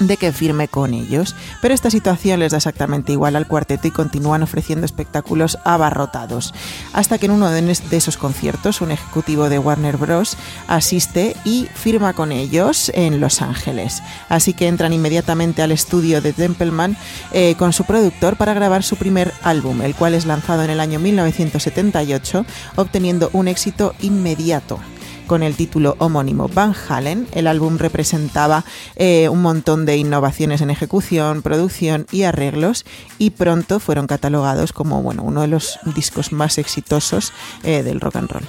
de 0.00 0.16
que 0.16 0.32
firme 0.32 0.68
con 0.68 0.94
ellos. 0.94 1.34
Pero 1.60 1.74
esta 1.74 1.90
situación 1.90 2.40
les 2.40 2.52
da 2.52 2.58
exactamente 2.58 3.12
igual 3.12 3.36
al 3.36 3.46
cuarteto 3.46 3.88
y 3.88 3.90
continúan 3.90 4.42
ofreciendo 4.42 4.84
espectáculos 4.84 5.58
abarrotados. 5.64 6.54
Hasta 6.92 7.18
que 7.18 7.26
en 7.26 7.32
uno 7.32 7.50
de 7.50 7.64
esos 7.90 8.16
conciertos 8.16 8.80
un 8.80 8.90
ejecutivo 8.90 9.48
de 9.48 9.58
Warner 9.58 9.96
Bros. 9.96 10.36
asiste 10.66 11.36
y 11.44 11.68
firma 11.74 12.12
con 12.12 12.32
ellos 12.32 12.90
en 12.94 13.20
Los 13.20 13.42
Ángeles. 13.42 14.02
Así 14.28 14.52
que 14.52 14.68
entran 14.68 14.92
inmediatamente 14.92 15.62
al 15.62 15.72
estudio 15.72 16.20
de 16.20 16.32
Templeman 16.32 16.96
eh, 17.32 17.54
con 17.58 17.72
su 17.72 17.84
productor 17.84 18.36
para 18.36 18.54
grabar 18.54 18.82
su 18.82 18.96
primer 18.96 19.32
álbum, 19.42 19.82
el 19.82 19.94
cual 19.94 20.14
es 20.14 20.26
lanzado 20.26 20.62
en 20.62 20.70
el 20.70 20.80
año 20.80 20.98
1978, 20.98 22.44
obteniendo 22.76 23.30
un 23.32 23.48
éxito 23.48 23.94
inmediato 24.00 24.78
con 25.26 25.42
el 25.42 25.56
título 25.56 25.96
homónimo 25.98 26.48
Van 26.48 26.74
Halen. 26.88 27.26
El 27.32 27.46
álbum 27.46 27.78
representaba 27.78 28.64
eh, 28.96 29.28
un 29.28 29.42
montón 29.42 29.86
de 29.86 29.96
innovaciones 29.96 30.60
en 30.60 30.70
ejecución, 30.70 31.42
producción 31.42 32.06
y 32.10 32.22
arreglos 32.22 32.84
y 33.18 33.30
pronto 33.30 33.80
fueron 33.80 34.06
catalogados 34.06 34.72
como 34.72 35.02
bueno, 35.02 35.22
uno 35.22 35.42
de 35.42 35.48
los 35.48 35.78
discos 35.94 36.32
más 36.32 36.58
exitosos 36.58 37.32
eh, 37.62 37.82
del 37.82 38.00
rock 38.00 38.16
and 38.16 38.30
roll. 38.30 38.44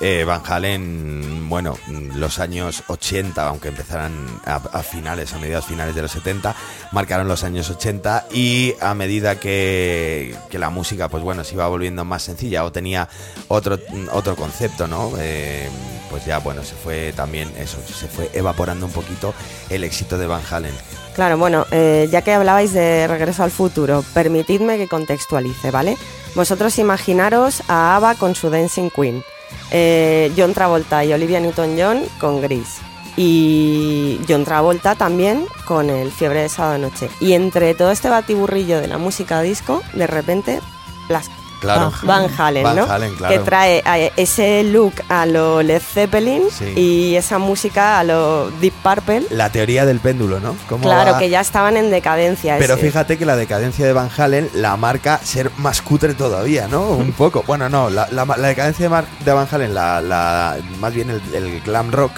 Eh, 0.00 0.24
Van 0.24 0.42
Halen, 0.46 1.48
bueno, 1.48 1.76
los 2.14 2.38
años 2.38 2.82
80, 2.86 3.46
aunque 3.46 3.68
empezaran 3.68 4.12
a, 4.46 4.54
a 4.56 4.82
finales, 4.82 5.34
a 5.34 5.38
mediados 5.38 5.66
finales 5.66 5.94
de 5.94 6.02
los 6.02 6.10
70, 6.12 6.54
marcaron 6.92 7.28
los 7.28 7.44
años 7.44 7.68
80 7.68 8.28
y 8.32 8.74
a 8.80 8.94
medida 8.94 9.38
que, 9.38 10.34
que 10.48 10.58
la 10.58 10.70
música, 10.70 11.08
pues 11.08 11.22
bueno, 11.22 11.44
se 11.44 11.54
iba 11.54 11.68
volviendo 11.68 12.04
más 12.04 12.22
sencilla 12.22 12.64
o 12.64 12.72
tenía 12.72 13.08
otro, 13.48 13.78
otro 14.12 14.36
concepto, 14.36 14.88
¿no? 14.88 15.12
Eh, 15.18 15.68
pues 16.08 16.24
ya, 16.24 16.38
bueno, 16.38 16.64
se 16.64 16.74
fue 16.74 17.12
también 17.12 17.52
eso, 17.58 17.78
se 17.86 18.08
fue 18.08 18.30
evaporando 18.32 18.86
un 18.86 18.92
poquito 18.92 19.34
el 19.68 19.84
éxito 19.84 20.18
de 20.18 20.26
Van 20.26 20.42
Halen. 20.50 20.74
Claro, 21.14 21.36
bueno, 21.38 21.66
eh, 21.70 22.08
ya 22.10 22.22
que 22.22 22.32
hablabais 22.32 22.72
de 22.72 23.06
Regreso 23.06 23.42
al 23.42 23.50
Futuro, 23.50 24.04
permitidme 24.14 24.78
que 24.78 24.88
contextualice, 24.88 25.70
¿vale? 25.70 25.96
Vosotros 26.34 26.78
imaginaros 26.78 27.62
a 27.68 27.96
ABBA 27.96 28.14
con 28.14 28.34
su 28.34 28.48
Dancing 28.50 28.90
Queen, 28.90 29.22
eh, 29.70 30.32
John 30.36 30.54
Travolta 30.54 31.04
y 31.04 31.12
Olivia 31.12 31.40
Newton-John 31.40 32.02
con 32.18 32.40
Gris 32.40 32.80
y 33.16 34.18
John 34.28 34.44
Travolta 34.44 34.94
también 34.94 35.44
con 35.66 35.90
el 35.90 36.10
Fiebre 36.10 36.42
de 36.42 36.48
Sábado 36.48 36.78
Noche. 36.78 37.10
Y 37.20 37.34
entre 37.34 37.74
todo 37.74 37.90
este 37.90 38.08
batiburrillo 38.08 38.80
de 38.80 38.88
la 38.88 38.98
música 38.98 39.42
disco, 39.42 39.82
de 39.92 40.06
repente, 40.06 40.60
las 41.08 41.28
Claro. 41.60 41.92
Van 42.04 42.26
Halen, 42.38 42.62
Van 42.62 42.76
¿no? 42.76 42.84
Halen, 42.90 43.14
claro. 43.16 43.34
Que 43.34 43.40
trae 43.40 43.82
ese 44.16 44.64
look 44.64 44.94
a 45.08 45.26
lo 45.26 45.62
Led 45.62 45.82
Zeppelin 45.82 46.44
Sí. 46.50 46.64
y 46.76 47.16
esa 47.16 47.38
música 47.38 47.98
a 47.98 48.04
lo 48.04 48.50
Deep 48.60 48.72
Purple. 48.82 49.24
La 49.30 49.50
teoría 49.50 49.84
del 49.84 50.00
péndulo, 50.00 50.40
¿no? 50.40 50.56
Cómo 50.68 50.84
Claro, 50.84 51.12
va- 51.12 51.18
que 51.18 51.28
ya 51.28 51.40
estaban 51.40 51.76
en 51.76 51.90
decadencia. 51.90 52.56
Pero 52.58 52.74
ese. 52.74 52.86
fíjate 52.86 53.18
que 53.18 53.26
la 53.26 53.36
decadencia 53.36 53.84
de 53.86 53.92
Van 53.92 54.10
Halen 54.16 54.48
la 54.54 54.76
marca 54.76 55.20
ser 55.22 55.50
más 55.58 55.82
cutre 55.82 56.14
todavía, 56.14 56.66
¿no? 56.66 56.88
Un 56.88 57.12
poco. 57.18 57.44
Bueno, 57.46 57.68
no, 57.68 57.90
la, 57.90 58.08
la- 58.10 58.24
la 58.24 58.48
decadencia 58.48 58.84
de, 58.86 58.88
Mar- 58.90 59.06
de 59.24 59.32
Van 59.32 59.46
Halen, 59.50 59.74
la, 59.74 60.00
la- 60.00 60.56
más 60.80 60.94
bien 60.94 61.10
el, 61.10 61.22
el 61.34 61.60
glam 61.60 61.92
rock, 61.92 62.12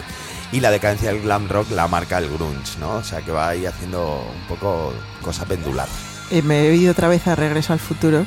y 0.52 0.60
la 0.60 0.70
decadencia 0.70 1.10
del 1.12 1.22
glam 1.22 1.48
rock 1.48 1.70
la 1.70 1.88
marca 1.88 2.18
el 2.18 2.28
grunge, 2.28 2.78
¿no? 2.78 2.96
O 2.96 3.02
sea 3.02 3.22
que 3.22 3.32
va 3.32 3.48
ahí 3.48 3.66
haciendo 3.66 4.22
un 4.34 4.46
poco 4.46 4.92
cosa 5.22 5.46
pendular. 5.46 5.88
Eh, 6.32 6.40
me 6.40 6.60
he 6.66 6.74
ido 6.76 6.92
otra 6.92 7.08
vez 7.08 7.26
a 7.26 7.34
Regreso 7.34 7.74
al 7.74 7.78
Futuro. 7.78 8.24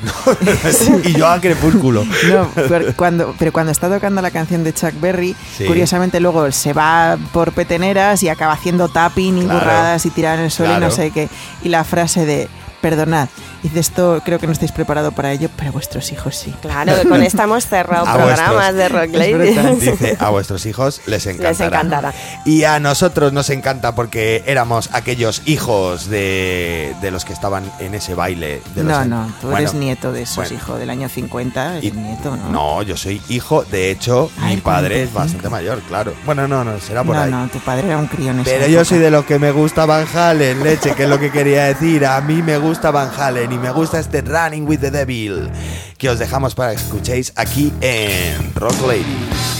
y 1.04 1.12
yo 1.12 1.26
a 1.26 1.40
crepúsculo. 1.40 2.04
No, 2.28 2.48
pero 2.54 2.94
cuando, 2.94 3.34
pero 3.38 3.52
cuando 3.52 3.72
está 3.72 3.88
tocando 3.88 4.22
la 4.22 4.30
canción 4.30 4.62
de 4.62 4.72
Chuck 4.72 4.92
Berry, 5.00 5.34
Sí. 5.56 5.64
curiosamente 5.64 6.20
luego 6.20 6.50
se 6.52 6.72
va 6.72 7.18
por 7.32 7.52
peteneras 7.52 8.22
y 8.22 8.28
acaba 8.28 8.52
haciendo 8.52 8.88
tapping 8.88 9.38
y 9.38 9.44
Claro. 9.44 9.58
burradas 9.58 10.06
y 10.06 10.10
tirar 10.10 10.38
en 10.38 10.44
el 10.46 10.50
suelo 10.52 10.76
y 10.76 10.80
no 10.80 10.90
sé 10.92 11.10
qué. 11.10 11.28
Y 11.64 11.68
la 11.68 11.82
frase 11.84 12.24
de, 12.26 12.48
perdonad, 12.90 13.28
dice 13.64 13.80
esto, 13.80 14.22
creo 14.24 14.38
que 14.38 14.46
no 14.46 14.52
estáis 14.52 14.70
preparados 14.70 15.12
para 15.12 15.32
ello, 15.32 15.48
pero 15.56 15.72
vuestros 15.72 16.12
hijos 16.12 16.36
sí. 16.36 16.54
Claro, 16.62 16.94
que 17.02 17.08
con 17.08 17.20
esta 17.20 17.42
hemos 17.44 17.66
cerrado 17.66 18.04
programas 18.14 18.52
vuestros- 18.52 18.74
de 18.76 18.88
Rock 18.88 19.10
Es 19.14 19.56
Ladies. 19.56 19.80
Dice, 19.80 20.16
a 20.20 20.30
vuestros 20.30 20.64
hijos 20.66 21.00
les 21.06 21.26
encantará. 21.26 21.50
Les 21.50 21.60
encantará. 21.60 22.14
Y 22.44 22.62
a 22.62 22.78
nosotros 22.78 23.32
nos 23.32 23.50
encanta 23.50 23.96
porque 23.96 24.44
éramos 24.46 24.88
aquellos 24.92 25.42
hijos 25.46 26.08
de, 26.08 26.94
de 27.00 27.10
los 27.10 27.24
que 27.24 27.32
estaban 27.32 27.64
en 27.80 27.94
ese 27.96 28.14
baile. 28.14 28.62
De 28.76 28.84
los 28.84 28.92
No, 28.92 29.04
no, 29.04 29.26
tú 29.40 29.48
Bueno, 29.48 29.58
eres 29.58 29.74
nieto 29.74 30.12
de 30.12 30.22
esos 30.22 30.36
bueno. 30.36 30.54
hijos 30.54 30.78
del 30.78 30.90
año 30.90 31.08
50, 31.08 31.78
Y- 31.82 31.90
nieto, 31.90 32.36
¿no? 32.36 32.48
No, 32.50 32.82
yo 32.82 32.96
soy 32.96 33.20
hijo, 33.28 33.64
de 33.64 33.90
hecho, 33.90 34.30
Ay, 34.40 34.54
mi 34.56 34.60
padre 34.60 35.02
es 35.02 35.10
45. 35.10 35.18
bastante 35.18 35.48
mayor, 35.48 35.80
claro. 35.88 36.12
Bueno, 36.24 36.46
no, 36.46 36.62
no, 36.62 36.78
será 36.78 37.02
por 37.02 37.16
no, 37.16 37.22
ahí. 37.22 37.30
no, 37.32 37.48
tu 37.48 37.58
padre 37.58 37.88
era 37.88 37.98
un 37.98 38.06
crío 38.06 38.30
en 38.30 38.44
Pero 38.44 38.66
yo 38.68 38.80
época. 38.80 38.84
soy 38.84 38.98
de 38.98 39.10
los 39.10 39.24
que 39.24 39.40
me 39.40 39.50
gusta 39.50 39.86
Van 39.86 40.06
Halen, 40.14 40.62
leche, 40.62 40.92
que 40.94 41.02
es 41.04 41.08
lo 41.08 41.18
que 41.18 41.32
quería 41.32 41.64
decir. 41.64 42.06
A 42.06 42.20
mí 42.20 42.42
me 42.42 42.58
gusta 42.58 42.75
Van 42.82 43.10
Halen 43.18 43.52
y 43.52 43.58
me 43.58 43.70
gusta 43.70 43.98
este 43.98 44.20
Running 44.20 44.66
with 44.68 44.78
the 44.78 44.90
Devil, 44.90 45.50
que 45.98 46.08
os 46.10 46.18
dejamos 46.18 46.54
para 46.54 46.70
que 46.70 46.76
escuchéis 46.76 47.32
aquí 47.36 47.72
en 47.80 48.54
Rock 48.54 48.80
Lady. 48.86 49.55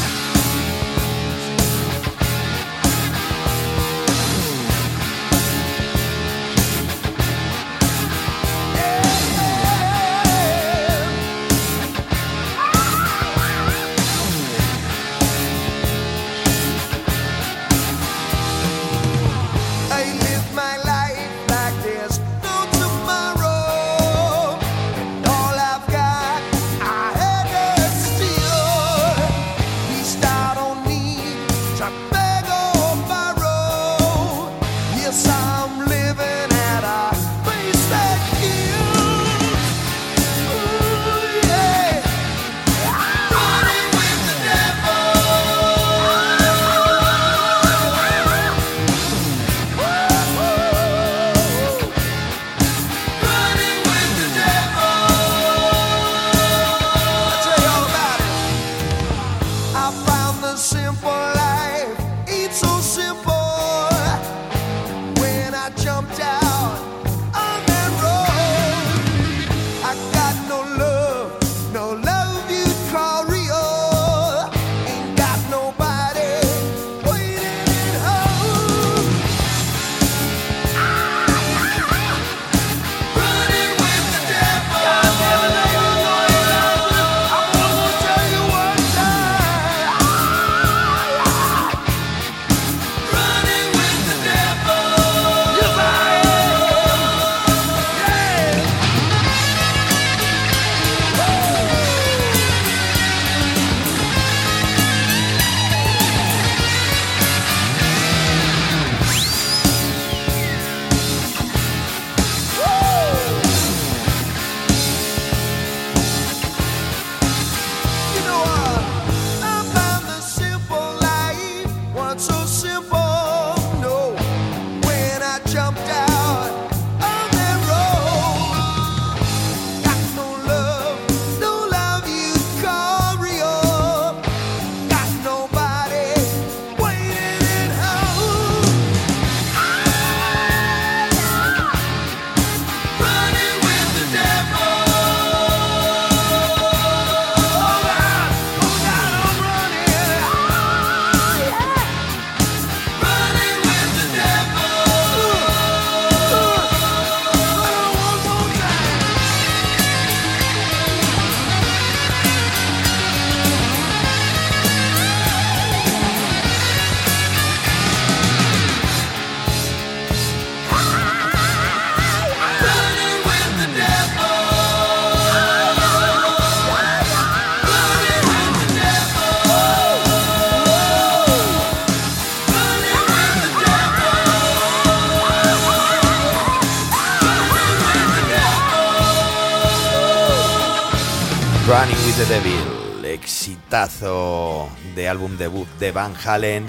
With 192.16 192.28
the 192.28 192.34
Devil, 192.34 193.04
exitazo 193.04 194.70
de 194.94 195.06
álbum 195.06 195.36
debut 195.36 195.68
de 195.78 195.92
Van 195.92 196.14
Halen. 196.24 196.64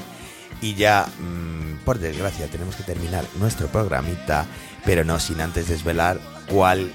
Y 0.61 0.75
ya, 0.75 1.05
mm, 1.19 1.85
por 1.85 1.99
desgracia, 1.99 2.47
tenemos 2.47 2.75
que 2.75 2.83
terminar 2.83 3.23
nuestro 3.39 3.67
programita, 3.67 4.45
pero 4.83 5.05
no 5.05 5.19
sin 5.19 5.39
antes 5.39 5.69
desvelar 5.69 6.19
cuál, 6.49 6.91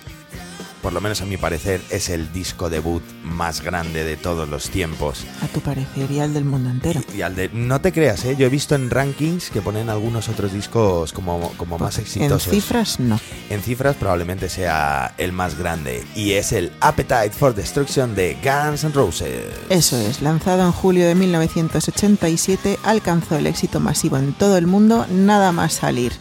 por 0.83 0.93
lo 0.93 1.01
menos 1.01 1.22
a 1.22 1.26
mi 1.26 1.37
parecer, 1.37 1.80
es 1.91 2.09
el 2.09 2.33
disco 2.33 2.68
debut 2.68 3.03
más 3.22 3.62
grande 3.62 4.05
de 4.05 4.16
todos 4.16 4.49
los 4.49 4.68
tiempos. 4.68 5.24
A 5.41 5.47
tu 5.47 5.61
parecer 5.61 6.11
y 6.11 6.18
al 6.18 6.35
del 6.35 6.45
mundo 6.45 6.70
entero. 6.70 7.01
Y 7.16 7.22
al 7.22 7.37
de, 7.37 7.49
no 7.53 7.80
te 7.80 7.93
creas, 7.93 8.24
¿eh? 8.24 8.35
yo 8.37 8.47
he 8.47 8.51
visto 8.51 8.74
en 8.74 8.91
rankings 8.91 9.51
que 9.51 9.62
ponen 9.62 9.89
algunos 9.89 10.28
otros 10.28 10.53
discos 10.53 11.12
como, 11.12 11.53
como 11.57 11.78
más 11.78 11.99
En 11.99 12.03
exitosos. 12.05 12.53
cifras, 12.53 12.99
no. 12.99 13.20
En 13.49 13.62
cifras 13.62 13.97
probablemente 13.97 14.49
sea 14.49 15.14
el 15.18 15.33
más 15.33 15.57
grande 15.57 16.05
y 16.16 16.33
es 16.33 16.53
el 16.53 16.72
Appetite 16.80 17.30
for 17.30 17.55
Destruction 17.55 18.14
de 18.14 18.37
Guns 18.43 18.85
N' 18.85 18.93
Roses. 18.93 19.45
Eso 19.68 19.97
es, 19.97 20.20
lanzado 20.20 20.62
en 20.64 20.72
julio 20.72 21.07
de 21.07 21.14
1987, 21.14 22.78
alcanzó 22.83 23.37
el 23.37 23.47
éxito 23.47 23.78
masivo 23.78 24.16
en 24.16 24.33
todo 24.33 24.57
el 24.59 24.66
mundo 24.66 25.07
nada 25.11 25.53
más 25.53 25.74
salir. 25.74 26.12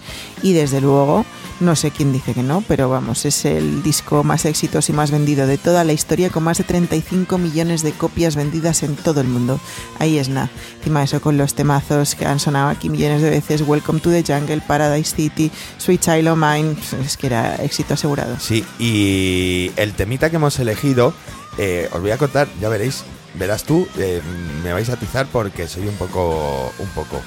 Y 0.44 0.54
desde 0.54 0.82
luego, 0.82 1.26
no 1.62 1.76
sé 1.76 1.92
quién 1.92 2.12
dice 2.12 2.34
que 2.34 2.44
no, 2.44 2.64
pero 2.68 2.90
vamos, 2.90 3.26
es 3.26 3.46
el 3.46 3.84
disco 3.84 4.24
más 4.24 4.46
exitoso 4.46 4.92
y 4.92 4.96
más 4.96 5.12
vendido 5.12 5.48
de 5.48 5.58
toda 5.58 5.84
la 5.84 5.94
historia, 5.94 6.30
con 6.30 6.44
más 6.44 6.58
de 6.58 6.64
35 6.64 7.38
millones 7.38 7.84
de 7.84 7.92
copias 7.92 8.36
vendidas 8.36 8.84
en 8.84 8.96
todo 8.96 9.22
el 9.22 9.28
mundo. 9.28 9.60
Ahí 10.00 10.18
es 10.18 10.28
nada. 10.28 10.50
Encima 10.78 11.04
eso, 11.04 11.22
con 11.22 11.38
los 11.38 11.54
temazos 11.54 12.16
que 12.16 12.26
han 12.26 12.40
sonado 12.40 12.70
aquí 12.70 12.90
millones 12.90 13.22
de 13.22 13.30
veces, 13.30 13.62
Welcome 13.62 14.00
to 14.00 14.10
the 14.10 14.24
Jungle, 14.24 14.62
Paradise 14.68 15.16
City, 15.16 15.52
Sweet 15.78 16.02
Child 16.02 16.28
O' 16.30 16.36
Mine, 16.36 16.76
es 17.06 17.16
que 17.16 17.28
era 17.28 17.56
éxito 17.58 17.94
asegurado. 17.94 18.38
Sí, 18.40 18.66
y 18.80 19.72
el 19.76 19.94
temita 19.94 20.30
que 20.30 20.38
hemos 20.38 20.58
elegido, 20.60 21.14
eh, 21.58 21.90
os 21.94 22.02
voy 22.02 22.12
a 22.12 22.18
contar, 22.18 22.48
ya 22.60 22.70
veréis, 22.70 23.04
verás 23.36 23.64
tú, 23.64 23.88
eh, 23.98 24.22
me 24.64 24.74
vais 24.74 24.90
a 24.90 24.94
atizar 24.94 25.28
porque 25.28 25.68
soy 25.68 25.88
un 25.88 25.96
poco, 25.96 26.74
un 26.80 26.90
poco. 26.90 27.22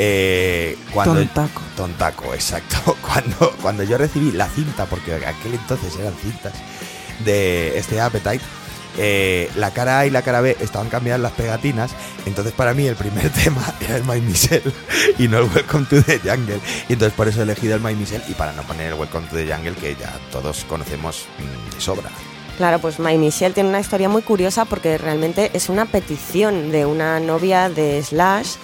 Eh, 0.00 0.78
cuando, 0.94 1.14
Tontaco. 1.16 1.62
Tontaco, 1.76 2.34
exacto. 2.34 2.96
Cuando, 3.02 3.52
cuando 3.60 3.82
yo 3.82 3.98
recibí 3.98 4.30
la 4.30 4.46
cinta, 4.46 4.86
porque 4.86 5.14
aquel 5.14 5.54
entonces 5.54 5.96
eran 5.98 6.14
cintas 6.14 6.52
de 7.24 7.76
este 7.76 8.00
Appetite, 8.00 8.44
eh, 8.96 9.50
la 9.56 9.72
cara 9.72 10.00
A 10.00 10.06
y 10.06 10.10
la 10.10 10.22
cara 10.22 10.40
B 10.40 10.56
estaban 10.60 10.88
cambiadas 10.88 11.20
las 11.20 11.32
pegatinas, 11.32 11.90
entonces 12.26 12.52
para 12.52 12.74
mí 12.74 12.86
el 12.86 12.94
primer 12.94 13.28
tema 13.44 13.74
era 13.80 13.96
el 13.96 14.04
My 14.04 14.20
Michelle 14.20 14.72
y 15.18 15.26
no 15.26 15.38
el 15.38 15.50
Welcome 15.52 15.86
to 15.86 16.00
the 16.02 16.20
Jungle. 16.20 16.60
Y 16.88 16.92
entonces 16.92 17.16
por 17.16 17.26
eso 17.26 17.40
he 17.40 17.42
elegido 17.42 17.74
el 17.74 17.80
My 17.80 17.96
Michelle 17.96 18.22
y 18.28 18.34
para 18.34 18.52
no 18.52 18.62
poner 18.62 18.92
el 18.92 18.94
Welcome 18.94 19.26
to 19.26 19.34
the 19.34 19.52
Jungle 19.52 19.74
que 19.74 19.96
ya 19.96 20.12
todos 20.30 20.64
conocemos 20.68 21.26
mm, 21.38 21.74
de 21.74 21.80
sobra. 21.80 22.10
Claro, 22.56 22.78
pues 22.78 23.00
My 23.00 23.18
Michelle 23.18 23.54
tiene 23.54 23.68
una 23.68 23.80
historia 23.80 24.08
muy 24.08 24.22
curiosa 24.22 24.64
porque 24.64 24.96
realmente 24.96 25.50
es 25.54 25.68
una 25.68 25.86
petición 25.86 26.70
de 26.70 26.86
una 26.86 27.18
novia 27.18 27.68
de 27.68 28.00
Slash 28.02 28.54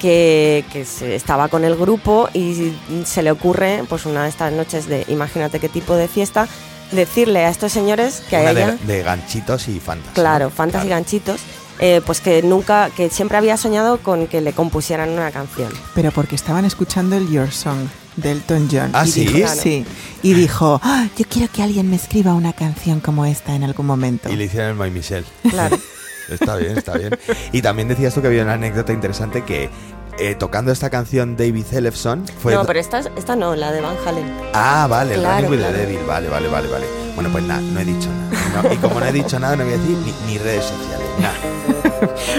que, 0.00 0.64
que 0.72 0.84
se- 0.84 1.14
estaba 1.14 1.48
con 1.48 1.64
el 1.64 1.76
grupo 1.76 2.28
y 2.34 2.72
se 3.04 3.22
le 3.22 3.30
ocurre, 3.30 3.84
pues 3.88 4.06
una 4.06 4.24
de 4.24 4.28
estas 4.30 4.52
noches 4.52 4.86
de 4.88 5.04
imagínate 5.08 5.60
qué 5.60 5.68
tipo 5.68 5.94
de 5.94 6.08
fiesta, 6.08 6.48
decirle 6.90 7.44
a 7.44 7.50
estos 7.50 7.70
señores 7.70 8.22
que 8.28 8.36
Una 8.36 8.50
haya... 8.50 8.70
de, 8.72 8.86
de 8.96 9.02
ganchitos 9.04 9.68
y 9.68 9.78
fantas. 9.78 10.12
Claro, 10.14 10.46
¿no? 10.46 10.50
fantas 10.50 10.84
y 10.84 10.88
ganchitos. 10.88 11.40
eh, 11.78 12.00
pues 12.04 12.20
que 12.20 12.42
nunca, 12.42 12.90
que 12.96 13.08
siempre 13.10 13.38
había 13.38 13.56
soñado 13.56 13.98
con 13.98 14.26
que 14.26 14.40
le 14.40 14.52
compusieran 14.52 15.10
una 15.10 15.30
canción. 15.30 15.72
Pero 15.94 16.10
porque 16.10 16.34
estaban 16.34 16.64
escuchando 16.64 17.16
el 17.16 17.30
Your 17.30 17.50
Song 17.52 17.86
de 18.16 18.32
Elton 18.32 18.68
John. 18.70 18.90
¿Ah, 18.92 19.06
y 19.06 19.10
sí? 19.10 19.24
Dijo, 19.26 19.48
sí. 19.48 19.86
Y 20.22 20.34
dijo, 20.34 20.78
"Ah, 20.82 21.06
yo 21.16 21.24
quiero 21.30 21.50
que 21.50 21.62
alguien 21.62 21.88
me 21.88 21.96
escriba 21.96 22.34
una 22.34 22.52
canción 22.52 23.00
como 23.00 23.24
esta 23.24 23.54
en 23.54 23.64
algún 23.64 23.86
momento. 23.86 24.28
Y 24.30 24.36
le 24.36 24.44
hicieron 24.44 24.70
el 24.70 24.76
My 24.76 24.90
Michelle. 24.90 25.24
Claro. 25.48 25.78
Está 26.30 26.56
bien, 26.56 26.78
está 26.78 26.96
bien. 26.96 27.18
Y 27.52 27.62
también 27.62 27.88
decías 27.88 28.14
tú 28.14 28.20
que 28.22 28.28
había 28.28 28.42
una 28.42 28.54
anécdota 28.54 28.92
interesante 28.92 29.44
que 29.44 29.70
eh, 30.18 30.34
tocando 30.34 30.70
esta 30.72 30.90
canción 30.90 31.36
David 31.36 31.64
Ellefson 31.72 32.24
fue... 32.42 32.54
no, 32.54 32.64
pero 32.64 32.78
esta, 32.78 32.98
es- 32.98 33.10
esta 33.16 33.36
no, 33.36 33.54
la 33.56 33.72
de 33.72 33.80
Van 33.80 33.96
Halen. 34.06 34.26
Ah, 34.52 34.86
vale, 34.88 35.14
Claro, 35.14 35.36
Running 35.36 35.50
with 35.50 35.58
claro. 35.60 35.74
the 35.76 35.80
Devil. 35.86 35.98
Vale, 36.06 36.28
vale, 36.28 36.48
vale, 36.48 36.68
vale. 36.68 36.86
Bueno, 37.14 37.30
pues 37.32 37.44
nada, 37.44 37.60
no 37.60 37.80
he 37.80 37.84
dicho 37.84 38.08
nada. 38.08 38.62
No, 38.62 38.72
y 38.72 38.76
como 38.78 39.00
no 39.00 39.06
he 39.06 39.12
dicho 39.12 39.38
nada, 39.38 39.56
no 39.56 39.64
voy 39.64 39.74
a 39.74 39.76
decir 39.78 39.96
ni, 40.04 40.32
ni 40.32 40.38
redes 40.38 40.64
sociales. 40.64 41.06
Nada. 41.20 41.34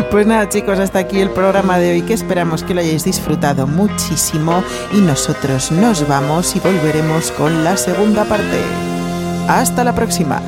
Pues 0.10 0.26
nada, 0.26 0.50
chicos, 0.50 0.80
hasta 0.80 0.98
aquí 1.00 1.22
el 1.22 1.30
programa 1.30 1.78
de 1.78 1.92
hoy, 1.92 2.02
que 2.02 2.16
esperamos 2.16 2.64
que 2.64 2.74
lo 2.74 2.82
hayáis 2.82 3.04
disfrutado 3.04 3.68
muchísimo. 3.68 4.64
Y 4.92 4.98
nosotros 5.02 5.72
nos 5.72 6.08
vamos 6.08 6.56
y 6.56 6.60
volveremos 6.60 7.32
con 7.32 7.64
la 7.64 7.78
segunda 7.78 8.24
parte. 8.26 8.60
Hasta 9.48 9.84
la 9.84 9.94
próxima. 9.94 10.42